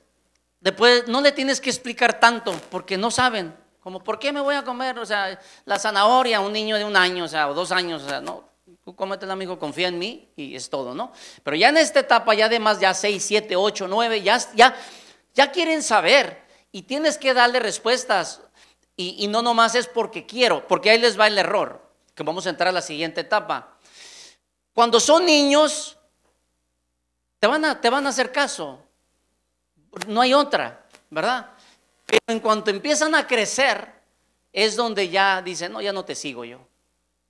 después 0.61 1.07
no 1.07 1.21
le 1.21 1.33
tienes 1.33 1.61
que 1.61 1.69
explicar 1.69 2.19
tanto, 2.19 2.59
porque 2.71 2.97
no 2.97 3.11
saben, 3.11 3.55
como, 3.81 4.03
¿por 4.03 4.19
qué 4.19 4.33
me 4.33 4.41
voy 4.41 4.55
a 4.55 4.65
comer? 4.65 4.99
O 5.01 5.05
sea, 5.05 5.39
la 5.67 5.79
zanahoria 5.79 6.39
a 6.39 6.41
un 6.41 6.55
niño 6.55 6.79
de 6.79 6.87
un 6.87 6.97
año, 6.97 7.25
o 7.25 7.29
sea, 7.29 7.51
o 7.51 7.53
dos 7.53 7.73
años, 7.73 8.05
o 8.05 8.09
sea, 8.09 8.23
no, 8.23 8.49
tú 8.83 8.97
cómetela, 8.97 9.35
amigo, 9.35 9.59
confía 9.59 9.89
en 9.89 9.99
mí 9.99 10.31
y 10.35 10.57
es 10.57 10.71
todo, 10.71 10.95
¿no? 10.95 11.13
Pero 11.43 11.57
ya 11.57 11.69
en 11.69 11.77
esta 11.77 12.01
etapa, 12.01 12.33
ya 12.33 12.47
además, 12.47 12.81
ya 12.81 12.95
6, 12.95 13.23
7, 13.23 13.55
8, 13.55 13.87
9, 13.87 14.23
ya, 14.23 14.39
ya, 14.55 14.75
ya 15.35 15.53
quieren 15.53 15.83
saber 15.83 16.49
y 16.73 16.83
tienes 16.83 17.19
que 17.19 17.35
darle 17.35 17.61
respuestas 17.61 18.41
y, 18.97 19.17
y 19.19 19.29
no 19.29 19.43
nomás 19.43 19.75
es 19.75 19.87
porque 19.87 20.27
quiero, 20.27 20.67
porque 20.67 20.91
ahí 20.91 20.99
les 20.99 21.19
va 21.19 21.27
el 21.27 21.39
error, 21.39 21.83
que 22.15 22.23
vamos 22.23 22.47
a 22.47 22.51
entrar 22.51 22.69
a 22.69 22.73
la 22.73 22.83
siguiente 22.83 23.23
etapa. 23.23 23.77
Cuando 24.73 25.01
son 25.01 25.25
niños, 25.27 25.97
te 27.39 27.47
van 27.47 27.65
a, 27.65 27.81
te 27.81 27.91
van 27.91 28.07
a 28.07 28.11
hacer 28.11 28.31
caso, 28.31 28.79
no 30.07 30.21
hay 30.21 30.35
otra, 30.35 30.87
¿verdad? 31.09 31.51
Pero 32.07 32.21
en 32.29 32.41
cuanto 32.41 32.71
empiezan 32.71 33.15
a 33.15 33.27
crecer, 33.27 34.01
es 34.53 34.77
donde 34.77 35.09
ya 35.09 35.43
dicen, 35.43 35.73
no, 35.73 35.81
ya 35.81 35.93
no 35.93 36.05
te 36.05 36.15
sigo 36.15 36.45
yo, 36.45 36.67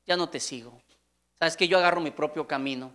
ya 0.06 0.16
no 0.16 0.28
te 0.28 0.40
sigo. 0.40 0.80
Sabes 1.38 1.56
que 1.56 1.68
yo 1.68 1.78
agarro 1.78 2.00
mi 2.00 2.10
propio 2.10 2.46
camino, 2.46 2.92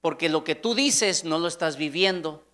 porque 0.00 0.28
lo 0.28 0.42
que 0.44 0.54
tú 0.54 0.74
dices 0.74 1.24
no 1.24 1.38
lo 1.38 1.48
estás 1.48 1.76
viviendo. 1.76 2.44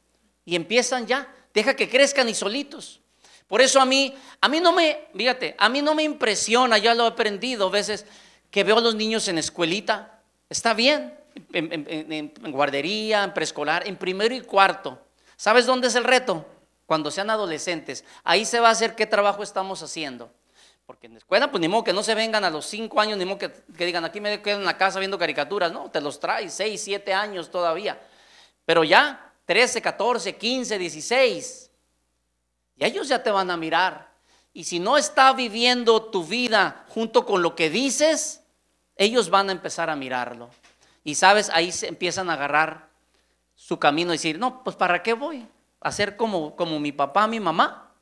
Y 0.45 0.55
empiezan 0.55 1.07
ya, 1.07 1.35
deja 1.55 1.75
que 1.75 1.89
crezcan 1.89 2.29
y 2.29 2.35
solitos. 2.35 3.01
Por 3.49 3.61
eso 3.61 3.81
a 3.81 3.87
mí, 3.87 4.15
a 4.41 4.49
mí 4.49 4.61
no 4.61 4.73
me, 4.73 5.09
fíjate, 5.17 5.57
a 5.59 5.69
mí 5.69 5.83
no 5.83 5.95
me 5.95 6.05
impresiona, 6.05 6.79
ya 6.79 6.95
lo 6.95 7.05
he 7.05 7.09
aprendido 7.09 7.67
a 7.67 7.71
veces, 7.71 8.07
que 8.51 8.63
veo 8.63 8.79
a 8.79 8.81
los 8.81 8.95
niños 8.95 9.27
en 9.27 9.39
escuelita, 9.39 10.21
está 10.49 10.75
bien, 10.75 11.19
en, 11.53 12.33
guardería, 12.53 13.25
en 13.25 13.35
preescolar, 13.35 13.87
en 13.89 13.97
primero 13.97 14.35
y 14.35 14.43
cuarto. 14.43 14.99
¿Sabes 15.37 15.67
dónde 15.67 15.89
es 15.89 15.95
el 15.95 16.05
reto? 16.05 16.45
cuando 16.89 17.11
sean 17.11 17.29
adolescentes, 17.29 18.03
ahí 18.25 18.47
se 18.47 18.61
va 18.61 18.69
a 18.69 18.71
hacer 18.71 18.95
qué 18.95 19.05
trabajo 19.05 19.43
estamos 19.43 19.83
haciendo. 19.83 20.33
Porque 20.87 21.07
en 21.07 21.13
la 21.13 21.19
escuela, 21.19 21.51
pues 21.51 21.61
ni 21.61 21.69
modo 21.69 21.85
que 21.85 21.93
no 21.93 22.03
se 22.03 22.15
vengan 22.15 22.45
a 22.45 22.51
los 22.51 22.65
cinco 22.65 22.99
años, 22.99 23.19
ni 23.19 23.27
modo 23.27 23.37
que, 23.37 23.53
que, 23.77 23.85
digan, 23.85 24.07
aquí 24.07 24.23
me 24.23 24.41
quedo 24.41 24.57
en 24.57 24.65
la 24.65 24.79
casa 24.79 24.99
viendo 24.99 25.19
caricaturas. 25.19 25.71
No, 25.71 25.91
te 25.91 26.01
los 26.01 26.19
traes, 26.19 26.55
seis, 26.55 26.83
siete 26.83 27.13
años 27.13 27.51
todavía. 27.51 28.01
Pero 28.65 28.85
ya, 28.85 29.35
13, 29.45 29.83
14, 29.83 30.37
15, 30.37 30.79
16, 30.79 31.68
y 32.79 32.85
ellos 32.85 33.09
ya 33.09 33.23
te 33.23 33.31
van 33.31 33.51
a 33.51 33.57
mirar. 33.57 34.09
Y 34.53 34.65
si 34.65 34.79
no 34.79 34.97
está 34.97 35.33
viviendo 35.33 36.03
tu 36.03 36.25
vida 36.25 36.85
junto 36.89 37.27
con 37.27 37.43
lo 37.43 37.55
que 37.55 37.71
dices, 37.71 38.43
ellos 38.97 39.31
van 39.31 39.49
a 39.49 39.53
empezar 39.53 39.91
a 39.91 39.97
mirarlo. 39.97 40.51
Y 41.05 41.15
sabes, 41.15 41.51
ahí 41.51 41.73
se 41.73 41.89
empiezan 41.89 42.31
a 42.31 42.35
agarrar 42.35 42.89
su 43.55 43.79
camino 43.79 44.13
y 44.13 44.17
decir, 44.17 44.39
no, 44.39 44.63
pues 44.65 44.77
¿para 44.77 45.03
qué 45.03 45.13
voy? 45.13 45.47
hacer 45.81 46.17
como, 46.17 46.57
como 46.57 46.81
mi 46.81 46.93
papá, 46.93 47.27
mi 47.27 47.41
mamá. 47.41 47.93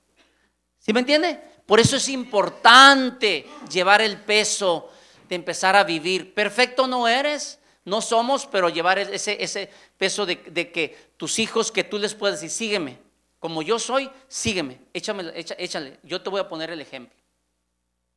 ¿Sí 0.78 0.92
me 0.92 1.00
entiende? 1.00 1.40
Por 1.66 1.80
eso 1.80 1.96
es 1.96 2.08
importante 2.08 3.46
llevar 3.70 4.00
el 4.00 4.18
peso 4.18 4.90
de 5.28 5.34
empezar 5.34 5.74
a 5.76 5.84
vivir. 5.84 6.32
Perfecto 6.32 6.86
no 6.86 7.08
eres, 7.08 7.58
no 7.84 8.00
somos, 8.00 8.46
pero 8.46 8.68
llevar 8.68 8.98
ese, 8.98 9.42
ese 9.42 9.70
peso 9.98 10.26
de, 10.26 10.36
de, 10.36 10.70
que 10.70 10.96
tus 11.16 11.38
hijos, 11.38 11.72
que 11.72 11.84
tú 11.84 11.98
les 11.98 12.14
puedas 12.14 12.40
decir, 12.40 12.56
sígueme, 12.56 12.98
como 13.38 13.62
yo 13.62 13.78
soy, 13.78 14.10
sígueme, 14.28 14.80
échame, 14.92 15.32
échale, 15.34 15.98
yo 16.02 16.20
te 16.22 16.30
voy 16.30 16.40
a 16.40 16.48
poner 16.48 16.70
el 16.70 16.80
ejemplo. 16.80 17.16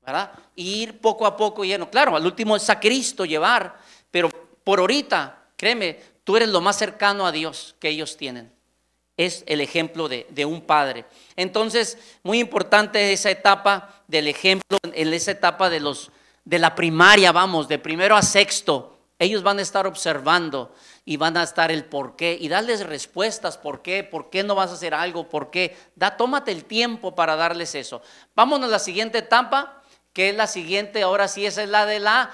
¿Verdad? 0.01 0.31
Ir 0.55 0.99
poco 0.99 1.25
a 1.25 1.35
poco 1.35 1.63
lleno. 1.65 1.89
Claro, 1.89 2.15
al 2.15 2.25
último 2.25 2.55
es 2.55 2.69
a 2.69 2.79
Cristo 2.79 3.25
llevar, 3.25 3.77
pero 4.09 4.29
por 4.63 4.79
ahorita, 4.79 5.49
créeme, 5.55 5.99
tú 6.23 6.37
eres 6.37 6.49
lo 6.49 6.61
más 6.61 6.77
cercano 6.77 7.27
a 7.27 7.31
Dios 7.31 7.75
que 7.79 7.89
ellos 7.89 8.15
tienen 8.17 8.51
es 9.19 9.43
el 9.47 9.59
ejemplo 9.59 10.07
de, 10.07 10.25
de, 10.29 10.45
un 10.45 10.61
padre. 10.61 11.03
Entonces, 11.35 11.97
muy 12.23 12.39
importante 12.39 13.11
esa 13.11 13.29
etapa 13.29 14.01
del 14.07 14.29
ejemplo, 14.29 14.77
en 14.81 15.13
esa 15.13 15.31
etapa 15.31 15.69
de, 15.69 15.81
los, 15.81 16.09
de 16.45 16.57
la 16.57 16.73
primaria, 16.73 17.33
vamos, 17.33 17.67
de 17.67 17.79
primero 17.79 18.15
a 18.15 18.21
sexto. 18.21 18.97
Ellos 19.19 19.43
van 19.43 19.59
a 19.59 19.61
estar 19.61 19.85
observando 19.85 20.73
y 21.09 21.17
van 21.17 21.37
a 21.37 21.41
estar 21.41 21.71
el 21.71 21.85
por 21.85 22.15
qué 22.15 22.37
y 22.39 22.49
darles 22.49 22.85
respuestas, 22.85 23.57
por 23.57 23.81
qué, 23.81 24.03
por 24.03 24.29
qué 24.29 24.43
no 24.43 24.53
vas 24.53 24.69
a 24.69 24.75
hacer 24.75 24.93
algo, 24.93 25.27
por 25.27 25.49
qué. 25.49 25.75
Da, 25.95 26.15
tómate 26.15 26.51
el 26.51 26.65
tiempo 26.65 27.15
para 27.15 27.35
darles 27.35 27.73
eso. 27.73 28.03
Vámonos 28.35 28.69
a 28.69 28.73
la 28.73 28.77
siguiente 28.77 29.17
etapa, 29.17 29.81
que 30.13 30.29
es 30.29 30.35
la 30.35 30.45
siguiente, 30.45 31.01
ahora 31.01 31.27
sí, 31.27 31.47
esa 31.47 31.63
es 31.63 31.69
la 31.69 31.87
de 31.87 31.99
la 31.99 32.29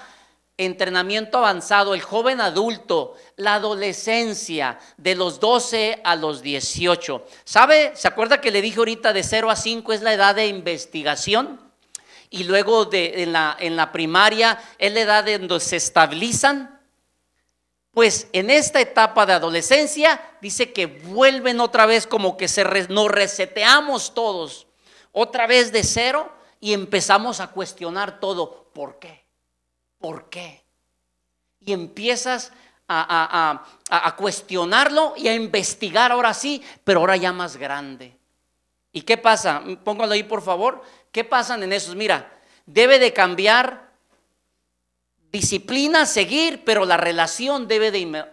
entrenamiento 0.57 1.37
avanzado, 1.37 1.93
el 1.93 2.01
joven 2.01 2.41
adulto, 2.41 3.15
la 3.37 3.53
adolescencia, 3.53 4.77
de 4.97 5.15
los 5.15 5.39
12 5.39 6.01
a 6.03 6.17
los 6.17 6.41
18. 6.41 7.25
¿Sabe? 7.45 7.93
¿Se 7.95 8.09
acuerda 8.09 8.41
que 8.41 8.51
le 8.51 8.61
dije 8.61 8.79
ahorita 8.79 9.13
de 9.13 9.23
0 9.23 9.51
a 9.51 9.55
5 9.55 9.93
es 9.93 10.01
la 10.01 10.11
edad 10.11 10.35
de 10.35 10.47
investigación? 10.47 11.61
Y 12.29 12.43
luego 12.43 12.83
de, 12.83 13.23
en, 13.23 13.31
la, 13.31 13.55
en 13.57 13.77
la 13.77 13.93
primaria 13.93 14.61
es 14.77 14.91
la 14.91 14.99
edad 14.99 15.23
de 15.23 15.39
donde 15.39 15.61
se 15.61 15.77
estabilizan. 15.77 16.74
Pues 17.95 18.27
en 18.33 18.49
esta 18.49 18.81
etapa 18.81 19.25
de 19.25 19.31
adolescencia 19.31 20.21
dice 20.41 20.73
que 20.73 20.85
vuelven 20.85 21.61
otra 21.61 21.85
vez 21.85 22.05
como 22.05 22.35
que 22.35 22.47
nos 22.89 23.09
reseteamos 23.09 24.13
todos, 24.13 24.67
otra 25.13 25.47
vez 25.47 25.71
de 25.71 25.81
cero 25.81 26.29
y 26.59 26.73
empezamos 26.73 27.39
a 27.39 27.51
cuestionar 27.51 28.19
todo. 28.19 28.69
¿Por 28.73 28.99
qué? 28.99 29.23
¿Por 29.97 30.29
qué? 30.29 30.65
Y 31.61 31.71
empiezas 31.71 32.51
a, 32.89 33.63
a, 33.89 34.15
cuestionarlo 34.17 35.13
y 35.15 35.29
a 35.29 35.33
investigar 35.33 36.11
ahora 36.11 36.33
sí, 36.33 36.61
pero 36.83 36.99
ahora 36.99 37.15
ya 37.15 37.31
más 37.31 37.55
grande. 37.55 38.17
¿Y 38.91 39.03
qué 39.03 39.17
pasa? 39.17 39.63
Póngalo 39.85 40.11
ahí 40.11 40.23
por 40.23 40.41
favor. 40.41 40.83
¿Qué 41.13 41.23
pasan 41.23 41.63
en 41.63 41.71
esos? 41.71 41.95
Mira, 41.95 42.29
debe 42.65 42.99
de 42.99 43.13
cambiar 43.13 43.84
disciplina, 45.35 46.05
seguir, 46.05 46.63
pero 46.63 46.85
la 46.85 46.95
relación 46.95 47.67
debe 47.67 47.91
de 47.91 48.25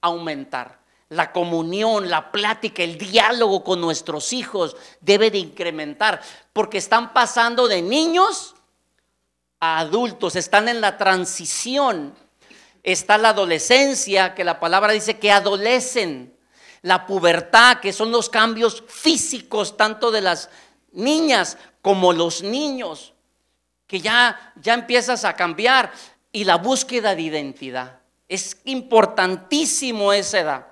aumentar. 0.00 0.80
La 1.08 1.30
comunión, 1.30 2.10
la 2.10 2.32
plática, 2.32 2.82
el 2.82 2.98
diálogo 2.98 3.62
con 3.62 3.80
nuestros 3.80 4.32
hijos 4.32 4.76
debe 5.00 5.30
de 5.30 5.38
incrementar, 5.38 6.20
porque 6.52 6.78
están 6.78 7.12
pasando 7.12 7.68
de 7.68 7.80
niños 7.80 8.56
a 9.60 9.78
adultos, 9.78 10.34
están 10.34 10.68
en 10.68 10.80
la 10.80 10.98
transición. 10.98 12.14
Está 12.82 13.18
la 13.18 13.30
adolescencia, 13.30 14.34
que 14.34 14.42
la 14.42 14.58
palabra 14.58 14.92
dice 14.92 15.18
que 15.18 15.30
adolecen. 15.30 16.36
La 16.82 17.06
pubertad, 17.06 17.78
que 17.78 17.92
son 17.92 18.10
los 18.10 18.28
cambios 18.28 18.82
físicos 18.88 19.76
tanto 19.76 20.10
de 20.10 20.22
las 20.22 20.50
niñas 20.92 21.56
como 21.82 22.12
los 22.12 22.42
niños, 22.42 23.14
que 23.86 24.00
ya, 24.00 24.52
ya 24.56 24.74
empiezas 24.74 25.24
a 25.24 25.34
cambiar. 25.34 25.92
Y 26.32 26.44
la 26.44 26.56
búsqueda 26.56 27.14
de 27.14 27.22
identidad. 27.22 28.00
Es 28.28 28.60
importantísimo 28.64 30.12
esa 30.12 30.40
edad. 30.40 30.66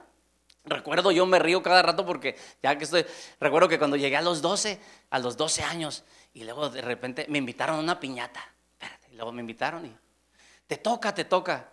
Recuerdo, 0.65 1.13
yo 1.13 1.25
me 1.27 1.39
río 1.39 1.63
cada 1.63 1.81
rato 1.81 2.05
porque 2.05 2.37
ya 2.63 2.77
que 2.77 2.85
estoy, 2.85 3.07
recuerdo 3.41 3.69
que 3.69 3.79
cuando 3.79 3.97
llegué 3.97 4.17
a 4.17 4.23
los 4.23 4.43
12, 4.43 4.81
a 5.11 5.19
los 5.19 5.37
12 5.37 5.63
años, 5.63 6.05
y 6.35 6.45
luego 6.45 6.69
de 6.69 6.83
repente 6.83 7.25
me 7.29 7.39
invitaron 7.39 7.77
a 7.77 7.79
una 7.81 8.01
piñata. 8.01 8.45
Luego 9.13 9.33
me 9.33 9.41
invitaron 9.41 9.87
y, 9.87 9.97
te 10.67 10.77
toca, 10.77 11.15
te 11.15 11.25
toca. 11.25 11.71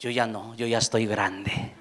Yo 0.00 0.10
ya 0.10 0.26
no, 0.26 0.54
yo 0.54 0.66
ya 0.66 0.78
estoy 0.78 1.06
grande. 1.06 1.72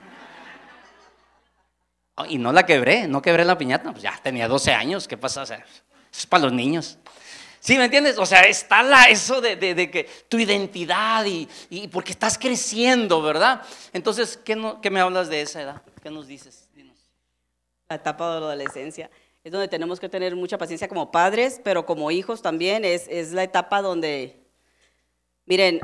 Y 2.30 2.38
no 2.38 2.52
la 2.54 2.66
quebré, 2.66 3.08
no 3.08 3.22
quebré 3.22 3.44
la 3.44 3.58
piñata, 3.58 3.92
pues 3.92 4.04
ya 4.04 4.20
tenía 4.22 4.48
12 4.48 4.74
años, 4.74 5.08
¿qué 5.08 5.18
pasa? 5.18 5.44
Es 6.12 6.28
para 6.28 6.44
los 6.44 6.54
niños. 6.54 7.00
¿Sí 7.64 7.78
me 7.78 7.86
entiendes? 7.86 8.18
O 8.18 8.26
sea, 8.26 8.42
está 8.42 8.84
la, 8.84 9.06
eso 9.06 9.40
de, 9.40 9.56
de, 9.56 9.90
que 9.90 10.10
tu 10.28 10.38
identidad 10.38 11.24
y, 11.24 11.48
y, 11.70 11.88
porque 11.88 12.12
estás 12.12 12.38
creciendo, 12.38 13.22
¿verdad? 13.22 13.62
Entonces, 13.94 14.36
¿qué, 14.36 14.58
no, 14.58 14.82
¿qué, 14.82 14.90
me 14.90 15.00
hablas 15.00 15.30
de 15.30 15.40
esa 15.40 15.62
edad? 15.62 15.82
¿Qué 16.02 16.12
nos 16.12 16.28
dices? 16.28 16.68
Dinos. 16.76 16.98
La 17.88 17.96
etapa 17.96 18.34
de 18.34 18.42
la 18.42 18.48
adolescencia 18.48 19.10
es 19.46 19.54
donde 19.54 19.70
tenemos 19.70 20.02
que 20.02 20.10
tener 20.10 20.36
mucha 20.36 20.58
paciencia 20.58 20.90
como 20.90 21.10
padres, 21.10 21.62
pero 21.64 21.86
como 21.86 22.12
hijos 22.12 22.42
también, 22.42 22.84
es, 22.84 23.08
es 23.08 23.32
la 23.32 23.44
etapa 23.44 23.82
donde, 23.82 24.42
miren, 25.46 25.80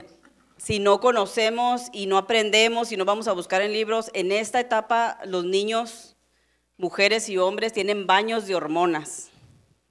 si 0.57 0.79
no 0.79 0.99
conocemos 0.99 1.83
y 1.93 2.07
no 2.07 2.17
aprendemos 2.17 2.91
y 2.91 2.97
no 2.97 3.05
vamos 3.05 3.29
a 3.29 3.31
buscar 3.31 3.61
en 3.61 3.71
libros, 3.71 4.11
en 4.13 4.33
esta 4.33 4.59
etapa 4.59 5.17
los 5.23 5.45
niños, 5.45 6.17
mujeres 6.75 7.29
y 7.29 7.37
hombres 7.37 7.71
tienen 7.71 8.05
baños 8.05 8.47
de 8.47 8.55
hormonas. 8.55 9.29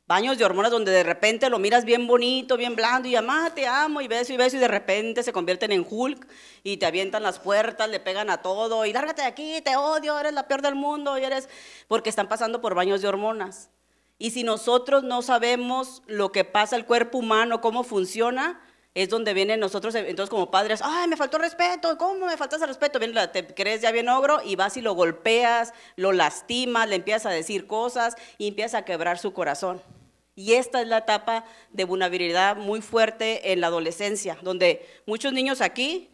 Baños 0.09 0.39
de 0.39 0.47
hormonas 0.47 0.71
donde 0.71 0.91
de 0.91 1.03
repente 1.03 1.51
lo 1.51 1.59
miras 1.59 1.85
bien 1.85 2.07
bonito, 2.07 2.57
bien 2.57 2.75
blando 2.75 3.07
y 3.09 3.15
mamá 3.15 3.51
te 3.55 3.67
amo 3.67 4.01
y 4.01 4.09
beso 4.09 4.33
y 4.33 4.39
beso 4.39 4.57
y 4.57 4.59
de 4.59 4.67
repente 4.67 5.23
se 5.23 5.35
convierten 5.35 5.71
en 5.71 5.87
Hulk 5.87 6.27
y 6.63 6.79
te 6.79 6.87
avientan 6.87 7.23
las 7.23 7.39
puertas, 7.39 7.91
le 7.91 8.01
pegan 8.01 8.31
a 8.31 8.41
todo 8.41 8.87
y 8.87 8.95
lárgate 8.95 9.21
de 9.21 9.29
aquí, 9.29 9.61
te 9.61 9.77
odio, 9.77 10.19
eres 10.19 10.33
la 10.33 10.49
peor 10.49 10.63
del 10.63 10.77
mundo 10.77 11.19
y 11.19 11.25
eres 11.25 11.51
porque 11.89 12.09
están 12.09 12.27
pasando 12.27 12.63
por 12.63 12.75
baños 12.75 13.03
de 13.03 13.09
hormonas. 13.09 13.69
Y 14.17 14.31
si 14.31 14.45
nosotros 14.45 15.05
no 15.05 15.21
sabemos 15.21 16.03
lo 16.07 16.33
que 16.33 16.43
pasa 16.43 16.75
al 16.77 16.87
cuerpo 16.87 17.19
humano, 17.19 17.61
cómo 17.61 17.85
funciona, 17.85 18.63
es 18.95 19.11
donde 19.11 19.35
vienen 19.35 19.61
nosotros, 19.61 19.95
entonces 19.95 20.31
como 20.31 20.51
padres, 20.51 20.81
ay, 20.83 21.07
me 21.07 21.19
faltó 21.19 21.37
respeto, 21.37 21.99
¿cómo 21.99 22.25
me 22.25 22.39
faltas 22.39 22.63
el 22.63 22.69
respeto? 22.69 22.99
Viene 22.99 23.29
te 23.29 23.47
crees 23.47 23.83
ya 23.83 23.93
bien 23.93 24.09
ogro 24.09 24.41
y 24.43 24.57
vas 24.57 24.79
y 24.79 24.81
lo 24.81 24.95
golpeas, 24.95 25.75
lo 25.97 26.13
lastimas, 26.13 26.89
le 26.89 26.97
empiezas 26.97 27.27
a 27.27 27.31
decir 27.31 27.67
cosas 27.67 28.17
y 28.39 28.49
empiezas 28.49 28.81
a 28.81 28.85
quebrar 28.87 29.19
su 29.19 29.35
corazón. 29.35 29.83
Y 30.39 30.55
esta 30.55 30.81
es 30.81 30.87
la 30.87 30.99
etapa 30.99 31.45
de 31.73 31.83
vulnerabilidad 31.83 32.57
muy 32.57 32.81
fuerte 32.81 33.51
en 33.51 33.61
la 33.61 33.67
adolescencia, 33.67 34.39
donde 34.41 34.87
muchos 35.05 35.33
niños 35.33 35.61
aquí, 35.61 36.11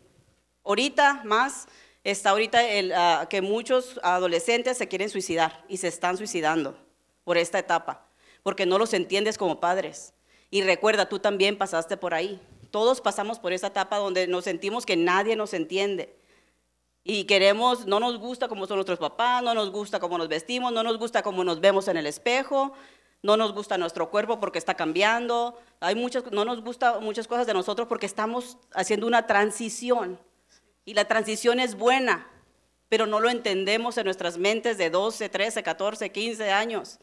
ahorita 0.65 1.21
más, 1.27 1.69
está 2.05 2.31
ahorita 2.31 2.67
el, 2.67 2.95
ah, 2.95 3.27
que 3.29 3.43
muchos 3.43 4.01
adolescentes 4.03 4.79
se 4.79 4.89
quieren 4.89 5.11
suicidar 5.11 5.63
y 5.69 5.77
se 5.77 5.89
están 5.89 6.17
suicidando 6.17 6.75
por 7.23 7.37
esta 7.37 7.59
etapa, 7.59 8.09
porque 8.43 8.65
no 8.65 8.79
los 8.79 8.95
entiendes 8.95 9.37
como 9.37 9.61
padres. 9.61 10.15
Y 10.51 10.63
recuerda, 10.63 11.07
tú 11.07 11.19
también 11.19 11.59
pasaste 11.59 11.99
por 11.99 12.15
ahí. 12.15 12.41
Todos 12.71 13.03
pasamos 13.03 13.39
por 13.39 13.53
esa 13.53 13.67
etapa 13.67 13.99
donde 13.99 14.27
nos 14.27 14.45
sentimos 14.45 14.87
que 14.87 14.97
nadie 14.97 15.37
nos 15.37 15.53
entiende. 15.53 16.17
Y 17.05 17.25
queremos, 17.25 17.85
no 17.85 18.01
nos 18.01 18.19
gusta 18.19 18.49
cómo 18.49 18.67
son 18.67 18.79
nuestros 18.79 18.99
papás, 18.99 19.43
no 19.43 19.53
nos 19.53 19.71
gusta 19.71 20.01
cómo 20.01 20.17
nos 20.17 20.29
vestimos, 20.29 20.73
no 20.73 20.83
nos 20.83 20.97
gusta 20.97 21.23
cómo 21.23 21.45
nos 21.45 21.61
vemos 21.61 21.89
en 21.89 21.99
el 21.99 22.07
espejo, 22.07 22.73
no 23.25 23.39
nos 23.39 23.55
gusta 23.55 23.79
nuestro 23.79 24.11
cuerpo 24.11 24.39
porque 24.39 24.59
está 24.59 24.75
cambiando, 24.75 25.59
hay 25.81 25.95
muchas, 25.95 26.31
no 26.31 26.45
nos 26.45 26.63
gusta 26.63 27.01
muchas 27.01 27.27
cosas 27.27 27.47
de 27.47 27.55
nosotros 27.55 27.89
porque 27.89 28.05
estamos 28.05 28.59
haciendo 28.75 29.07
una 29.07 29.27
transición. 29.27 30.21
Y 30.85 30.93
la 30.93 31.07
transición 31.07 31.59
es 31.59 31.75
buena, 31.75 32.27
pero 32.91 33.07
no 33.07 33.21
lo 33.21 33.31
entendemos 33.31 33.97
en 33.97 34.05
nuestras 34.05 34.37
mentes 34.37 34.77
de 34.77 34.91
12, 34.91 35.31
13, 35.31 35.63
14, 35.63 36.13
15 36.13 36.53
años. 36.53 36.99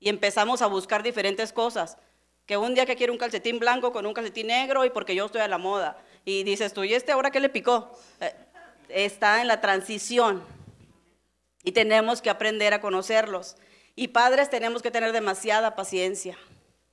Y 0.00 0.08
empezamos 0.08 0.62
a 0.62 0.66
buscar 0.66 1.04
diferentes 1.04 1.52
cosas 1.52 1.96
que 2.44 2.56
un 2.56 2.74
día 2.74 2.84
que 2.84 2.96
quiere 2.96 3.12
un 3.12 3.18
calcetín 3.18 3.60
blanco 3.60 3.92
con 3.92 4.06
un 4.06 4.14
calcetín 4.14 4.48
negro 4.48 4.84
y 4.84 4.90
porque 4.90 5.14
yo 5.14 5.26
estoy 5.26 5.42
a 5.42 5.46
la 5.48 5.58
moda. 5.58 5.96
Y 6.24 6.42
dices 6.42 6.72
tú, 6.72 6.82
¿y 6.82 6.92
este 6.92 7.12
ahora 7.12 7.30
qué 7.30 7.38
le 7.38 7.50
picó? 7.50 7.96
Eh, 8.20 8.34
está 8.88 9.40
en 9.40 9.46
la 9.46 9.60
transición 9.60 10.42
y 11.62 11.70
tenemos 11.70 12.20
que 12.20 12.30
aprender 12.30 12.74
a 12.74 12.80
conocerlos. 12.80 13.54
Y 13.96 14.08
padres 14.08 14.50
tenemos 14.50 14.82
que 14.82 14.90
tener 14.90 15.12
demasiada 15.12 15.74
paciencia. 15.74 16.36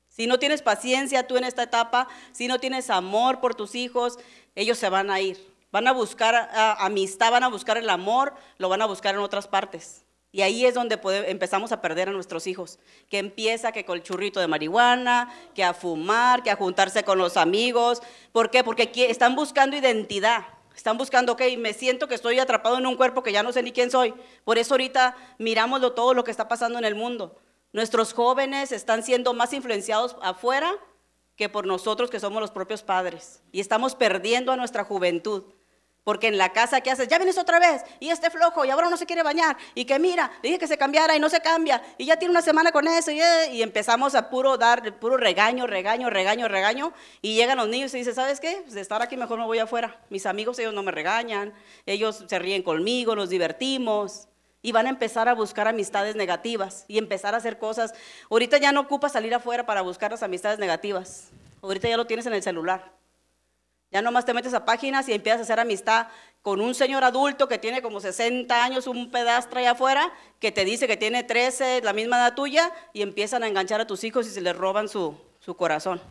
Si 0.08 0.26
no 0.26 0.40
tienes 0.40 0.62
paciencia 0.62 1.28
tú 1.28 1.38
en 1.38 1.44
esta 1.44 1.64
etapa, 1.64 2.08
si 2.32 2.48
no 2.48 2.60
tienes 2.60 2.90
amor 2.90 3.40
por 3.40 3.54
tus 3.54 3.76
hijos, 3.76 4.18
ellos 4.56 4.78
se 4.78 4.90
van 4.90 5.12
a 5.12 5.22
ir. 5.22 5.56
Van 5.72 5.88
a 5.88 5.92
buscar 5.92 6.50
amistad, 6.80 7.32
van 7.32 7.44
a 7.44 7.50
buscar 7.50 7.78
el 7.78 7.90
amor, 7.90 8.34
lo 8.58 8.68
van 8.68 8.82
a 8.82 8.88
buscar 8.88 9.14
en 9.14 9.22
otras 9.22 9.48
partes. 9.48 10.06
Y 10.32 10.42
ahí 10.42 10.66
es 10.66 10.74
donde 10.74 11.00
empezamos 11.28 11.72
a 11.72 11.82
perder 11.82 12.10
a 12.10 12.12
nuestros 12.12 12.48
hijos, 12.48 12.80
que 13.10 13.18
empieza 13.18 13.72
que 13.72 13.86
con 13.86 13.98
el 13.98 14.04
churrito 14.04 14.40
de 14.40 14.48
marihuana, 14.48 15.32
que 15.54 15.64
a 15.64 15.74
fumar, 15.74 16.44
que 16.44 16.52
a 16.52 16.56
juntarse 16.56 17.04
con 17.04 17.18
los 17.18 17.38
amigos. 17.38 18.02
¿Por 18.32 18.50
qué? 18.50 18.64
Porque 18.64 18.92
están 19.10 19.36
buscando 19.36 19.78
identidad. 19.78 20.46
Están 20.78 20.96
buscando, 20.96 21.34
ok, 21.34 21.42
me 21.58 21.74
siento 21.74 22.08
que 22.08 22.14
estoy 22.14 22.38
atrapado 22.38 22.78
en 22.78 22.86
un 22.86 22.96
cuerpo 22.96 23.24
que 23.24 23.32
ya 23.32 23.42
no 23.42 23.52
sé 23.52 23.64
ni 23.64 23.72
quién 23.72 23.90
soy. 23.90 24.14
Por 24.44 24.60
eso 24.60 24.76
ahorita 24.76 25.16
mirámoslo 25.40 25.94
todo 25.94 26.14
lo 26.14 26.24
que 26.24 26.30
está 26.30 26.48
pasando 26.48 26.78
en 26.78 26.86
el 26.86 26.94
mundo. 26.94 27.36
Nuestros 27.74 28.14
jóvenes 28.14 28.72
están 28.72 29.02
siendo 29.02 29.34
más 29.34 29.54
influenciados 29.54 30.16
afuera 30.22 30.72
que 31.36 31.50
por 31.50 31.66
nosotros 31.66 32.12
que 32.12 32.20
somos 32.20 32.42
los 32.42 32.52
propios 32.52 32.84
padres. 32.84 33.42
Y 33.52 33.60
estamos 33.60 33.96
perdiendo 33.96 34.52
a 34.52 34.56
nuestra 34.56 34.84
juventud. 34.84 35.46
Porque 36.08 36.28
en 36.28 36.38
la 36.38 36.54
casa, 36.54 36.80
¿qué 36.80 36.90
haces? 36.90 37.10
Ya 37.10 37.18
vienes 37.18 37.38
otra 37.38 37.60
vez, 37.60 37.84
y 38.00 38.12
este 38.12 38.30
flojo, 38.30 38.64
y 38.64 38.70
ahora 38.70 38.90
no 38.90 38.96
se 38.96 39.06
quiere 39.06 39.24
bañar, 39.24 39.58
y 39.76 39.84
que 39.84 40.00
mira, 40.00 40.32
dije 40.42 40.58
que 40.58 40.66
se 40.66 40.78
cambiara 40.78 41.18
y 41.18 41.20
no 41.20 41.28
se 41.28 41.42
cambia, 41.42 41.84
y 41.98 42.06
ya 42.06 42.16
tiene 42.16 42.32
una 42.32 42.42
semana 42.42 42.72
con 42.72 42.88
eso, 42.88 43.12
y, 43.12 43.20
eh, 43.20 43.62
empezamos 43.62 44.16
a 44.16 44.30
puro 44.30 44.58
dar, 44.58 44.98
puro 45.00 45.18
regaño, 45.18 45.68
regaño, 45.68 46.10
regaño, 46.10 46.48
regaño, 46.48 46.94
y 47.22 47.36
llegan 47.36 47.58
los 47.58 47.68
niños 47.68 47.94
y 47.94 47.98
dicen, 47.98 48.16
¿sabes 48.16 48.40
qué? 48.40 48.62
Pues 48.62 48.74
de 48.74 48.80
estar 48.80 49.02
aquí 49.02 49.18
mejor 49.18 49.38
me 49.38 49.44
voy 49.44 49.60
afuera. 49.60 50.00
Mis 50.10 50.26
amigos, 50.26 50.58
ellos 50.60 50.74
no 50.74 50.82
me 50.82 50.94
regañan, 50.94 51.54
ellos 51.86 52.24
se 52.26 52.40
ríen 52.40 52.64
conmigo, 52.64 53.14
nos 53.14 53.28
divertimos, 53.28 54.30
y 54.62 54.72
van 54.72 54.86
a 54.86 54.90
empezar 54.92 55.28
a 55.28 55.34
buscar 55.34 55.68
amistades 55.68 56.16
negativas, 56.16 56.86
y 56.88 57.00
empezar 57.00 57.34
a 57.34 57.40
hacer 57.40 57.60
cosas. 57.60 57.94
Ahorita 58.32 58.60
ya 58.60 58.72
no 58.72 58.80
ocupa 58.80 59.10
salir 59.10 59.36
afuera 59.36 59.66
para 59.66 59.82
buscar 59.82 60.12
las 60.12 60.24
amistades 60.24 60.58
negativas, 60.58 61.32
ahorita 61.62 61.90
ya 61.90 61.98
lo 61.98 62.08
tienes 62.08 62.26
en 62.28 62.34
el 62.34 62.42
celular. 62.42 62.96
Ya 63.92 64.02
nomás 64.02 64.26
te 64.26 64.34
metes 64.34 64.54
a 64.54 64.66
páginas 64.66 65.08
y 65.08 65.14
empiezas 65.14 65.40
a 65.40 65.44
hacer 65.44 65.60
amistad 65.60 66.08
con 66.42 66.62
un 66.62 66.76
señor 66.76 67.04
adulto 67.04 67.48
que 67.48 67.58
tiene 67.58 67.82
como 67.82 68.00
60 68.00 68.64
años, 68.64 68.88
un 68.88 69.12
pedastre 69.12 69.62
allá 69.62 69.72
afuera, 69.72 70.14
que 70.40 70.52
te 70.52 70.66
dice 70.66 70.88
que 70.88 70.98
tiene 70.98 71.24
13, 71.24 71.82
la 71.84 71.94
misma 71.94 72.18
edad 72.18 72.36
tuya, 72.36 72.72
y 72.94 73.02
empiezan 73.02 73.44
a 73.44 73.48
enganchar 73.48 73.82
a 73.82 73.88
tus 73.88 74.04
hijos 74.04 74.28
y 74.28 74.30
se 74.30 74.42
les 74.42 74.56
roban 74.56 74.88
su, 74.88 75.18
su 75.40 75.56
corazón. 75.56 76.02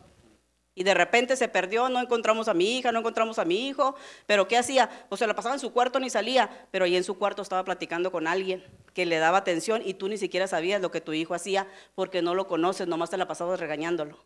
Y 0.74 0.85
de 0.85 0.93
repente 0.93 1.37
se 1.37 1.49
perdió, 1.49 1.89
no 1.89 2.01
encontramos 2.01 2.49
a 2.49 2.55
mi 2.55 2.77
hija, 2.77 2.93
no 2.93 2.99
encontramos 2.99 3.39
a 3.39 3.47
mi 3.47 3.66
hijo, 3.66 3.97
pero 4.27 4.47
¿qué 4.47 4.59
hacía? 4.59 4.91
Pues 5.09 5.20
se 5.20 5.27
la 5.27 5.35
pasaba 5.35 5.55
en 5.55 5.61
su 5.61 5.72
cuarto, 5.72 5.99
ni 6.01 6.11
salía, 6.11 6.51
pero 6.70 6.85
ahí 6.85 6.97
en 6.97 7.05
su 7.05 7.16
cuarto 7.16 7.41
estaba 7.41 7.64
platicando 7.64 8.12
con 8.12 8.27
alguien 8.27 8.62
que 8.93 9.07
le 9.07 9.16
daba 9.16 9.39
atención 9.39 9.81
y 9.83 9.95
tú 9.95 10.09
ni 10.09 10.18
siquiera 10.18 10.47
sabías 10.47 10.83
lo 10.83 10.91
que 10.91 11.01
tu 11.01 11.14
hijo 11.14 11.33
hacía 11.33 11.66
porque 11.95 12.20
no 12.20 12.35
lo 12.35 12.47
conoces, 12.47 12.87
nomás 12.87 13.09
te 13.09 13.16
la 13.16 13.27
pasabas 13.27 13.59
regañándolo. 13.59 14.18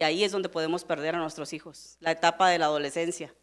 Y 0.00 0.04
ahí 0.04 0.24
es 0.24 0.32
donde 0.32 0.48
podemos 0.48 0.82
perder 0.82 1.14
a 1.14 1.18
nuestros 1.18 1.52
hijos, 1.52 1.98
la 2.00 2.12
etapa 2.12 2.48
de 2.48 2.58
la 2.58 2.64
adolescencia. 2.64 3.34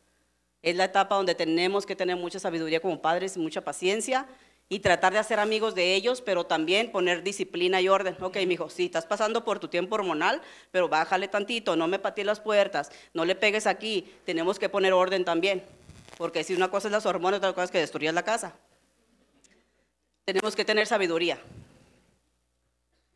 Es 0.64 0.76
la 0.76 0.86
etapa 0.86 1.16
donde 1.16 1.36
tenemos 1.36 1.86
que 1.86 1.96
tener 1.96 2.18
mucha 2.18 2.40
sabiduría 2.40 2.80
como 2.80 3.00
padres 3.00 3.38
y 3.38 3.40
mucha 3.40 3.62
paciencia 3.62 4.26
y 4.68 4.80
tratar 4.80 5.14
de 5.14 5.20
hacer 5.20 5.40
amigos 5.40 5.76
de 5.76 5.94
ellos, 5.94 6.20
pero 6.20 6.48
también 6.48 6.92
poner 6.92 7.22
disciplina 7.22 7.80
y 7.80 7.88
orden. 7.88 8.18
Ok, 8.20 8.38
hijo, 8.38 8.72
sí, 8.72 8.86
estás 8.86 9.06
pasando 9.06 9.46
por 9.46 9.60
tu 9.60 9.68
tiempo 9.68 9.94
hormonal, 9.94 10.42
pero 10.72 10.90
bájale 10.90 11.28
tantito, 11.28 11.76
no 11.76 11.88
me 11.88 12.00
patees 12.00 12.26
las 12.26 12.40
puertas, 12.40 12.92
no 13.14 13.24
le 13.24 13.36
pegues 13.36 13.68
aquí, 13.68 14.12
tenemos 14.26 14.58
que 14.58 14.68
poner 14.68 14.94
orden 14.94 15.24
también, 15.24 15.64
porque 16.18 16.44
si 16.44 16.56
una 16.56 16.72
cosa 16.72 16.88
es 16.88 16.92
las 16.92 17.06
hormonas, 17.06 17.38
otra 17.38 17.54
cosa 17.54 17.66
es 17.66 17.72
que 17.72 17.80
destruyas 17.80 18.16
la 18.16 18.24
casa. 18.24 18.56
Tenemos 20.26 20.56
que 20.56 20.66
tener 20.66 20.88
sabiduría. 20.88 21.40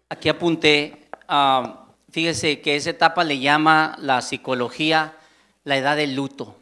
Aquí 0.09 0.29
apunté 0.29 1.07
a 1.27 1.80
Fíjese 2.11 2.59
que 2.59 2.75
esa 2.75 2.89
etapa 2.89 3.23
le 3.23 3.39
llama 3.39 3.95
la 3.99 4.21
psicología 4.21 5.17
la 5.63 5.77
edad 5.77 5.95
del 5.95 6.15
luto, 6.15 6.57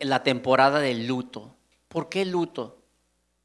la 0.00 0.22
temporada 0.22 0.78
del 0.78 1.06
luto. 1.06 1.56
¿Por 1.88 2.08
qué 2.08 2.24
luto? 2.24 2.78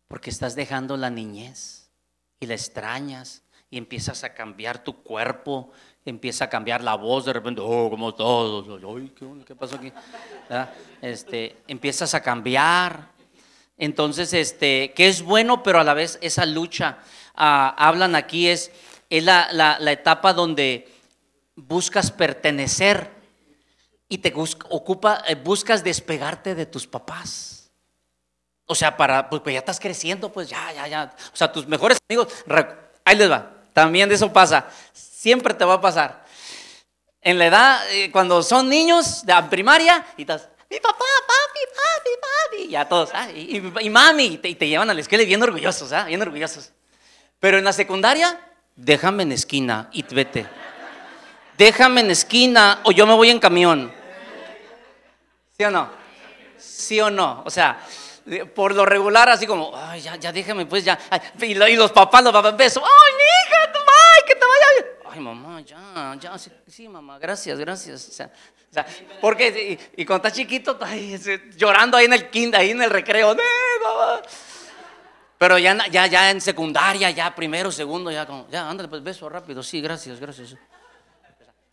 Porque 0.08 0.30
estás 0.30 0.56
dejando 0.56 0.98
la 0.98 1.10
niñez 1.10 1.90
y 2.40 2.46
la 2.46 2.54
extrañas 2.54 3.42
y 3.72 3.78
empiezas 3.78 4.24
a 4.24 4.34
cambiar 4.34 4.84
tu 4.84 5.02
cuerpo, 5.02 5.72
empieza 6.06 6.46
a 6.46 6.50
cambiar 6.50 6.84
la 6.84 6.96
voz 6.96 7.26
de 7.26 7.34
repente, 7.34 7.62
oh, 7.64 7.90
como 7.90 8.14
todos, 8.14 8.80
¿qué, 9.46 9.56
pasó 9.56 9.78
aquí? 9.78 9.92
Este, 11.02 11.58
empiezas 11.68 12.14
a 12.14 12.22
cambiar. 12.22 13.10
Entonces, 13.78 14.34
este, 14.34 14.94
que 14.96 15.08
es 15.08 15.22
bueno, 15.24 15.64
pero 15.64 15.80
a 15.80 15.84
la 15.84 15.94
vez 15.94 16.20
esa 16.22 16.46
lucha, 16.46 17.00
ah, 17.34 17.74
hablan 17.78 18.16
aquí, 18.16 18.48
es, 18.48 18.72
es 19.10 19.24
la, 19.24 19.48
la 19.52 19.92
etapa 19.92 20.34
donde 20.34 20.99
buscas 21.68 22.12
pertenecer 22.12 23.10
y 24.08 24.18
te 24.18 24.34
ocupa, 24.36 25.24
eh, 25.28 25.36
buscas 25.36 25.84
despegarte 25.84 26.56
de 26.56 26.66
tus 26.66 26.88
papás. 26.88 27.70
O 28.66 28.76
sea, 28.76 28.96
para, 28.98 29.30
pues, 29.30 29.42
pues, 29.42 29.54
ya 29.54 29.60
estás 29.60 29.80
creciendo, 29.80 30.32
pues 30.32 30.50
ya, 30.50 30.72
ya, 30.74 30.88
ya. 30.88 31.16
O 31.34 31.36
sea, 31.36 31.52
tus 31.52 31.68
mejores 31.68 31.98
amigos, 32.08 32.28
ahí 33.06 33.16
les 33.16 33.30
va. 33.30 33.52
También 33.74 34.12
eso 34.12 34.32
pasa. 34.32 34.68
Siempre 34.94 35.54
te 35.54 35.66
va 35.66 35.76
a 35.76 35.82
pasar. 35.82 36.26
En 37.22 37.38
la 37.38 37.48
edad, 37.48 37.92
eh, 37.92 38.12
cuando 38.12 38.42
son 38.42 38.70
niños 38.70 39.26
de 39.26 39.34
primaria, 39.50 40.06
y 40.18 40.22
estás, 40.22 40.50
mi 40.70 40.80
papá, 40.80 41.06
papi, 41.28 41.60
papi, 41.76 42.10
papi, 42.22 42.70
ya 42.70 42.88
todos, 42.88 43.10
ah, 43.14 43.30
y, 43.32 43.90
mami, 43.90 44.40
y 44.44 44.56
te, 44.56 44.68
llevan 44.68 44.90
a 44.90 44.94
la 44.94 45.02
escuela 45.02 45.24
bien 45.26 45.42
orgullosos, 45.42 45.92
¿ah? 45.92 46.06
bien 46.06 46.22
orgullosos. 46.22 46.72
Pero 47.40 47.58
en 47.58 47.64
la 47.64 47.74
secundaria, 47.74 48.40
déjame 48.76 49.24
en 49.24 49.34
esquina 49.34 49.90
y 49.92 50.04
vete 50.04 50.48
déjame 51.60 52.00
en 52.02 52.12
esquina 52.12 52.80
o 52.86 52.92
yo 52.92 53.06
me 53.06 53.14
voy 53.14 53.30
en 53.30 53.40
camión. 53.40 53.94
¿Sí 55.58 55.66
o 55.66 55.70
no? 55.70 55.90
¿Sí 56.58 57.02
o 57.02 57.12
no? 57.12 57.44
O 57.46 57.50
sea, 57.50 57.86
por 58.56 58.74
lo 58.74 58.86
regular, 58.86 59.28
así 59.30 59.46
como, 59.46 59.76
ay, 59.76 60.00
ya, 60.00 60.16
ya 60.16 60.32
déjame, 60.32 60.66
pues 60.66 60.86
ya. 60.86 60.98
y, 61.42 61.54
los 61.54 61.92
papás, 61.92 62.24
los 62.24 62.32
papás, 62.32 62.56
beso, 62.56 62.82
ay, 62.82 63.14
mi 63.14 63.24
hija, 63.24 63.74
ay, 63.76 64.22
que 64.26 64.36
te 64.36 64.46
vaya 64.46 64.66
bien. 64.76 64.86
Ay, 65.12 65.20
mamá, 65.20 65.62
ya, 65.62 66.16
ya, 66.18 66.38
sí, 66.38 66.88
mamá, 66.88 67.20
gracias, 67.20 67.60
gracias. 67.60 68.08
O 68.08 68.12
sea, 68.14 68.28
o 68.28 68.74
sea 68.74 68.86
porque, 69.20 69.78
y, 69.98 70.06
cuando 70.06 70.28
estás 70.28 70.40
chiquito, 70.40 70.80
llorando 71.58 71.98
ahí 71.98 72.06
en 72.06 72.14
el 72.14 72.30
kinder, 72.30 72.62
ahí 72.62 72.72
en 72.72 72.82
el 72.82 72.90
recreo, 72.90 73.36
mamá. 73.36 74.22
Pero 75.38 75.58
ya, 75.58 75.88
ya, 75.90 76.08
ya 76.08 76.32
en 76.32 76.40
secundaria, 76.40 77.10
ya 77.12 77.36
primero, 77.36 77.70
segundo, 77.70 78.12
ya 78.12 78.26
como, 78.26 78.48
ya, 78.50 78.70
ándale, 78.70 78.88
pues 78.88 79.04
beso 79.04 79.28
rápido, 79.28 79.62
sí, 79.62 79.82
gracias, 79.82 80.22
gracias. 80.22 80.56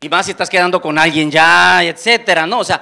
Y 0.07 0.09
más 0.09 0.27
si 0.27 0.31
estás 0.31 0.49
quedando 0.49 0.81
con 0.81 1.01
alguien 1.01 1.33
ya, 1.33 1.83
etcétera, 1.83 2.47
¿no? 2.47 2.61
O 2.61 2.65
sea, 2.65 2.81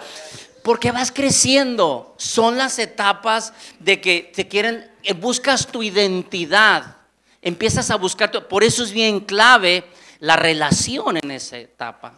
porque 0.63 0.93
vas 0.93 1.11
creciendo. 1.11 2.15
Son 2.19 2.59
las 2.59 2.79
etapas 2.79 3.55
de 3.79 3.99
que 3.99 4.31
te 4.35 4.47
quieren, 4.47 4.93
eh, 5.03 5.15
buscas 5.15 5.67
tu 5.67 5.83
identidad, 5.83 6.99
empiezas 7.41 7.91
a 7.91 7.97
buscar, 7.97 8.31
tu, 8.31 8.47
por 8.47 8.63
eso 8.63 8.85
es 8.85 8.93
bien 8.93 9.21
clave 9.21 9.87
la 10.21 10.37
relación 10.37 11.17
en 11.17 11.31
esa 11.31 11.57
etapa. 11.57 12.13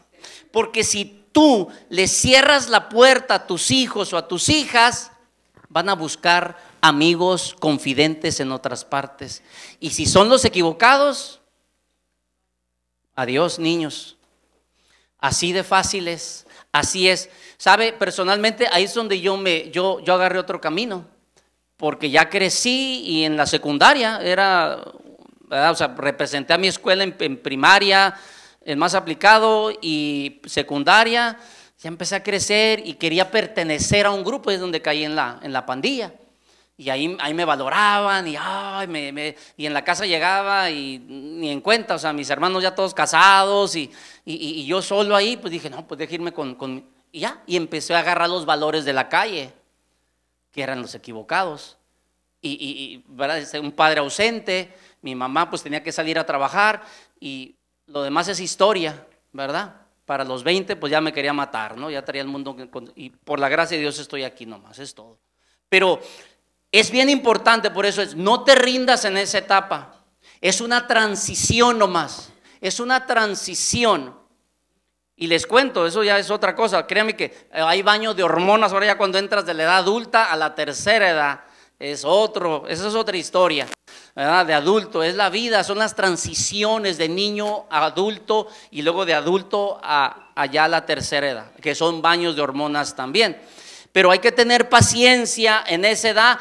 Porque 0.51 0.83
si 0.83 1.25
tú 1.31 1.69
le 1.89 2.09
cierras 2.09 2.69
la 2.69 2.89
puerta 2.89 3.35
a 3.35 3.47
tus 3.47 3.71
hijos 3.71 4.13
o 4.13 4.17
a 4.17 4.27
tus 4.27 4.49
hijas, 4.49 5.13
van 5.69 5.89
a 5.89 5.95
buscar 5.95 6.59
amigos 6.81 7.55
confidentes 7.61 8.41
en 8.41 8.51
otras 8.51 8.85
partes. 8.85 9.45
Y 9.79 9.91
si 9.91 10.05
son 10.05 10.29
los 10.29 10.45
equivocados, 10.45 11.41
adiós 13.15 13.61
niños. 13.61 14.16
Así 15.27 15.53
de 15.53 15.65
fáciles, 15.65 16.47
así 16.71 17.09
es. 17.09 17.29
Sabe, 17.57 17.93
personalmente 17.93 18.69
ahí 18.71 18.85
es 18.85 18.95
donde 18.95 19.21
yo 19.21 19.37
me 19.37 19.73
yo 19.73 19.99
yo 19.99 20.15
agarré 20.15 20.39
otro 20.39 20.61
camino, 20.61 21.05
porque 21.77 22.11
ya 22.11 22.31
crecí 22.31 23.03
y 23.05 23.25
en 23.25 23.37
la 23.37 23.47
secundaria 23.47 24.21
era 24.23 24.85
o 25.51 25.75
sea, 25.75 25.89
representé 25.97 26.53
a 26.53 26.59
mi 26.59 26.69
escuela 26.69 27.03
en, 27.03 27.17
en 27.19 27.39
primaria, 27.39 28.15
el 28.65 28.77
más 28.77 28.95
aplicado 28.95 29.73
y 29.83 30.41
secundaria, 30.47 31.37
ya 31.81 31.89
empecé 31.89 32.15
a 32.15 32.23
crecer 32.23 32.87
y 32.87 32.95
quería 32.95 33.33
pertenecer 33.33 34.07
a 34.07 34.13
un 34.13 34.23
grupo, 34.23 34.53
es 34.53 34.61
donde 34.61 34.81
caí 34.81 35.03
en 35.03 35.17
la, 35.17 35.41
en 35.43 35.53
la 35.53 35.67
pandilla. 35.67 36.13
Y 36.79 36.91
ahí, 36.91 37.17
ahí 37.21 37.33
me 37.33 37.47
valoraban 37.47 38.29
y, 38.29 38.37
ay, 38.39 38.87
me, 38.87 39.35
y 39.57 39.65
en 39.65 39.73
la 39.73 39.83
casa 39.83 40.05
llegaba 40.05 40.71
y 40.71 40.99
ni 40.99 41.51
en 41.51 41.63
cuenta, 41.63 41.95
o 41.95 41.99
sea, 41.99 42.13
mis 42.13 42.29
hermanos 42.29 42.63
ya 42.63 42.75
todos 42.75 42.93
casados 42.93 43.75
y, 43.77 43.91
y, 44.27 44.67
yo 44.67 44.83
solo 44.83 45.17
ahí, 45.17 45.39
pues 45.39 45.51
dije, 45.51 45.71
no, 45.71 45.87
pues 45.87 45.99
déjame 45.99 46.15
irme 46.15 46.33
con, 46.33 46.55
con... 46.55 46.85
Y 47.13 47.21
ya, 47.21 47.43
y 47.47 47.57
empecé 47.57 47.95
a 47.95 48.01
agarrar 48.01 48.29
los 48.29 48.45
valores 48.45 48.85
de 48.85 48.93
la 48.93 49.09
calle, 49.09 49.55
que 50.53 50.63
eran 50.63 50.83
los 50.83 50.95
equivocados. 50.95 51.79
Y, 52.43 52.51
y, 52.51 53.05
¿verdad? 53.09 53.43
un 53.61 53.73
padre 53.73 54.01
ausente, 54.01 54.75
mi 55.01 55.15
mamá 55.15 55.49
pues 55.49 55.63
tenía 55.63 55.83
que 55.83 55.93
salir 55.93 56.19
a 56.19 56.27
trabajar 56.27 56.83
y 57.19 57.57
lo 57.87 58.03
demás 58.03 58.29
es 58.29 58.39
historia, 58.39 59.07
¿verdad? 59.33 59.77
Para 60.05 60.25
los 60.25 60.45
20 60.45 60.77
pues 60.77 60.91
ya 60.91 61.01
me 61.01 61.15
quería 61.15 61.33
matar, 61.33 61.79
¿no? 61.79 61.91
Ya 61.91 62.05
traía 62.05 62.23
el 62.23 62.29
mundo 62.29 62.55
y 62.95 63.11
por 63.11 63.41
la 63.41 63.49
gracia 63.49 63.77
de 63.77 63.83
Dios 63.83 63.99
estoy 63.99 64.25
aquí 64.25 64.45
nomás, 64.45 64.79
es 64.79 64.95
todo. 64.95 65.19
Pero 65.69 66.01
es 66.73 66.91
bien 66.91 67.09
importante, 67.09 67.71
por 67.71 67.87
eso 67.87 68.03
es, 68.03 68.15
no 68.15 68.45
te 68.45 68.55
rindas 68.55 69.05
en 69.05 69.17
esa 69.17 69.39
etapa. 69.39 70.05
Es 70.41 70.61
una 70.61 70.87
transición 70.87 71.79
nomás, 71.79 72.33
es 72.61 72.81
una 72.81 73.07
transición. 73.07 74.15
Y 75.19 75.29
les 75.29 75.47
cuento, 75.47 75.87
eso 75.87 76.05
ya 76.05 76.19
es 76.19 76.31
otra 76.31 76.55
cosa. 76.55 76.87
Créanme 76.87 77.17
que 77.17 77.49
hay 77.53 77.81
baño 77.81 78.13
de 78.13 78.23
hormonas 78.23 78.73
ahora 78.73 78.87
ya 78.87 78.99
cuando 78.99 79.17
entras 79.17 79.47
de 79.47 79.55
la 79.55 79.63
edad 79.63 79.77
adulta 79.79 80.31
a 80.31 80.37
la 80.37 80.55
tercera 80.55 81.09
edad. 81.09 81.41
Es 81.79 82.05
otro, 82.05 82.67
esa 82.69 82.89
es 82.89 82.95
otra 82.95 83.17
historia. 83.17 83.67
De 84.15 84.55
adulto, 84.55 85.03
es 85.03 85.15
la 85.15 85.29
vida, 85.29 85.63
son 85.63 85.79
las 85.79 85.95
transiciones 85.95 86.97
de 86.97 87.09
niño 87.09 87.67
a 87.69 87.85
adulto 87.85 88.49
y 88.71 88.81
luego 88.83 89.05
de 89.05 89.13
adulto 89.13 89.79
a 89.83 90.33
allá 90.35 90.65
a 90.65 90.69
la 90.69 90.87
tercera 90.87 91.31
edad, 91.31 91.53
que 91.57 91.75
son 91.75 92.01
baños 92.01 92.35
de 92.37 92.43
hormonas 92.43 92.97
también. 92.97 93.39
Pero 93.97 94.11
hay 94.11 94.19
que 94.19 94.31
tener 94.31 94.69
paciencia 94.69 95.65
en 95.67 95.87
esa 95.87 96.11
edad, 96.11 96.39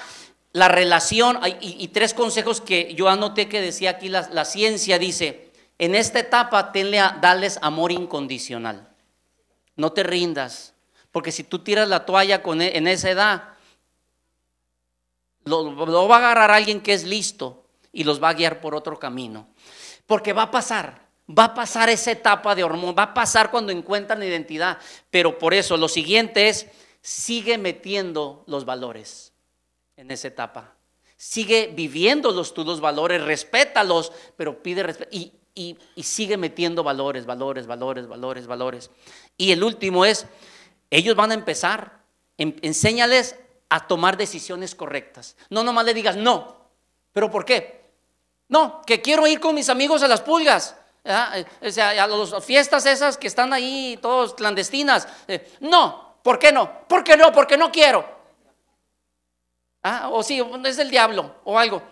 la 0.52 0.68
relación, 0.68 1.40
y, 1.62 1.88
tres 1.88 2.14
consejos 2.14 2.60
que 2.60 2.94
yo 2.96 3.08
anoté 3.08 3.48
que 3.48 3.62
decía 3.62 3.92
aquí 3.92 4.10
la, 4.10 4.44
ciencia, 4.44 5.00
dice, 5.00 5.54
en 5.80 5.96
esta 5.96 6.20
etapa 6.20 6.74
tenle 6.74 7.00
a 7.00 7.18
amor 7.62 7.94
incondicional, 7.94 8.90
no 9.78 9.94
te 9.94 10.04
rindas, 10.04 10.74
porque 11.14 11.32
si 11.32 11.46
tú 11.46 11.60
tiras 11.60 11.88
la 11.88 12.06
toalla 12.06 12.44
con, 12.44 12.62
e, 12.62 12.78
en 12.78 12.90
esa 12.90 13.10
edad, 13.10 13.44
lo, 15.46 15.72
lo 15.86 16.10
va 16.10 16.18
a 16.18 16.20
agarrar 16.20 16.52
alguien 16.52 16.82
que 16.82 16.92
es 16.92 17.06
listo 17.06 17.64
y 17.94 18.04
los 18.04 18.22
va 18.22 18.28
a 18.28 18.34
guiar 18.34 18.60
por 18.60 18.76
otro 18.76 19.00
camino. 19.00 19.48
Porque 20.06 20.34
va 20.34 20.42
a 20.42 20.52
pasar, 20.52 21.04
va 21.30 21.46
a 21.46 21.54
pasar 21.54 21.88
esa 21.88 22.12
etapa 22.12 22.54
de 22.54 22.66
hormón, 22.66 22.94
va 23.00 23.04
a 23.04 23.14
pasar 23.14 23.50
cuando 23.50 23.72
encuentran 23.72 24.22
identidad. 24.24 24.78
Pero 25.10 25.40
por 25.40 25.54
eso 25.54 25.78
lo 25.78 25.88
siguiente 25.88 26.50
es, 26.50 26.68
sigue 27.06 27.60
metiendo 27.60 28.44
los 28.48 28.66
valores 28.66 29.32
en 29.96 30.10
esa 30.10 30.28
etapa. 30.28 30.74
Sigue 31.16 31.68
viviéndolos 31.68 32.56
tú 32.56 32.64
los 32.66 32.82
valores, 32.82 33.24
respétalos, 33.24 34.12
pero 34.36 34.64
pide 34.64 34.82
respeto. 34.82 35.16
Y, 35.16 35.32
y, 35.54 35.78
sigue 36.02 36.36
metiendo 36.36 36.82
valores, 36.84 37.28
valores, 37.28 37.68
valores, 37.68 38.08
valores, 38.08 38.48
valores. 38.48 38.90
Y 39.38 39.52
el 39.52 39.64
último 39.64 40.04
es, 40.04 40.26
ellos 40.90 41.16
van 41.16 41.30
a 41.30 41.36
empezar, 41.36 42.02
enséñales 42.38 43.36
a 43.70 43.86
tomar 43.86 44.18
decisiones 44.18 44.74
correctas. 44.74 45.38
No 45.52 45.64
nomás 45.64 45.86
le 45.86 45.94
digas 45.94 46.18
no, 46.18 46.58
pero 47.14 47.30
¿por 47.30 47.46
qué? 47.46 47.86
No, 48.48 48.82
que 48.82 49.04
quiero 49.04 49.28
ir 49.28 49.40
con 49.40 49.54
mis 49.54 49.70
amigos 49.70 50.02
a 50.02 50.08
las 50.08 50.22
pulgas. 50.22 50.76
Eh, 51.04 51.46
o 51.62 51.70
sea, 51.70 52.04
a 52.04 52.08
las 52.08 52.44
fiestas 52.44 52.88
esas 52.88 53.16
que 53.16 53.28
están 53.28 53.54
ahí 53.54 54.00
todos 54.02 54.34
clandestinas. 54.34 55.08
Eh, 55.28 55.56
no, 55.60 56.05
¿por 56.26 56.40
qué 56.40 56.52
no? 56.52 56.88
¿Por 56.88 57.04
qué 57.04 57.16
no? 57.16 57.32
Porque 57.32 57.56
no 57.56 57.72
quiero. 57.72 58.04
Ah, 59.84 60.10
o 60.12 60.24
sí, 60.24 60.42
es 60.64 60.78
del 60.78 60.90
diablo 60.90 61.36
o 61.44 61.60
algo. 61.60 61.84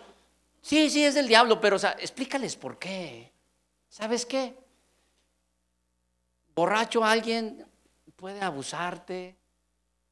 Sí, 0.60 0.90
sí, 0.90 1.04
es 1.04 1.14
del 1.14 1.28
diablo, 1.28 1.60
pero 1.60 1.76
explícales 1.76 2.56
por 2.56 2.76
qué. 2.76 3.30
¿Sabes 3.88 4.26
qué? 4.26 4.58
Borracho 6.52 7.04
alguien 7.04 7.64
puede 8.16 8.40
abusarte, 8.40 9.36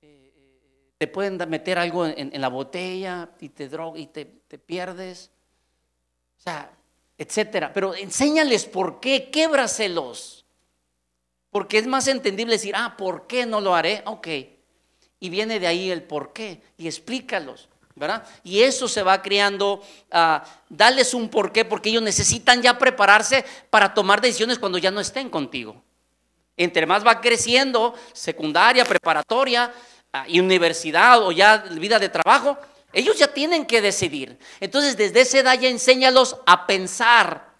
eh, 0.00 0.94
te 0.98 1.08
pueden 1.08 1.36
meter 1.48 1.78
algo 1.78 2.06
en, 2.06 2.40
la 2.40 2.48
botella 2.48 3.30
y 3.40 3.48
te 3.48 3.68
droga 3.68 3.98
y 3.98 4.06
te 4.06 4.24
pierdes. 4.58 5.32
O 6.38 6.42
sea, 6.42 6.70
etcétera. 7.18 7.72
Pero 7.72 7.96
enséñales 7.96 8.66
por 8.66 9.00
qué, 9.00 9.30
québraselos. 9.30 10.41
Porque 11.52 11.78
es 11.78 11.86
más 11.86 12.08
entendible 12.08 12.54
decir, 12.54 12.74
ah, 12.74 12.96
¿por 12.96 13.28
qué 13.28 13.46
no 13.46 13.60
lo 13.60 13.76
haré? 13.76 14.02
Ok. 14.06 14.26
Y 15.20 15.30
viene 15.30 15.60
de 15.60 15.68
ahí 15.68 15.92
el 15.92 16.02
por 16.02 16.32
qué. 16.32 16.60
Y 16.76 16.88
explícalos. 16.88 17.68
¿verdad? 17.94 18.26
Y 18.42 18.62
eso 18.62 18.88
se 18.88 19.02
va 19.02 19.20
creando, 19.20 19.82
uh, 20.12 20.38
darles 20.68 21.14
un 21.14 21.28
porqué, 21.28 21.64
porque 21.64 21.90
ellos 21.90 22.02
necesitan 22.02 22.62
ya 22.62 22.78
prepararse 22.78 23.44
para 23.70 23.92
tomar 23.92 24.20
decisiones 24.20 24.58
cuando 24.58 24.78
ya 24.78 24.90
no 24.90 25.00
estén 25.00 25.28
contigo. 25.28 25.82
Entre 26.56 26.86
más 26.86 27.06
va 27.06 27.20
creciendo, 27.20 27.94
secundaria, 28.12 28.84
preparatoria 28.84 29.72
ah, 30.12 30.24
y 30.26 30.40
universidad 30.40 31.22
o 31.22 31.32
ya 31.32 31.58
vida 31.58 31.98
de 31.98 32.08
trabajo, 32.08 32.58
ellos 32.92 33.18
ya 33.18 33.28
tienen 33.28 33.66
que 33.66 33.80
decidir. 33.80 34.38
Entonces, 34.60 34.96
desde 34.96 35.22
esa 35.22 35.38
edad 35.38 35.58
ya 35.58 35.68
enséñalos 35.68 36.38
a 36.46 36.66
pensar, 36.66 37.52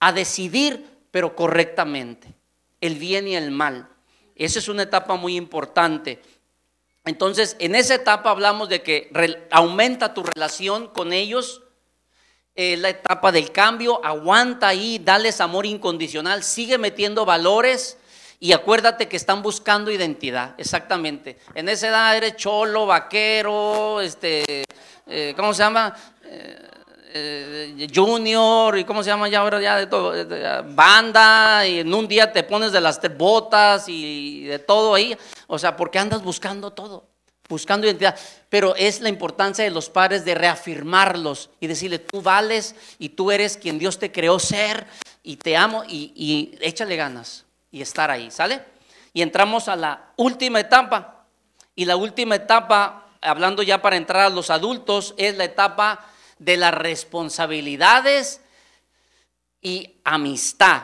a 0.00 0.12
decidir, 0.12 0.86
pero 1.10 1.34
correctamente, 1.36 2.34
el 2.80 2.96
bien 2.96 3.28
y 3.28 3.36
el 3.36 3.50
mal. 3.50 3.88
Esa 4.34 4.58
es 4.58 4.68
una 4.68 4.84
etapa 4.84 5.16
muy 5.16 5.36
importante. 5.36 6.22
Entonces, 7.04 7.56
en 7.58 7.74
esa 7.74 7.94
etapa 7.94 8.30
hablamos 8.30 8.68
de 8.68 8.82
que 8.82 9.10
aumenta 9.50 10.14
tu 10.14 10.22
relación 10.22 10.88
con 10.88 11.12
ellos. 11.12 11.62
Eh, 12.54 12.76
la 12.76 12.90
etapa 12.90 13.32
del 13.32 13.52
cambio, 13.52 14.04
aguanta 14.04 14.68
ahí, 14.68 14.98
dales 14.98 15.40
amor 15.40 15.66
incondicional, 15.66 16.42
sigue 16.42 16.78
metiendo 16.78 17.24
valores 17.24 17.96
y 18.38 18.52
acuérdate 18.52 19.08
que 19.08 19.16
están 19.16 19.42
buscando 19.42 19.90
identidad, 19.90 20.54
exactamente. 20.58 21.38
En 21.54 21.68
esa 21.68 21.88
edad 21.88 22.16
eres 22.16 22.36
cholo, 22.36 22.86
vaquero, 22.86 24.00
este, 24.00 24.64
eh, 25.06 25.34
¿cómo 25.36 25.54
se 25.54 25.62
llama? 25.62 25.94
Eh, 26.24 26.68
eh, 27.12 27.88
junior 27.94 28.78
y 28.78 28.84
cómo 28.84 29.02
se 29.02 29.10
llama 29.10 29.28
ya 29.28 29.40
ahora 29.40 29.60
ya 29.60 29.76
de 29.76 29.86
todo, 29.86 30.12
banda 30.74 31.66
y 31.66 31.80
en 31.80 31.92
un 31.92 32.06
día 32.06 32.32
te 32.32 32.42
pones 32.42 32.72
de 32.72 32.80
las 32.80 33.00
botas 33.16 33.88
y 33.88 34.44
de 34.44 34.58
todo 34.58 34.94
ahí, 34.94 35.16
o 35.46 35.58
sea, 35.58 35.76
porque 35.76 35.98
andas 35.98 36.22
buscando 36.22 36.72
todo, 36.72 37.08
buscando 37.48 37.86
identidad, 37.86 38.18
pero 38.48 38.74
es 38.76 39.00
la 39.00 39.08
importancia 39.08 39.64
de 39.64 39.70
los 39.70 39.90
padres 39.90 40.24
de 40.24 40.34
reafirmarlos 40.34 41.50
y 41.60 41.66
decirle, 41.66 41.98
tú 41.98 42.22
vales 42.22 42.74
y 42.98 43.10
tú 43.10 43.30
eres 43.30 43.56
quien 43.56 43.78
Dios 43.78 43.98
te 43.98 44.12
creó 44.12 44.38
ser 44.38 44.86
y 45.22 45.36
te 45.36 45.56
amo 45.56 45.84
y, 45.86 46.12
y 46.14 46.58
échale 46.60 46.96
ganas 46.96 47.44
y 47.70 47.82
estar 47.82 48.10
ahí, 48.10 48.30
¿sale? 48.30 48.62
Y 49.12 49.22
entramos 49.22 49.68
a 49.68 49.76
la 49.76 50.12
última 50.16 50.60
etapa. 50.60 51.24
Y 51.74 51.84
la 51.84 51.96
última 51.96 52.34
etapa, 52.34 53.06
hablando 53.20 53.62
ya 53.62 53.80
para 53.80 53.96
entrar 53.96 54.26
a 54.26 54.30
los 54.30 54.50
adultos, 54.50 55.14
es 55.16 55.36
la 55.36 55.44
etapa 55.44 56.09
de 56.40 56.56
las 56.56 56.74
responsabilidades 56.74 58.40
y 59.60 59.96
amistad. 60.04 60.82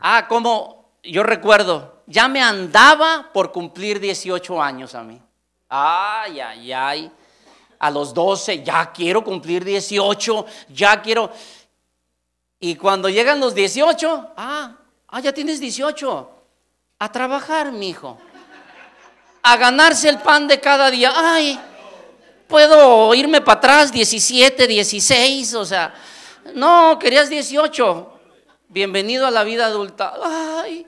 Ah, 0.00 0.28
como 0.28 0.90
yo 1.02 1.22
recuerdo, 1.22 2.02
ya 2.06 2.28
me 2.28 2.42
andaba 2.42 3.30
por 3.32 3.50
cumplir 3.50 3.98
18 3.98 4.62
años 4.62 4.94
a 4.94 5.02
mí. 5.02 5.20
Ay, 5.68 6.40
ay, 6.40 6.72
ay. 6.72 7.12
a 7.80 7.90
los 7.90 8.12
12, 8.12 8.62
ya 8.64 8.92
quiero 8.92 9.22
cumplir 9.24 9.64
18, 9.64 10.46
ya 10.68 11.00
quiero. 11.00 11.30
Y 12.60 12.74
cuando 12.74 13.08
llegan 13.08 13.40
los 13.40 13.54
18, 13.54 14.32
ah, 14.36 14.76
ah, 15.08 15.20
ya 15.20 15.32
tienes 15.32 15.58
18. 15.58 16.30
A 16.98 17.12
trabajar, 17.12 17.72
mi 17.72 17.90
hijo. 17.90 18.18
A 19.42 19.56
ganarse 19.56 20.08
el 20.08 20.18
pan 20.18 20.48
de 20.48 20.60
cada 20.60 20.90
día. 20.90 21.12
Ay, 21.14 21.58
puedo 22.48 23.14
irme 23.14 23.40
para 23.40 23.58
atrás, 23.58 23.92
17, 23.92 24.66
16, 24.66 25.54
o 25.54 25.64
sea, 25.64 25.94
no, 26.54 26.98
querías 26.98 27.28
18. 27.28 28.14
Bienvenido 28.68 29.26
a 29.26 29.30
la 29.30 29.44
vida 29.44 29.66
adulta. 29.66 30.14
Ay. 30.22 30.86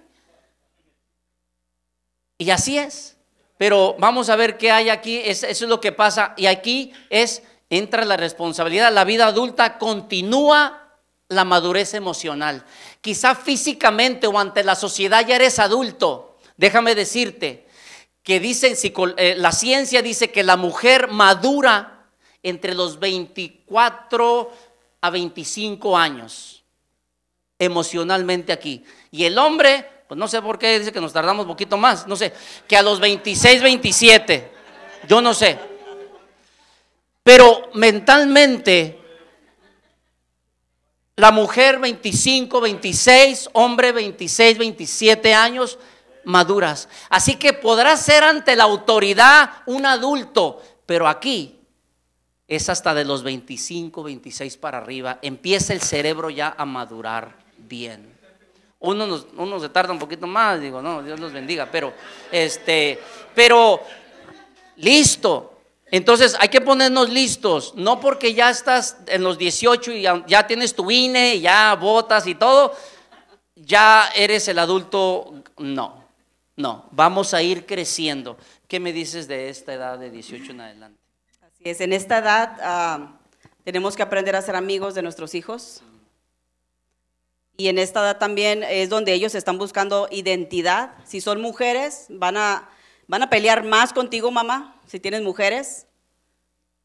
Y 2.39 2.51
así 2.51 2.79
es. 2.79 3.17
Pero 3.59 3.95
vamos 3.99 4.31
a 4.31 4.37
ver 4.37 4.57
qué 4.57 4.71
hay 4.71 4.89
aquí. 4.89 5.21
eso 5.25 5.47
es 5.47 5.61
lo 5.63 5.81
que 5.81 5.93
pasa. 5.93 6.33
Y 6.37 6.47
aquí 6.47 6.93
es, 7.11 7.43
entra 7.69 8.05
la 8.07 8.17
responsabilidad. 8.17 8.93
La 8.93 9.05
vida 9.05 9.27
adulta 9.27 9.79
continúa 9.79 10.97
la 11.29 11.45
madurez 11.45 11.93
emocional. 11.93 12.65
Quizá 13.03 13.35
físicamente 13.35 14.27
o 14.27 14.39
ante 14.39 14.65
la 14.65 14.75
sociedad 14.75 15.27
ya 15.27 15.37
eres 15.37 15.59
adulto. 15.59 16.39
Déjame 16.57 16.95
decirte 16.95 17.70
que 18.31 18.39
dice, 18.39 18.79
eh, 19.17 19.35
la 19.37 19.51
ciencia 19.51 20.03
dice 20.03 20.31
que 20.31 20.45
la 20.45 20.57
mujer 20.57 21.09
madura 21.09 22.07
entre 22.45 22.75
los 22.77 23.01
24 23.01 24.53
a 25.01 25.11
25 25.11 25.99
años 25.99 26.63
emocionalmente 27.59 28.53
aquí. 28.53 28.85
Y 29.11 29.25
el 29.25 29.37
hombre, 29.37 29.85
pues 30.07 30.17
no 30.17 30.29
sé 30.29 30.41
por 30.43 30.61
qué 30.61 30.79
dice 30.79 30.93
que 30.93 31.01
nos 31.01 31.13
tardamos 31.13 31.43
un 31.43 31.51
poquito 31.51 31.77
más, 31.77 32.07
no 32.07 32.15
sé, 32.15 32.33
que 32.69 32.77
a 32.77 32.83
los 32.83 33.01
26, 33.01 33.65
27, 33.65 34.53
yo 35.09 35.21
no 35.21 35.35
sé. 35.35 35.59
Pero 37.25 37.69
mentalmente, 37.75 39.01
la 41.17 41.33
mujer 41.33 41.81
25, 41.81 42.61
26, 42.61 43.51
hombre 43.55 43.91
26, 43.91 44.57
27 44.57 45.35
años 45.35 45.81
maduras. 46.31 46.89
Así 47.09 47.37
que 47.37 47.53
podrá 47.53 47.97
ser 47.97 48.25
ante 48.25 48.57
la 48.57 48.65
autoridad 48.65 49.51
un 49.67 49.85
adulto, 49.85 50.63
pero 50.87 51.07
aquí 51.07 51.61
es 52.49 52.69
hasta 52.69 52.95
de 52.95 53.05
los 53.05 53.23
25, 53.23 54.03
26 54.03 54.57
para 54.57 54.79
arriba, 54.79 55.19
empieza 55.23 55.73
el 55.73 55.81
cerebro 55.81 56.31
ya 56.31 56.55
a 56.57 56.65
madurar 56.65 57.37
bien. 57.59 58.19
Uno, 58.81 59.23
uno 59.37 59.61
se 59.61 59.69
tarda 59.69 59.93
un 59.93 59.99
poquito 59.99 60.27
más, 60.27 60.61
digo, 60.61 60.83
no, 60.83 61.03
Dios 61.03 61.21
los 61.21 61.33
bendiga, 61.33 61.69
pero, 61.71 61.93
este, 62.33 62.99
pero, 63.35 63.81
listo. 64.77 65.59
Entonces 65.93 66.37
hay 66.41 66.49
que 66.49 66.61
ponernos 66.61 67.11
listos, 67.11 67.75
no 67.77 68.01
porque 68.01 68.33
ya 68.33 68.51
estás 68.51 68.97
en 69.07 69.23
los 69.23 69.39
18 69.39 69.93
y 69.93 70.03
ya, 70.03 70.47
tienes 70.47 70.75
tu 70.75 70.91
INE, 70.91 71.41
ya 71.41 71.75
votas 71.75 72.27
y 72.27 72.37
todo, 72.37 72.75
ya 73.55 74.09
eres 74.15 74.49
el 74.49 74.59
adulto, 74.61 75.35
no, 75.59 76.00
no, 76.61 76.89
vamos 76.93 77.35
a 77.35 77.43
ir 77.43 77.67
creciendo. 77.67 78.37
¿Qué 78.69 78.79
me 78.81 78.93
dices 78.93 79.27
de 79.29 79.49
esta 79.49 79.75
edad 79.75 79.99
de 79.99 80.11
18 80.11 80.53
en 80.53 80.61
adelante? 80.61 81.01
es, 81.61 81.81
en 81.81 81.93
esta 81.93 82.19
edad 82.19 82.57
ah, 82.63 83.19
tenemos 83.65 83.97
que 83.97 84.03
aprender 84.03 84.37
a 84.37 84.43
ser 84.43 84.57
amigos 84.57 84.95
de 84.95 85.03
nuestros 85.03 85.35
hijos. 85.35 85.83
Y 87.57 87.69
en 87.69 87.79
esta 87.79 88.01
edad 88.01 88.19
también 88.19 88.63
es 88.63 88.89
donde 88.89 89.13
ellos 89.13 89.35
están 89.35 89.59
buscando 89.59 90.09
identidad. 90.11 90.95
Si 91.05 91.21
son 91.21 91.43
mujeres, 91.43 92.07
van 92.09 92.37
a, 92.39 92.71
van 93.07 93.23
a 93.23 93.29
pelear 93.29 93.65
más 93.65 93.93
contigo, 93.93 94.31
mamá, 94.31 94.81
si 94.87 94.99
tienes 94.99 95.23
mujeres. 95.23 95.87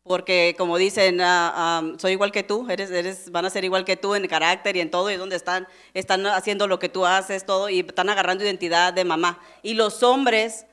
Porque 0.08 0.54
como 0.56 0.78
dicen, 0.78 1.20
ah, 1.20 1.52
ah, 1.56 1.94
soy 1.98 2.12
igual 2.12 2.32
que 2.32 2.44
tú, 2.44 2.68
eres, 2.70 3.32
van 3.32 3.44
a 3.46 3.50
ser 3.50 3.66
igual 3.66 3.86
que 3.86 3.98
tú 3.98 4.14
en 4.14 4.28
carácter 4.28 4.76
y 4.76 4.82
en 4.82 4.92
todo, 4.92 5.10
y 5.10 5.18
donde 5.18 5.36
están, 5.36 5.68
están 5.96 6.28
haciendo 6.28 6.68
lo 6.68 6.78
que 6.78 6.90
tú 6.90 7.08
haces, 7.08 7.44
todo, 7.44 7.70
y 7.70 7.80
están 7.80 8.10
agarrando 8.10 8.44
identidad 8.44 8.94
de 8.94 9.04
mamá. 9.04 9.40
Y 9.64 9.74
los 9.74 10.04
hombres 10.04 10.68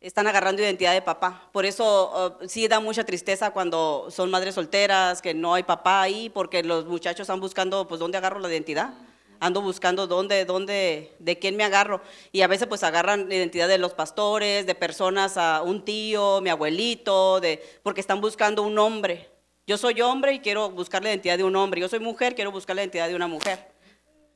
están 0.00 0.26
agarrando 0.26 0.62
identidad 0.62 0.94
de 0.94 1.02
papá. 1.02 1.50
Por 1.52 1.66
eso 1.66 2.38
uh, 2.40 2.48
sí 2.48 2.68
da 2.68 2.80
mucha 2.80 3.04
tristeza 3.04 3.50
cuando 3.50 4.06
son 4.10 4.30
madres 4.30 4.54
solteras, 4.54 5.20
que 5.20 5.34
no 5.34 5.52
hay 5.52 5.62
papá 5.62 6.00
ahí, 6.00 6.30
porque 6.30 6.62
los 6.62 6.86
muchachos 6.86 7.24
están 7.24 7.38
buscando, 7.38 7.86
pues, 7.86 8.00
¿dónde 8.00 8.16
agarro 8.16 8.40
la 8.40 8.48
identidad? 8.48 8.94
Ando 9.40 9.62
buscando 9.62 10.06
dónde, 10.06 10.44
dónde, 10.44 11.12
de 11.18 11.38
quién 11.38 11.56
me 11.56 11.64
agarro. 11.64 12.00
Y 12.30 12.42
a 12.42 12.46
veces 12.46 12.68
pues 12.68 12.82
agarran 12.82 13.28
la 13.28 13.34
identidad 13.34 13.68
de 13.68 13.78
los 13.78 13.94
pastores, 13.94 14.66
de 14.66 14.74
personas, 14.74 15.36
a 15.36 15.62
un 15.62 15.84
tío, 15.84 16.40
mi 16.42 16.50
abuelito, 16.50 17.40
de, 17.40 17.62
porque 17.82 18.00
están 18.00 18.20
buscando 18.20 18.62
un 18.62 18.78
hombre. 18.78 19.28
Yo 19.66 19.78
soy 19.78 20.00
hombre 20.00 20.34
y 20.34 20.40
quiero 20.40 20.70
buscar 20.70 21.02
la 21.02 21.08
identidad 21.08 21.38
de 21.38 21.44
un 21.44 21.56
hombre. 21.56 21.80
Yo 21.80 21.88
soy 21.88 22.00
mujer, 22.00 22.34
quiero 22.34 22.52
buscar 22.52 22.76
la 22.76 22.82
identidad 22.82 23.08
de 23.08 23.14
una 23.14 23.28
mujer. 23.28 23.70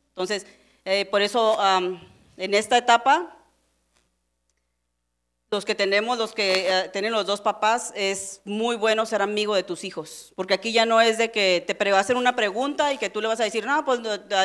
Entonces, 0.09 0.47
eh, 0.85 1.05
por 1.07 1.23
eso 1.23 1.59
um, 1.59 2.01
en 2.37 2.55
esta 2.55 2.79
etapa 2.79 3.37
los 5.55 5.65
que 5.65 5.75
tenemos, 5.75 6.19
los 6.19 6.35
que 6.35 6.69
eh, 6.69 6.89
tienen 6.93 7.13
los 7.13 7.25
dos 7.25 7.41
papás, 7.41 7.93
es 7.97 8.43
muy 8.45 8.77
bueno 8.77 9.07
ser 9.07 9.23
amigo 9.23 9.55
de 9.55 9.63
tus 9.63 9.85
hijos, 9.85 10.33
porque 10.37 10.55
aquí 10.55 10.73
ya 10.73 10.85
no 10.85 11.01
es 11.01 11.17
de 11.17 11.31
que 11.31 11.65
te 11.67 11.91
va 11.91 11.99
a 11.99 12.01
hacer 12.01 12.17
una 12.17 12.37
pregunta 12.37 12.93
y 12.93 12.99
que 12.99 13.09
tú 13.09 13.23
le 13.23 13.29
vas 13.29 13.41
a 13.41 13.45
decir, 13.45 13.65
no, 13.65 13.85
pues 13.85 14.01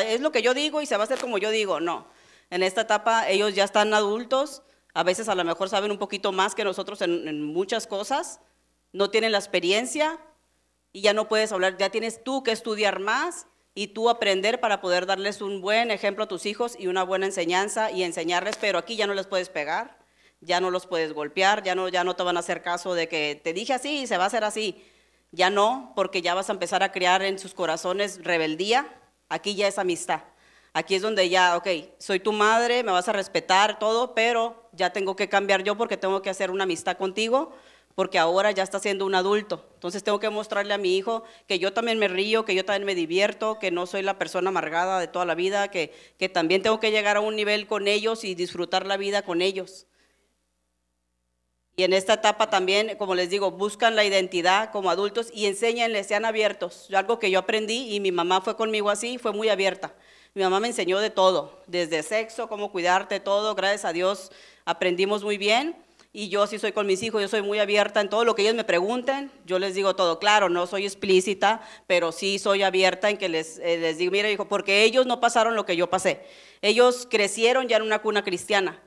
es 0.06 0.20
lo 0.20 0.32
que 0.32 0.40
yo 0.40 0.54
digo 0.54 0.80
y 0.80 0.86
se 0.86 0.96
va 0.96 1.02
a 1.02 1.04
hacer 1.04 1.18
como 1.18 1.36
yo 1.36 1.50
digo, 1.50 1.80
no. 1.80 2.06
En 2.48 2.62
esta 2.62 2.82
etapa 2.82 3.28
ellos 3.28 3.54
ya 3.54 3.64
están 3.64 3.92
adultos, 3.92 4.62
a 4.94 5.02
veces 5.02 5.28
a 5.28 5.34
lo 5.34 5.44
mejor 5.44 5.68
saben 5.68 5.90
un 5.90 5.98
poquito 5.98 6.32
más 6.32 6.54
que 6.54 6.64
nosotros 6.64 7.02
en, 7.02 7.28
en 7.28 7.44
muchas 7.44 7.86
cosas, 7.86 8.40
no 8.92 9.10
tienen 9.10 9.32
la 9.32 9.38
experiencia 9.38 10.18
y 10.92 11.02
ya 11.02 11.12
no 11.12 11.28
puedes 11.28 11.52
hablar, 11.52 11.76
ya 11.76 11.90
tienes 11.90 12.24
tú 12.24 12.42
que 12.42 12.52
estudiar 12.52 13.00
más 13.00 13.46
y 13.74 13.88
tú 13.88 14.08
aprender 14.08 14.60
para 14.60 14.80
poder 14.80 15.06
darles 15.06 15.42
un 15.42 15.60
buen 15.60 15.90
ejemplo 15.90 16.24
a 16.24 16.28
tus 16.28 16.46
hijos 16.46 16.74
y 16.78 16.86
una 16.86 17.02
buena 17.02 17.26
enseñanza 17.26 17.90
y 17.90 18.02
enseñarles, 18.02 18.56
pero 18.56 18.78
aquí 18.78 18.96
ya 18.96 19.06
no 19.06 19.14
les 19.14 19.26
puedes 19.26 19.48
pegar 19.48 19.99
ya 20.40 20.60
no 20.60 20.70
los 20.70 20.86
puedes 20.86 21.12
golpear, 21.12 21.62
ya 21.62 21.74
no, 21.74 21.88
ya 21.88 22.04
no 22.04 22.16
te 22.16 22.22
van 22.22 22.36
a 22.36 22.40
hacer 22.40 22.62
caso 22.62 22.94
de 22.94 23.08
que 23.08 23.40
te 23.42 23.52
dije 23.52 23.74
así 23.74 24.02
y 24.02 24.06
se 24.06 24.16
va 24.16 24.24
a 24.24 24.26
hacer 24.28 24.44
así. 24.44 24.84
Ya 25.32 25.50
no, 25.50 25.92
porque 25.94 26.22
ya 26.22 26.34
vas 26.34 26.48
a 26.48 26.52
empezar 26.52 26.82
a 26.82 26.92
crear 26.92 27.22
en 27.22 27.38
sus 27.38 27.54
corazones 27.54 28.24
rebeldía. 28.24 28.88
Aquí 29.28 29.54
ya 29.54 29.68
es 29.68 29.78
amistad. 29.78 30.22
Aquí 30.72 30.94
es 30.94 31.02
donde 31.02 31.28
ya, 31.28 31.56
ok, 31.56 31.68
soy 31.98 32.20
tu 32.20 32.32
madre, 32.32 32.82
me 32.82 32.92
vas 32.92 33.08
a 33.08 33.12
respetar 33.12 33.78
todo, 33.78 34.14
pero 34.14 34.68
ya 34.72 34.92
tengo 34.92 35.16
que 35.16 35.28
cambiar 35.28 35.62
yo 35.62 35.76
porque 35.76 35.96
tengo 35.96 36.22
que 36.22 36.30
hacer 36.30 36.50
una 36.50 36.62
amistad 36.64 36.96
contigo, 36.96 37.52
porque 37.96 38.18
ahora 38.18 38.52
ya 38.52 38.62
está 38.62 38.78
siendo 38.78 39.04
un 39.04 39.16
adulto. 39.16 39.68
Entonces 39.74 40.04
tengo 40.04 40.20
que 40.20 40.30
mostrarle 40.30 40.72
a 40.72 40.78
mi 40.78 40.96
hijo 40.96 41.24
que 41.48 41.58
yo 41.58 41.72
también 41.72 41.98
me 41.98 42.06
río, 42.06 42.44
que 42.44 42.54
yo 42.54 42.64
también 42.64 42.86
me 42.86 42.94
divierto, 42.94 43.58
que 43.58 43.72
no 43.72 43.86
soy 43.86 44.02
la 44.02 44.16
persona 44.16 44.50
amargada 44.50 45.00
de 45.00 45.08
toda 45.08 45.24
la 45.24 45.34
vida, 45.34 45.68
que, 45.72 45.92
que 46.18 46.28
también 46.28 46.62
tengo 46.62 46.78
que 46.78 46.92
llegar 46.92 47.16
a 47.16 47.20
un 47.20 47.34
nivel 47.34 47.66
con 47.66 47.88
ellos 47.88 48.22
y 48.22 48.36
disfrutar 48.36 48.86
la 48.86 48.96
vida 48.96 49.22
con 49.22 49.42
ellos. 49.42 49.86
Y 51.80 51.82
en 51.82 51.94
esta 51.94 52.12
etapa 52.12 52.50
también, 52.50 52.94
como 52.98 53.14
les 53.14 53.30
digo, 53.30 53.52
buscan 53.52 53.96
la 53.96 54.04
identidad 54.04 54.70
como 54.70 54.90
adultos 54.90 55.30
y 55.32 55.46
enséñenles, 55.46 56.06
sean 56.08 56.26
abiertos. 56.26 56.88
Algo 56.92 57.18
que 57.18 57.30
yo 57.30 57.38
aprendí 57.38 57.94
y 57.94 58.00
mi 58.00 58.12
mamá 58.12 58.42
fue 58.42 58.54
conmigo 58.54 58.90
así, 58.90 59.16
fue 59.16 59.32
muy 59.32 59.48
abierta. 59.48 59.94
Mi 60.34 60.42
mamá 60.42 60.60
me 60.60 60.68
enseñó 60.68 60.98
de 60.98 61.08
todo, 61.08 61.58
desde 61.66 62.02
sexo, 62.02 62.50
cómo 62.50 62.70
cuidarte, 62.70 63.18
todo. 63.18 63.54
Gracias 63.54 63.86
a 63.86 63.94
Dios 63.94 64.30
aprendimos 64.66 65.24
muy 65.24 65.38
bien. 65.38 65.74
Y 66.12 66.28
yo 66.28 66.46
sí 66.46 66.58
soy 66.58 66.72
con 66.72 66.86
mis 66.86 67.02
hijos, 67.02 67.22
yo 67.22 67.28
soy 67.28 67.40
muy 67.40 67.58
abierta 67.58 68.02
en 68.02 68.10
todo 68.10 68.26
lo 68.26 68.34
que 68.34 68.42
ellos 68.42 68.54
me 68.54 68.64
pregunten, 68.64 69.30
yo 69.46 69.58
les 69.58 69.74
digo 69.74 69.96
todo. 69.96 70.18
Claro, 70.18 70.50
no 70.50 70.66
soy 70.66 70.84
explícita, 70.84 71.62
pero 71.86 72.12
sí 72.12 72.38
soy 72.38 72.62
abierta 72.62 73.08
en 73.08 73.16
que 73.16 73.30
les, 73.30 73.58
eh, 73.60 73.78
les 73.78 73.96
digo, 73.96 74.12
mira, 74.12 74.30
hijo, 74.30 74.48
porque 74.48 74.84
ellos 74.84 75.06
no 75.06 75.18
pasaron 75.18 75.56
lo 75.56 75.64
que 75.64 75.76
yo 75.76 75.88
pasé. 75.88 76.26
Ellos 76.60 77.08
crecieron 77.10 77.68
ya 77.68 77.78
en 77.78 77.84
una 77.84 78.02
cuna 78.02 78.22
cristiana. 78.22 78.82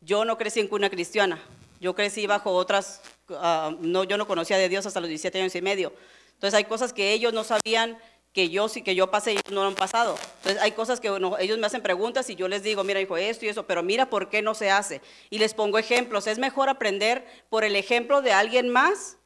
Yo 0.00 0.24
no 0.24 0.38
crecí 0.38 0.60
en 0.60 0.68
cuna 0.68 0.90
cristiana. 0.90 1.42
Yo 1.80 1.94
crecí 1.94 2.26
bajo 2.26 2.52
otras, 2.52 3.02
ah, 3.30 3.74
no, 3.80 4.04
yo 4.04 4.16
no 4.16 4.26
conocía 4.26 4.58
de 4.58 4.68
Dios 4.68 4.86
hasta 4.86 5.00
los 5.00 5.08
17 5.08 5.40
años 5.40 5.54
y 5.54 5.62
medio. 5.62 5.92
Entonces 6.34 6.54
hay 6.54 6.64
cosas 6.64 6.92
que 6.92 7.12
ellos 7.12 7.32
no 7.32 7.44
sabían 7.44 7.98
que 8.36 8.50
yo 8.50 8.68
sí 8.68 8.82
que 8.82 8.94
yo 8.94 9.10
pasé 9.10 9.32
y 9.32 9.36
no 9.50 9.62
lo 9.62 9.68
han 9.68 9.74
pasado. 9.74 10.14
Entonces 10.38 10.60
hay 10.60 10.72
cosas 10.72 11.00
que 11.00 11.08
ellos 11.38 11.58
me 11.58 11.66
hacen 11.66 11.82
preguntas 11.82 12.28
y 12.28 12.34
yo 12.34 12.48
les 12.48 12.62
digo, 12.62 12.84
mira, 12.84 13.00
hijo, 13.00 13.16
esto 13.16 13.46
y 13.46 13.48
eso, 13.48 13.66
pero 13.66 13.82
mira 13.82 14.10
por 14.10 14.28
qué 14.28 14.42
no 14.42 14.52
se 14.52 14.70
hace. 14.70 15.00
Y 15.30 15.38
les 15.38 15.54
pongo 15.54 15.78
ejemplos. 15.78 16.26
Es 16.26 16.38
mejor 16.38 16.68
aprender 16.68 17.24
por 17.48 17.64
el 17.64 17.74
ejemplo 17.76 18.20
de 18.20 18.32
alguien 18.32 18.68
más 18.68 19.16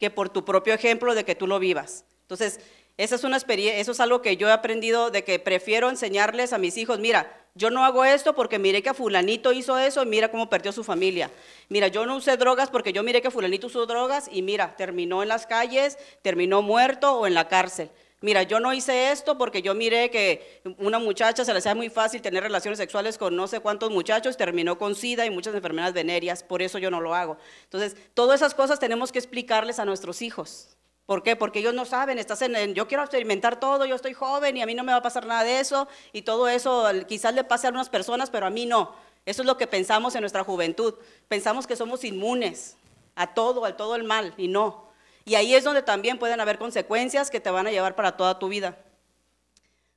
que 0.00 0.10
por 0.10 0.30
tu 0.30 0.44
propio 0.44 0.74
ejemplo 0.74 1.14
de 1.14 1.24
que 1.24 1.36
tú 1.36 1.46
lo 1.46 1.60
vivas. 1.60 2.06
Entonces, 2.22 2.58
esa 2.96 3.14
es 3.14 3.24
una 3.24 3.36
experiencia, 3.36 3.80
eso 3.80 3.92
es 3.92 4.00
algo 4.00 4.22
que 4.22 4.36
yo 4.36 4.48
he 4.48 4.52
aprendido 4.52 5.10
de 5.10 5.22
que 5.22 5.38
prefiero 5.38 5.90
enseñarles 5.90 6.52
a 6.52 6.58
mis 6.58 6.78
hijos, 6.78 6.98
mira, 6.98 7.46
yo 7.54 7.70
no 7.70 7.84
hago 7.84 8.04
esto 8.04 8.34
porque 8.34 8.58
miré 8.58 8.82
que 8.82 8.92
fulanito 8.92 9.52
hizo 9.52 9.78
eso 9.78 10.02
y 10.02 10.06
mira 10.06 10.30
cómo 10.30 10.50
perdió 10.50 10.72
su 10.72 10.84
familia. 10.84 11.30
Mira, 11.70 11.88
yo 11.88 12.04
no 12.04 12.16
usé 12.16 12.36
drogas 12.36 12.68
porque 12.68 12.92
yo 12.92 13.02
miré 13.02 13.22
que 13.22 13.30
fulanito 13.30 13.68
usó 13.68 13.86
drogas 13.86 14.28
y 14.30 14.42
mira, 14.42 14.76
terminó 14.76 15.22
en 15.22 15.28
las 15.28 15.46
calles, 15.46 15.96
terminó 16.20 16.60
muerto 16.60 17.18
o 17.18 17.26
en 17.26 17.32
la 17.32 17.48
cárcel. 17.48 17.90
Mira, 18.20 18.42
yo 18.42 18.60
no 18.60 18.74
hice 18.74 19.10
esto 19.10 19.38
porque 19.38 19.62
yo 19.62 19.74
miré 19.74 20.10
que 20.10 20.62
una 20.78 20.98
muchacha 20.98 21.44
se 21.44 21.52
le 21.52 21.58
hacía 21.58 21.74
muy 21.74 21.90
fácil 21.90 22.20
tener 22.20 22.42
relaciones 22.42 22.78
sexuales 22.78 23.18
con 23.18 23.36
no 23.36 23.46
sé 23.46 23.60
cuántos 23.60 23.90
muchachos, 23.90 24.36
terminó 24.36 24.78
con 24.78 24.94
SIDA 24.94 25.24
y 25.24 25.30
muchas 25.30 25.54
enfermedades 25.54 25.94
venéreas, 25.94 26.42
por 26.42 26.60
eso 26.60 26.78
yo 26.78 26.90
no 26.90 27.00
lo 27.00 27.14
hago. 27.14 27.38
Entonces, 27.64 27.96
todas 28.14 28.40
esas 28.40 28.54
cosas 28.54 28.78
tenemos 28.78 29.12
que 29.12 29.18
explicarles 29.18 29.78
a 29.78 29.84
nuestros 29.84 30.22
hijos. 30.22 30.75
¿Por 31.06 31.22
qué? 31.22 31.36
Porque 31.36 31.60
ellos 31.60 31.72
no 31.72 31.84
saben, 31.84 32.18
estás 32.18 32.42
en, 32.42 32.74
yo 32.74 32.88
quiero 32.88 33.04
experimentar 33.04 33.60
todo, 33.60 33.84
yo 33.84 33.94
estoy 33.94 34.12
joven 34.12 34.56
y 34.56 34.62
a 34.62 34.66
mí 34.66 34.74
no 34.74 34.82
me 34.82 34.90
va 34.90 34.98
a 34.98 35.02
pasar 35.02 35.24
nada 35.24 35.44
de 35.44 35.60
eso 35.60 35.86
y 36.12 36.22
todo 36.22 36.48
eso 36.48 36.84
quizás 37.06 37.32
le 37.32 37.44
pase 37.44 37.66
a 37.66 37.68
algunas 37.68 37.88
personas, 37.88 38.28
pero 38.28 38.46
a 38.46 38.50
mí 38.50 38.66
no. 38.66 38.92
Eso 39.24 39.42
es 39.42 39.46
lo 39.46 39.56
que 39.56 39.68
pensamos 39.68 40.14
en 40.16 40.22
nuestra 40.22 40.42
juventud. 40.42 40.94
Pensamos 41.28 41.66
que 41.66 41.76
somos 41.76 42.02
inmunes 42.04 42.76
a 43.14 43.34
todo, 43.34 43.64
al 43.64 43.76
todo 43.76 43.94
el 43.94 44.02
mal 44.02 44.34
y 44.36 44.48
no. 44.48 44.86
Y 45.24 45.36
ahí 45.36 45.54
es 45.54 45.64
donde 45.64 45.82
también 45.82 46.18
pueden 46.18 46.40
haber 46.40 46.58
consecuencias 46.58 47.30
que 47.30 47.40
te 47.40 47.50
van 47.50 47.66
a 47.66 47.72
llevar 47.72 47.94
para 47.94 48.16
toda 48.16 48.38
tu 48.38 48.48
vida. 48.48 48.76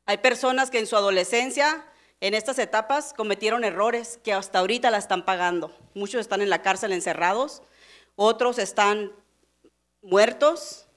Hay 0.07 0.17
personas 0.17 0.71
que 0.71 0.79
en 0.79 0.87
su 0.87 0.95
adolescencia, 0.95 1.85
en 2.19 2.33
estas 2.33 2.57
etapas, 2.57 3.13
cometieron 3.13 3.63
errores 3.63 4.19
que 4.23 4.33
hasta 4.33 4.59
ahorita 4.59 4.89
la 4.89 4.97
están 4.97 5.25
pagando. 5.25 5.71
Muchos 5.93 6.21
están 6.21 6.41
en 6.41 6.49
la 6.49 6.63
cárcel 6.63 6.91
encerrados, 6.91 7.61
otros 8.15 8.57
están 8.57 9.11
muertos, 10.01 10.87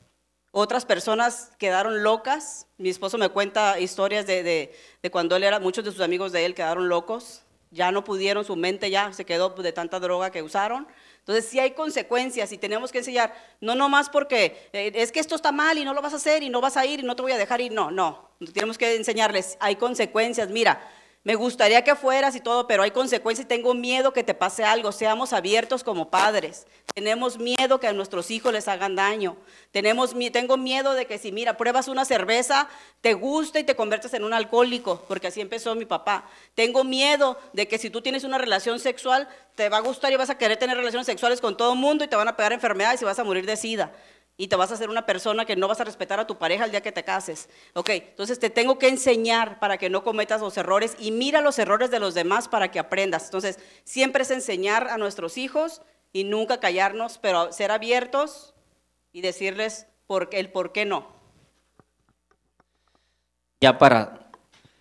otras 0.52 0.84
personas 0.86 1.50
quedaron 1.58 2.02
locas. 2.04 2.66
Mi 2.78 2.88
esposo 2.90 3.18
me 3.18 3.28
cuenta 3.30 3.80
historias 3.80 4.26
de, 4.26 4.42
de- 4.42 4.76
de 5.02 5.10
cuando 5.10 5.34
él 5.34 5.42
era, 5.42 5.58
muchos 5.58 5.84
de 5.84 5.90
sus 5.90 6.00
amigos 6.00 6.30
de 6.30 6.44
él 6.44 6.54
quedaron 6.54 6.88
locos, 6.88 7.42
ya 7.70 7.90
no 7.90 8.04
pudieron, 8.04 8.44
su 8.44 8.54
mente 8.54 8.90
ya 8.90 9.12
se 9.14 9.24
quedó 9.24 9.48
de 9.50 9.72
tanta 9.72 9.98
droga 9.98 10.30
que 10.30 10.42
usaron. 10.42 10.86
Entonces 11.20 11.46
sí 11.46 11.58
hay 11.58 11.70
consecuencias 11.70 12.52
y 12.52 12.58
tenemos 12.58 12.92
que 12.92 12.98
enseñar, 12.98 13.32
no 13.60 13.74
nomás 13.74 14.10
porque 14.10 14.68
eh, 14.72 14.92
es 14.94 15.10
que 15.12 15.20
esto 15.20 15.36
está 15.36 15.52
mal 15.52 15.78
y 15.78 15.84
no 15.84 15.94
lo 15.94 16.02
vas 16.02 16.12
a 16.12 16.16
hacer 16.16 16.42
y 16.42 16.50
no 16.50 16.60
vas 16.60 16.76
a 16.76 16.84
ir 16.84 17.00
y 17.00 17.02
no 17.04 17.16
te 17.16 17.22
voy 17.22 17.32
a 17.32 17.38
dejar 17.38 17.60
ir, 17.60 17.72
no, 17.72 17.90
no, 17.90 18.28
tenemos 18.52 18.76
que 18.76 18.96
enseñarles, 18.96 19.56
hay 19.60 19.76
consecuencias, 19.76 20.50
mira, 20.50 20.80
me 21.24 21.36
gustaría 21.36 21.84
que 21.84 21.94
fueras 21.94 22.34
y 22.34 22.40
todo, 22.40 22.66
pero 22.66 22.82
hay 22.82 22.90
consecuencias 22.90 23.44
y 23.44 23.48
tengo 23.48 23.74
miedo 23.74 24.12
que 24.12 24.24
te 24.24 24.34
pase 24.34 24.64
algo. 24.64 24.90
Seamos 24.90 25.32
abiertos 25.32 25.84
como 25.84 26.10
padres. 26.10 26.66
Tenemos 26.94 27.38
miedo 27.38 27.78
que 27.78 27.86
a 27.86 27.92
nuestros 27.92 28.32
hijos 28.32 28.52
les 28.52 28.66
hagan 28.66 28.96
daño. 28.96 29.36
Tenemos, 29.70 30.16
tengo 30.32 30.56
miedo 30.56 30.94
de 30.94 31.06
que 31.06 31.18
si, 31.18 31.30
mira, 31.30 31.56
pruebas 31.56 31.86
una 31.86 32.04
cerveza, 32.04 32.68
te 33.00 33.14
gusta 33.14 33.60
y 33.60 33.64
te 33.64 33.76
conviertes 33.76 34.14
en 34.14 34.24
un 34.24 34.34
alcohólico, 34.34 35.04
porque 35.06 35.28
así 35.28 35.40
empezó 35.40 35.76
mi 35.76 35.84
papá. 35.84 36.24
Tengo 36.56 36.82
miedo 36.82 37.38
de 37.52 37.68
que 37.68 37.78
si 37.78 37.88
tú 37.88 38.02
tienes 38.02 38.24
una 38.24 38.38
relación 38.38 38.80
sexual, 38.80 39.28
te 39.54 39.68
va 39.68 39.76
a 39.76 39.80
gustar 39.80 40.12
y 40.12 40.16
vas 40.16 40.30
a 40.30 40.38
querer 40.38 40.56
tener 40.56 40.76
relaciones 40.76 41.06
sexuales 41.06 41.40
con 41.40 41.56
todo 41.56 41.74
el 41.74 41.78
mundo 41.78 42.02
y 42.02 42.08
te 42.08 42.16
van 42.16 42.26
a 42.26 42.36
pegar 42.36 42.52
enfermedades 42.52 43.00
y 43.00 43.04
vas 43.04 43.20
a 43.20 43.24
morir 43.24 43.46
de 43.46 43.56
sida 43.56 43.92
y 44.36 44.48
te 44.48 44.56
vas 44.56 44.70
a 44.70 44.74
hacer 44.74 44.88
una 44.88 45.06
persona 45.06 45.44
que 45.44 45.56
no 45.56 45.68
vas 45.68 45.80
a 45.80 45.84
respetar 45.84 46.18
a 46.18 46.26
tu 46.26 46.38
pareja 46.38 46.64
el 46.64 46.70
día 46.70 46.80
que 46.80 46.90
te 46.92 47.04
cases. 47.04 47.48
Ok, 47.74 47.90
entonces 47.90 48.38
te 48.38 48.50
tengo 48.50 48.78
que 48.78 48.88
enseñar 48.88 49.58
para 49.60 49.78
que 49.78 49.90
no 49.90 50.02
cometas 50.02 50.40
los 50.40 50.56
errores 50.56 50.96
y 50.98 51.10
mira 51.10 51.40
los 51.40 51.58
errores 51.58 51.90
de 51.90 52.00
los 52.00 52.14
demás 52.14 52.48
para 52.48 52.70
que 52.70 52.78
aprendas. 52.78 53.26
Entonces, 53.26 53.58
siempre 53.84 54.22
es 54.22 54.30
enseñar 54.30 54.88
a 54.88 54.96
nuestros 54.98 55.36
hijos 55.38 55.82
y 56.12 56.24
nunca 56.24 56.60
callarnos, 56.60 57.18
pero 57.18 57.52
ser 57.52 57.70
abiertos 57.70 58.54
y 59.12 59.20
decirles 59.20 59.86
por 60.06 60.28
qué- 60.28 60.40
el 60.40 60.50
por 60.50 60.72
qué 60.72 60.84
no. 60.86 61.06
Ya 63.60 63.78
para 63.78 64.30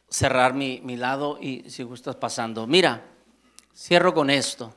cerrar 0.10 0.54
mi, 0.54 0.82
mi 0.84 0.98
lado 0.98 1.38
y 1.40 1.70
si 1.70 1.84
gustas 1.84 2.16
pasando. 2.16 2.66
Mira, 2.68 3.04
cierro 3.76 4.14
con 4.14 4.30
esto. 4.30 4.74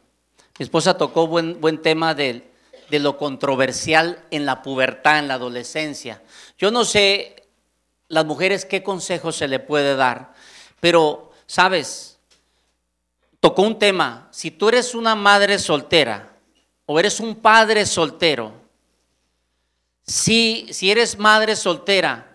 Mi 0.59 0.65
esposa 0.65 0.97
tocó 0.97 1.27
buen, 1.27 1.61
buen 1.61 1.81
tema 1.81 2.15
del- 2.15 2.45
de 2.91 2.99
lo 2.99 3.17
controversial 3.17 4.25
en 4.31 4.47
la 4.47 4.63
pubertad, 4.63 5.19
en 5.19 5.29
la 5.29 5.35
adolescencia. 5.35 6.23
Yo 6.59 6.71
no 6.71 6.85
sé 6.85 7.45
las 8.09 8.25
mujeres 8.25 8.65
qué 8.65 8.83
consejo 8.83 9.33
se 9.33 9.49
le 9.49 9.59
puede 9.59 9.97
dar, 9.97 10.35
pero, 10.81 11.33
¿sabes? 11.47 12.19
Tocó 13.41 13.63
un 13.63 13.79
tema. 13.79 14.29
Si 14.31 14.51
tú 14.51 14.69
eres 14.69 14.95
una 14.95 15.15
madre 15.15 15.59
soltera 15.59 16.37
o 16.87 16.99
eres 16.99 17.21
un 17.21 17.35
padre 17.37 17.87
soltero, 17.87 18.53
si, 20.07 20.67
si 20.71 20.91
eres 20.91 21.19
madre 21.19 21.57
soltera, 21.57 22.35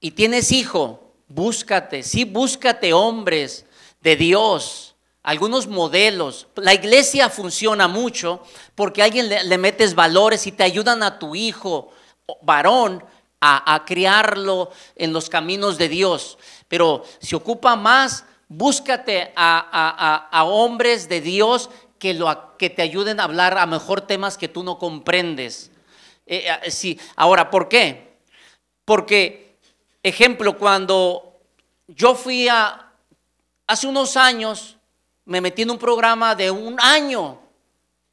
y 0.00 0.12
tienes 0.12 0.50
hijo, 0.50 1.12
búscate, 1.28 2.02
sí, 2.02 2.24
búscate 2.24 2.92
hombres 2.92 3.66
de 4.00 4.16
Dios, 4.16 4.89
algunos 5.22 5.66
modelos. 5.66 6.46
La 6.56 6.74
iglesia 6.74 7.28
funciona 7.28 7.88
mucho 7.88 8.42
porque 8.74 9.02
a 9.02 9.06
alguien 9.06 9.28
le, 9.28 9.58
metes 9.58 9.94
valores 9.94 10.46
y 10.46 10.52
te 10.52 10.62
ayudan 10.62 11.02
a 11.02 11.18
tu 11.18 11.34
hijo 11.34 11.90
varón 12.42 13.04
a, 13.40 13.84
criarlo 13.86 14.70
en 14.96 15.12
los 15.12 15.30
caminos 15.30 15.78
de 15.78 15.88
Dios. 15.88 16.38
Pero 16.68 17.04
si 17.20 17.34
ocupa 17.34 17.74
más, 17.76 18.24
búscate 18.48 19.32
a, 19.34 20.44
hombres 20.46 21.08
de 21.08 21.20
Dios 21.20 21.70
que 21.98 22.70
te 22.70 22.82
ayuden 22.82 23.20
a 23.20 23.24
hablar 23.24 23.58
a 23.58 23.66
mejor 23.66 24.02
temas 24.02 24.36
que 24.36 24.48
tú 24.48 24.62
no 24.62 24.78
comprendes. 24.78 25.70
Eh, 26.30 26.46
eh, 26.46 26.70
sí. 26.70 26.98
Ahora, 27.16 27.50
¿por 27.50 27.68
qué? 27.68 28.18
Porque, 28.84 29.58
ejemplo, 30.02 30.56
cuando 30.56 31.40
yo 31.88 32.14
fui 32.14 32.48
a, 32.48 32.92
hace 33.66 33.88
unos 33.88 34.16
años, 34.16 34.76
me 35.30 35.40
metí 35.40 35.62
en 35.62 35.70
un 35.70 35.78
programa 35.78 36.34
de 36.34 36.50
un 36.50 36.76
año, 36.80 37.38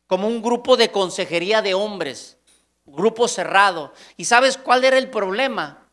como 0.05 0.27
un 0.27 0.39
grupo 0.39 0.77
de 0.77 0.91
consejería 0.91 1.63
de 1.63 1.73
hombres, 1.73 2.37
grupo 2.85 3.27
cerrado. 3.27 3.91
¿Y 4.17 4.25
sabes 4.25 4.55
cuál 4.55 4.83
era 4.85 4.99
el 4.99 5.09
problema? 5.09 5.89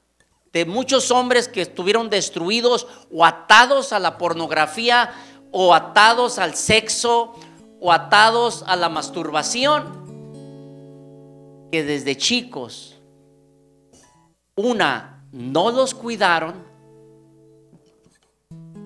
De 0.52 0.66
muchos 0.66 1.10
hombres 1.10 1.48
que 1.48 1.62
estuvieron 1.62 2.10
destruidos 2.10 2.86
o 3.10 3.24
atados 3.24 3.94
a 3.94 4.00
la 4.00 4.18
pornografía 4.18 5.14
o 5.50 5.74
atados 5.74 6.38
al 6.38 6.56
sexo 6.56 7.32
o 7.80 7.90
atados 7.90 8.62
a 8.66 8.76
la 8.76 8.90
masturbación, 8.90 10.04
que 11.72 11.84
desde 11.84 12.18
chicos 12.18 13.00
una, 14.56 15.26
no 15.32 15.70
los 15.70 15.94
cuidaron. 15.94 16.73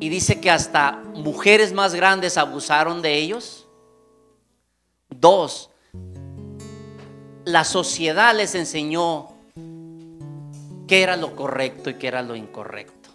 Y 0.01 0.09
dice 0.09 0.41
que 0.41 0.51
hasta 0.51 1.03
mujeres 1.15 1.73
más 1.73 1.95
grandes 1.95 2.37
abusaron 2.37 3.03
de 3.03 3.15
ellos. 3.15 3.67
Dos, 5.09 5.71
la 7.45 7.65
sociedad 7.65 8.37
les 8.37 8.55
enseñó 8.55 9.31
qué 10.87 11.03
era 11.03 11.17
lo 11.17 11.35
correcto 11.35 11.91
y 11.91 11.95
qué 11.95 12.09
era 12.09 12.23
lo 12.23 12.37
incorrecto. 12.37 13.09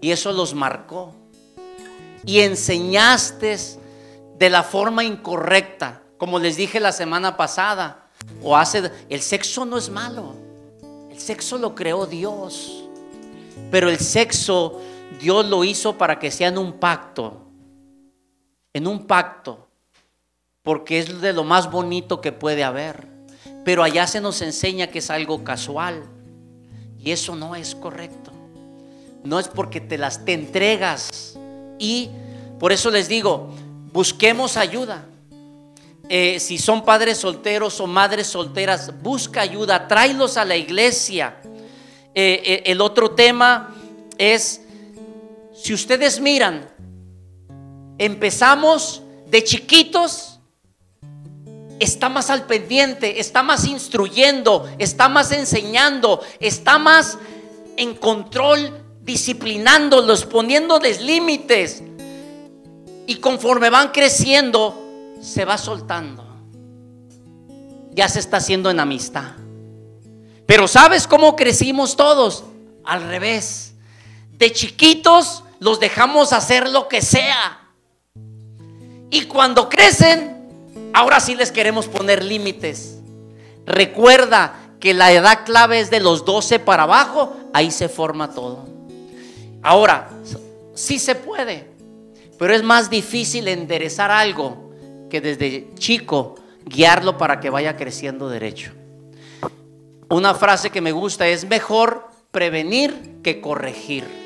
Y 0.00 0.10
eso 0.10 0.32
los 0.32 0.54
marcó. 0.54 1.14
Y 2.26 2.40
enseñaste 2.40 3.56
de 4.38 4.50
la 4.50 4.62
forma 4.62 5.04
incorrecta, 5.04 6.02
como 6.18 6.38
les 6.38 6.56
dije 6.56 6.80
la 6.80 6.92
semana 6.92 7.36
pasada, 7.36 8.08
o 8.42 8.56
hace, 8.56 8.90
el 9.08 9.20
sexo 9.20 9.64
no 9.64 9.78
es 9.78 9.90
malo. 9.90 10.34
El 11.10 11.18
sexo 11.18 11.58
lo 11.58 11.74
creó 11.74 12.06
Dios. 12.06 12.84
Pero 13.70 13.88
el 13.88 13.98
sexo 13.98 14.80
Dios 15.20 15.46
lo 15.46 15.64
hizo 15.64 15.96
para 15.96 16.18
que 16.18 16.30
sea 16.30 16.48
en 16.48 16.58
un 16.58 16.74
pacto. 16.74 17.42
En 18.72 18.86
un 18.86 19.06
pacto. 19.06 19.68
Porque 20.62 20.98
es 20.98 21.20
de 21.20 21.32
lo 21.32 21.44
más 21.44 21.70
bonito 21.70 22.20
que 22.20 22.32
puede 22.32 22.64
haber. 22.64 23.08
Pero 23.64 23.82
allá 23.82 24.06
se 24.06 24.20
nos 24.20 24.42
enseña 24.42 24.88
que 24.88 24.98
es 24.98 25.10
algo 25.10 25.44
casual. 25.44 26.04
Y 26.98 27.10
eso 27.10 27.36
no 27.36 27.54
es 27.54 27.74
correcto. 27.74 28.32
No 29.22 29.38
es 29.38 29.48
porque 29.48 29.80
te 29.80 29.98
las 29.98 30.24
te 30.24 30.32
entregas. 30.32 31.38
Y 31.78 32.10
por 32.58 32.72
eso 32.72 32.90
les 32.90 33.08
digo, 33.08 33.50
busquemos 33.92 34.56
ayuda. 34.56 35.06
Eh, 36.08 36.38
si 36.38 36.58
son 36.58 36.84
padres 36.84 37.18
solteros 37.18 37.80
o 37.80 37.86
madres 37.86 38.26
solteras, 38.26 38.92
busca 39.02 39.40
ayuda, 39.40 39.88
tráelos 39.88 40.36
a 40.36 40.44
la 40.44 40.56
iglesia. 40.56 41.36
Eh, 42.14 42.42
eh, 42.44 42.62
el 42.66 42.80
otro 42.80 43.12
tema 43.12 43.74
es, 44.18 44.60
si 45.64 45.72
ustedes 45.72 46.20
miran, 46.20 46.68
empezamos 47.96 49.00
de 49.30 49.42
chiquitos, 49.42 50.38
está 51.80 52.10
más 52.10 52.28
al 52.28 52.44
pendiente, 52.44 53.18
está 53.18 53.42
más 53.42 53.64
instruyendo, 53.64 54.68
está 54.78 55.08
más 55.08 55.32
enseñando, 55.32 56.20
está 56.38 56.76
más 56.76 57.16
en 57.78 57.94
control, 57.94 58.78
disciplinándolos, 59.00 60.26
poniéndoles 60.26 61.00
límites. 61.00 61.82
Y 63.06 63.14
conforme 63.14 63.70
van 63.70 63.88
creciendo, 63.88 65.14
se 65.22 65.46
va 65.46 65.56
soltando. 65.56 66.26
Ya 67.92 68.10
se 68.10 68.18
está 68.18 68.36
haciendo 68.36 68.70
en 68.70 68.80
amistad. 68.80 69.32
Pero 70.44 70.68
¿sabes 70.68 71.06
cómo 71.06 71.34
crecimos 71.34 71.96
todos? 71.96 72.44
Al 72.84 73.02
revés. 73.04 73.72
De 74.30 74.52
chiquitos 74.52 75.43
los 75.60 75.80
dejamos 75.80 76.32
hacer 76.32 76.68
lo 76.68 76.88
que 76.88 77.02
sea. 77.02 77.60
Y 79.10 79.26
cuando 79.26 79.68
crecen, 79.68 80.90
ahora 80.92 81.20
sí 81.20 81.34
les 81.34 81.52
queremos 81.52 81.86
poner 81.86 82.24
límites. 82.24 82.98
Recuerda 83.66 84.54
que 84.80 84.92
la 84.94 85.12
edad 85.12 85.44
clave 85.44 85.80
es 85.80 85.90
de 85.90 86.00
los 86.00 86.24
12 86.24 86.58
para 86.58 86.82
abajo, 86.82 87.36
ahí 87.52 87.70
se 87.70 87.88
forma 87.88 88.32
todo. 88.32 88.66
Ahora, 89.62 90.10
sí 90.74 90.98
se 90.98 91.14
puede, 91.14 91.70
pero 92.38 92.54
es 92.54 92.62
más 92.62 92.90
difícil 92.90 93.48
enderezar 93.48 94.10
algo 94.10 94.70
que 95.08 95.20
desde 95.20 95.70
chico 95.76 96.34
guiarlo 96.66 97.16
para 97.16 97.40
que 97.40 97.50
vaya 97.50 97.76
creciendo 97.76 98.28
derecho. 98.28 98.72
una 100.10 100.34
frase 100.34 100.70
que 100.70 100.80
me 100.80 100.92
gusta 100.92 101.26
es 101.26 101.48
mejor 101.48 102.08
prevenir 102.30 103.20
que 103.22 103.40
corregir. 103.40 104.23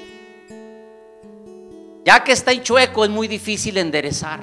Ya 2.09 2.25
que 2.25 2.33
está 2.33 2.53
en 2.53 2.63
chueco 2.63 3.05
es 3.05 3.11
muy 3.11 3.29
difícil 3.29 3.77
enderezar. 3.77 4.41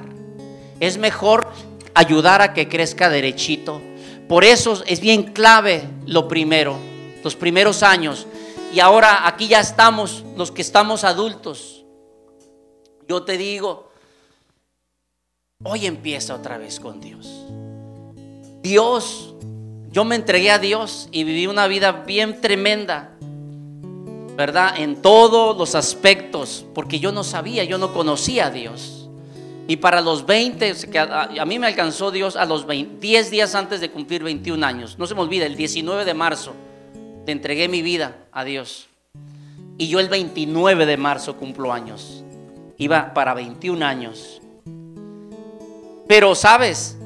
Es 0.78 0.98
mejor 0.98 1.52
ayudar 1.94 2.40
a 2.40 2.54
que 2.54 2.68
crezca 2.68 3.10
derechito. 3.10 3.82
Por 4.28 4.44
eso 4.44 4.84
es 4.86 5.00
bien 5.00 5.32
clave 5.32 5.82
lo 6.06 6.28
primero, 6.28 6.78
los 7.24 7.34
primeros 7.34 7.82
años. 7.82 8.28
Y 8.72 8.78
ahora 8.78 9.26
aquí 9.26 9.48
ya 9.48 9.58
estamos, 9.58 10.22
los 10.36 10.52
que 10.52 10.62
estamos 10.62 11.02
adultos. 11.02 11.84
Yo 13.08 13.24
te 13.24 13.36
digo, 13.36 13.90
hoy 15.64 15.86
empieza 15.86 16.36
otra 16.36 16.58
vez 16.58 16.78
con 16.78 17.00
Dios. 17.00 17.28
Dios, 18.62 19.34
yo 19.90 20.04
me 20.04 20.14
entregué 20.14 20.52
a 20.52 20.60
Dios 20.60 21.08
y 21.10 21.24
viví 21.24 21.48
una 21.48 21.66
vida 21.66 21.90
bien 21.90 22.40
tremenda. 22.40 23.15
¿Verdad? 24.36 24.78
En 24.78 25.00
todos 25.00 25.56
los 25.56 25.74
aspectos, 25.74 26.66
porque 26.74 26.98
yo 27.00 27.10
no 27.10 27.24
sabía, 27.24 27.64
yo 27.64 27.78
no 27.78 27.92
conocía 27.92 28.46
a 28.46 28.50
Dios. 28.50 29.08
Y 29.68 29.76
para 29.76 30.00
los 30.00 30.26
20, 30.26 30.74
a, 30.98 31.44
mí 31.44 31.58
me 31.58 31.66
alcanzó 31.66 32.10
Dios 32.10 32.36
a 32.36 32.44
los 32.44 32.66
10 32.66 33.30
días 33.30 33.54
antes 33.54 33.80
de 33.80 33.90
cumplir 33.90 34.22
21 34.22 34.64
años. 34.64 34.96
No 34.98 35.06
se 35.06 35.14
me 35.14 35.22
olvida, 35.22 35.46
el 35.46 35.56
19 35.56 36.04
de 36.04 36.14
marzo 36.14 36.52
te 37.24 37.32
entregué 37.32 37.68
mi 37.68 37.82
vida 37.82 38.16
a 38.30 38.44
Dios. 38.44 38.86
Y 39.78 39.88
yo 39.88 39.98
el 39.98 40.08
29 40.08 40.86
de 40.86 40.96
marzo 40.96 41.36
cumplo 41.36 41.72
años. 41.72 42.22
Iba 42.78 43.12
para 43.12 43.34
21 43.34 43.84
años. 43.84 44.40
Pero, 46.06 46.34
¿sabes? 46.34 46.96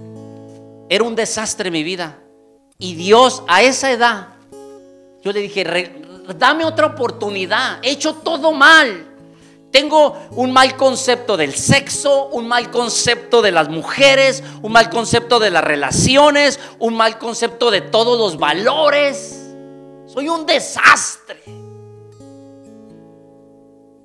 Era 0.91 1.05
un 1.05 1.17
desastre 1.17 1.71
mi 1.71 1.83
vida. 1.83 2.19
Y 2.79 2.95
Dios 2.95 3.43
a 3.49 3.63
esa 3.63 3.91
edad, 3.91 4.29
yo 5.23 5.33
le 5.33 5.41
dije, 5.41 5.65
dame 6.39 6.65
otra 6.65 6.87
oportunidad. 6.87 7.79
He 7.83 7.91
hecho 7.93 8.15
todo 8.15 8.53
mal. 8.53 9.07
Tengo 9.71 10.17
un 10.33 10.53
mal 10.53 10.77
concepto 10.77 11.37
del 11.37 11.55
sexo, 11.55 12.27
un 12.31 12.49
mal 12.49 12.71
concepto 12.71 13.41
de 13.41 13.53
las 13.53 13.69
mujeres, 13.69 14.43
un 14.63 14.73
mal 14.73 14.91
concepto 14.91 15.39
de 15.39 15.51
las 15.51 15.63
relaciones, 15.63 16.59
un 16.81 16.97
mal 16.97 17.19
concepto 17.19 17.71
de 17.71 17.81
todos 17.81 18.19
los 18.19 18.37
valores. 18.37 19.37
Soy 20.07 20.29
un 20.29 20.45
desastre. 20.45 21.41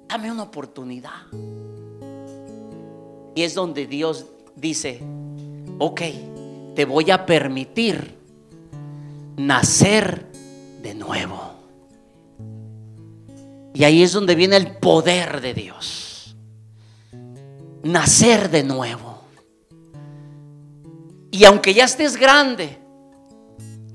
Dame 0.08 0.32
una 0.32 0.44
oportunidad. 0.44 1.24
Y 3.34 3.42
es 3.42 3.56
donde 3.56 3.88
Dios 3.88 4.28
dice, 4.56 5.02
ok, 5.80 6.02
te 6.76 6.86
voy 6.86 7.10
a 7.10 7.26
permitir 7.26 8.16
nacer 9.36 10.28
de 10.82 10.94
nuevo. 10.94 11.45
Y 13.76 13.84
ahí 13.84 14.04
es 14.04 14.14
donde 14.14 14.36
viene 14.36 14.56
el 14.56 14.78
poder 14.78 15.42
de 15.42 15.54
Dios. 15.54 16.36
Nacer 17.84 18.50
de 18.50 18.64
nuevo. 18.64 19.22
Y 21.30 21.44
aunque 21.44 21.74
ya 21.74 21.84
estés 21.84 22.16
grande, 22.16 22.80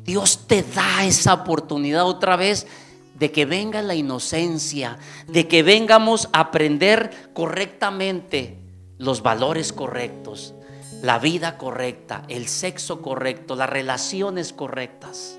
Dios 0.05 0.47
te 0.47 0.62
da 0.62 1.07
esa 1.07 1.33
oportunidad 1.33 2.05
otra 2.05 2.37
vez 2.37 2.66
de 3.14 3.33
que 3.33 3.47
venga 3.47 3.81
la 3.81 3.95
inocencia, 3.95 4.99
de 5.26 5.49
que 5.49 5.62
vengamos 5.62 6.28
a 6.35 6.41
aprender 6.41 7.31
correctamente 7.33 8.59
los 8.99 9.22
valores 9.22 9.72
correctos, 9.72 10.55
la 11.03 11.18
vida 11.18 11.57
correcta, 11.57 12.22
el 12.28 12.49
sexo 12.49 13.01
correcto, 13.01 13.57
las 13.57 13.70
relaciones 13.70 14.53
correctas. 14.53 15.39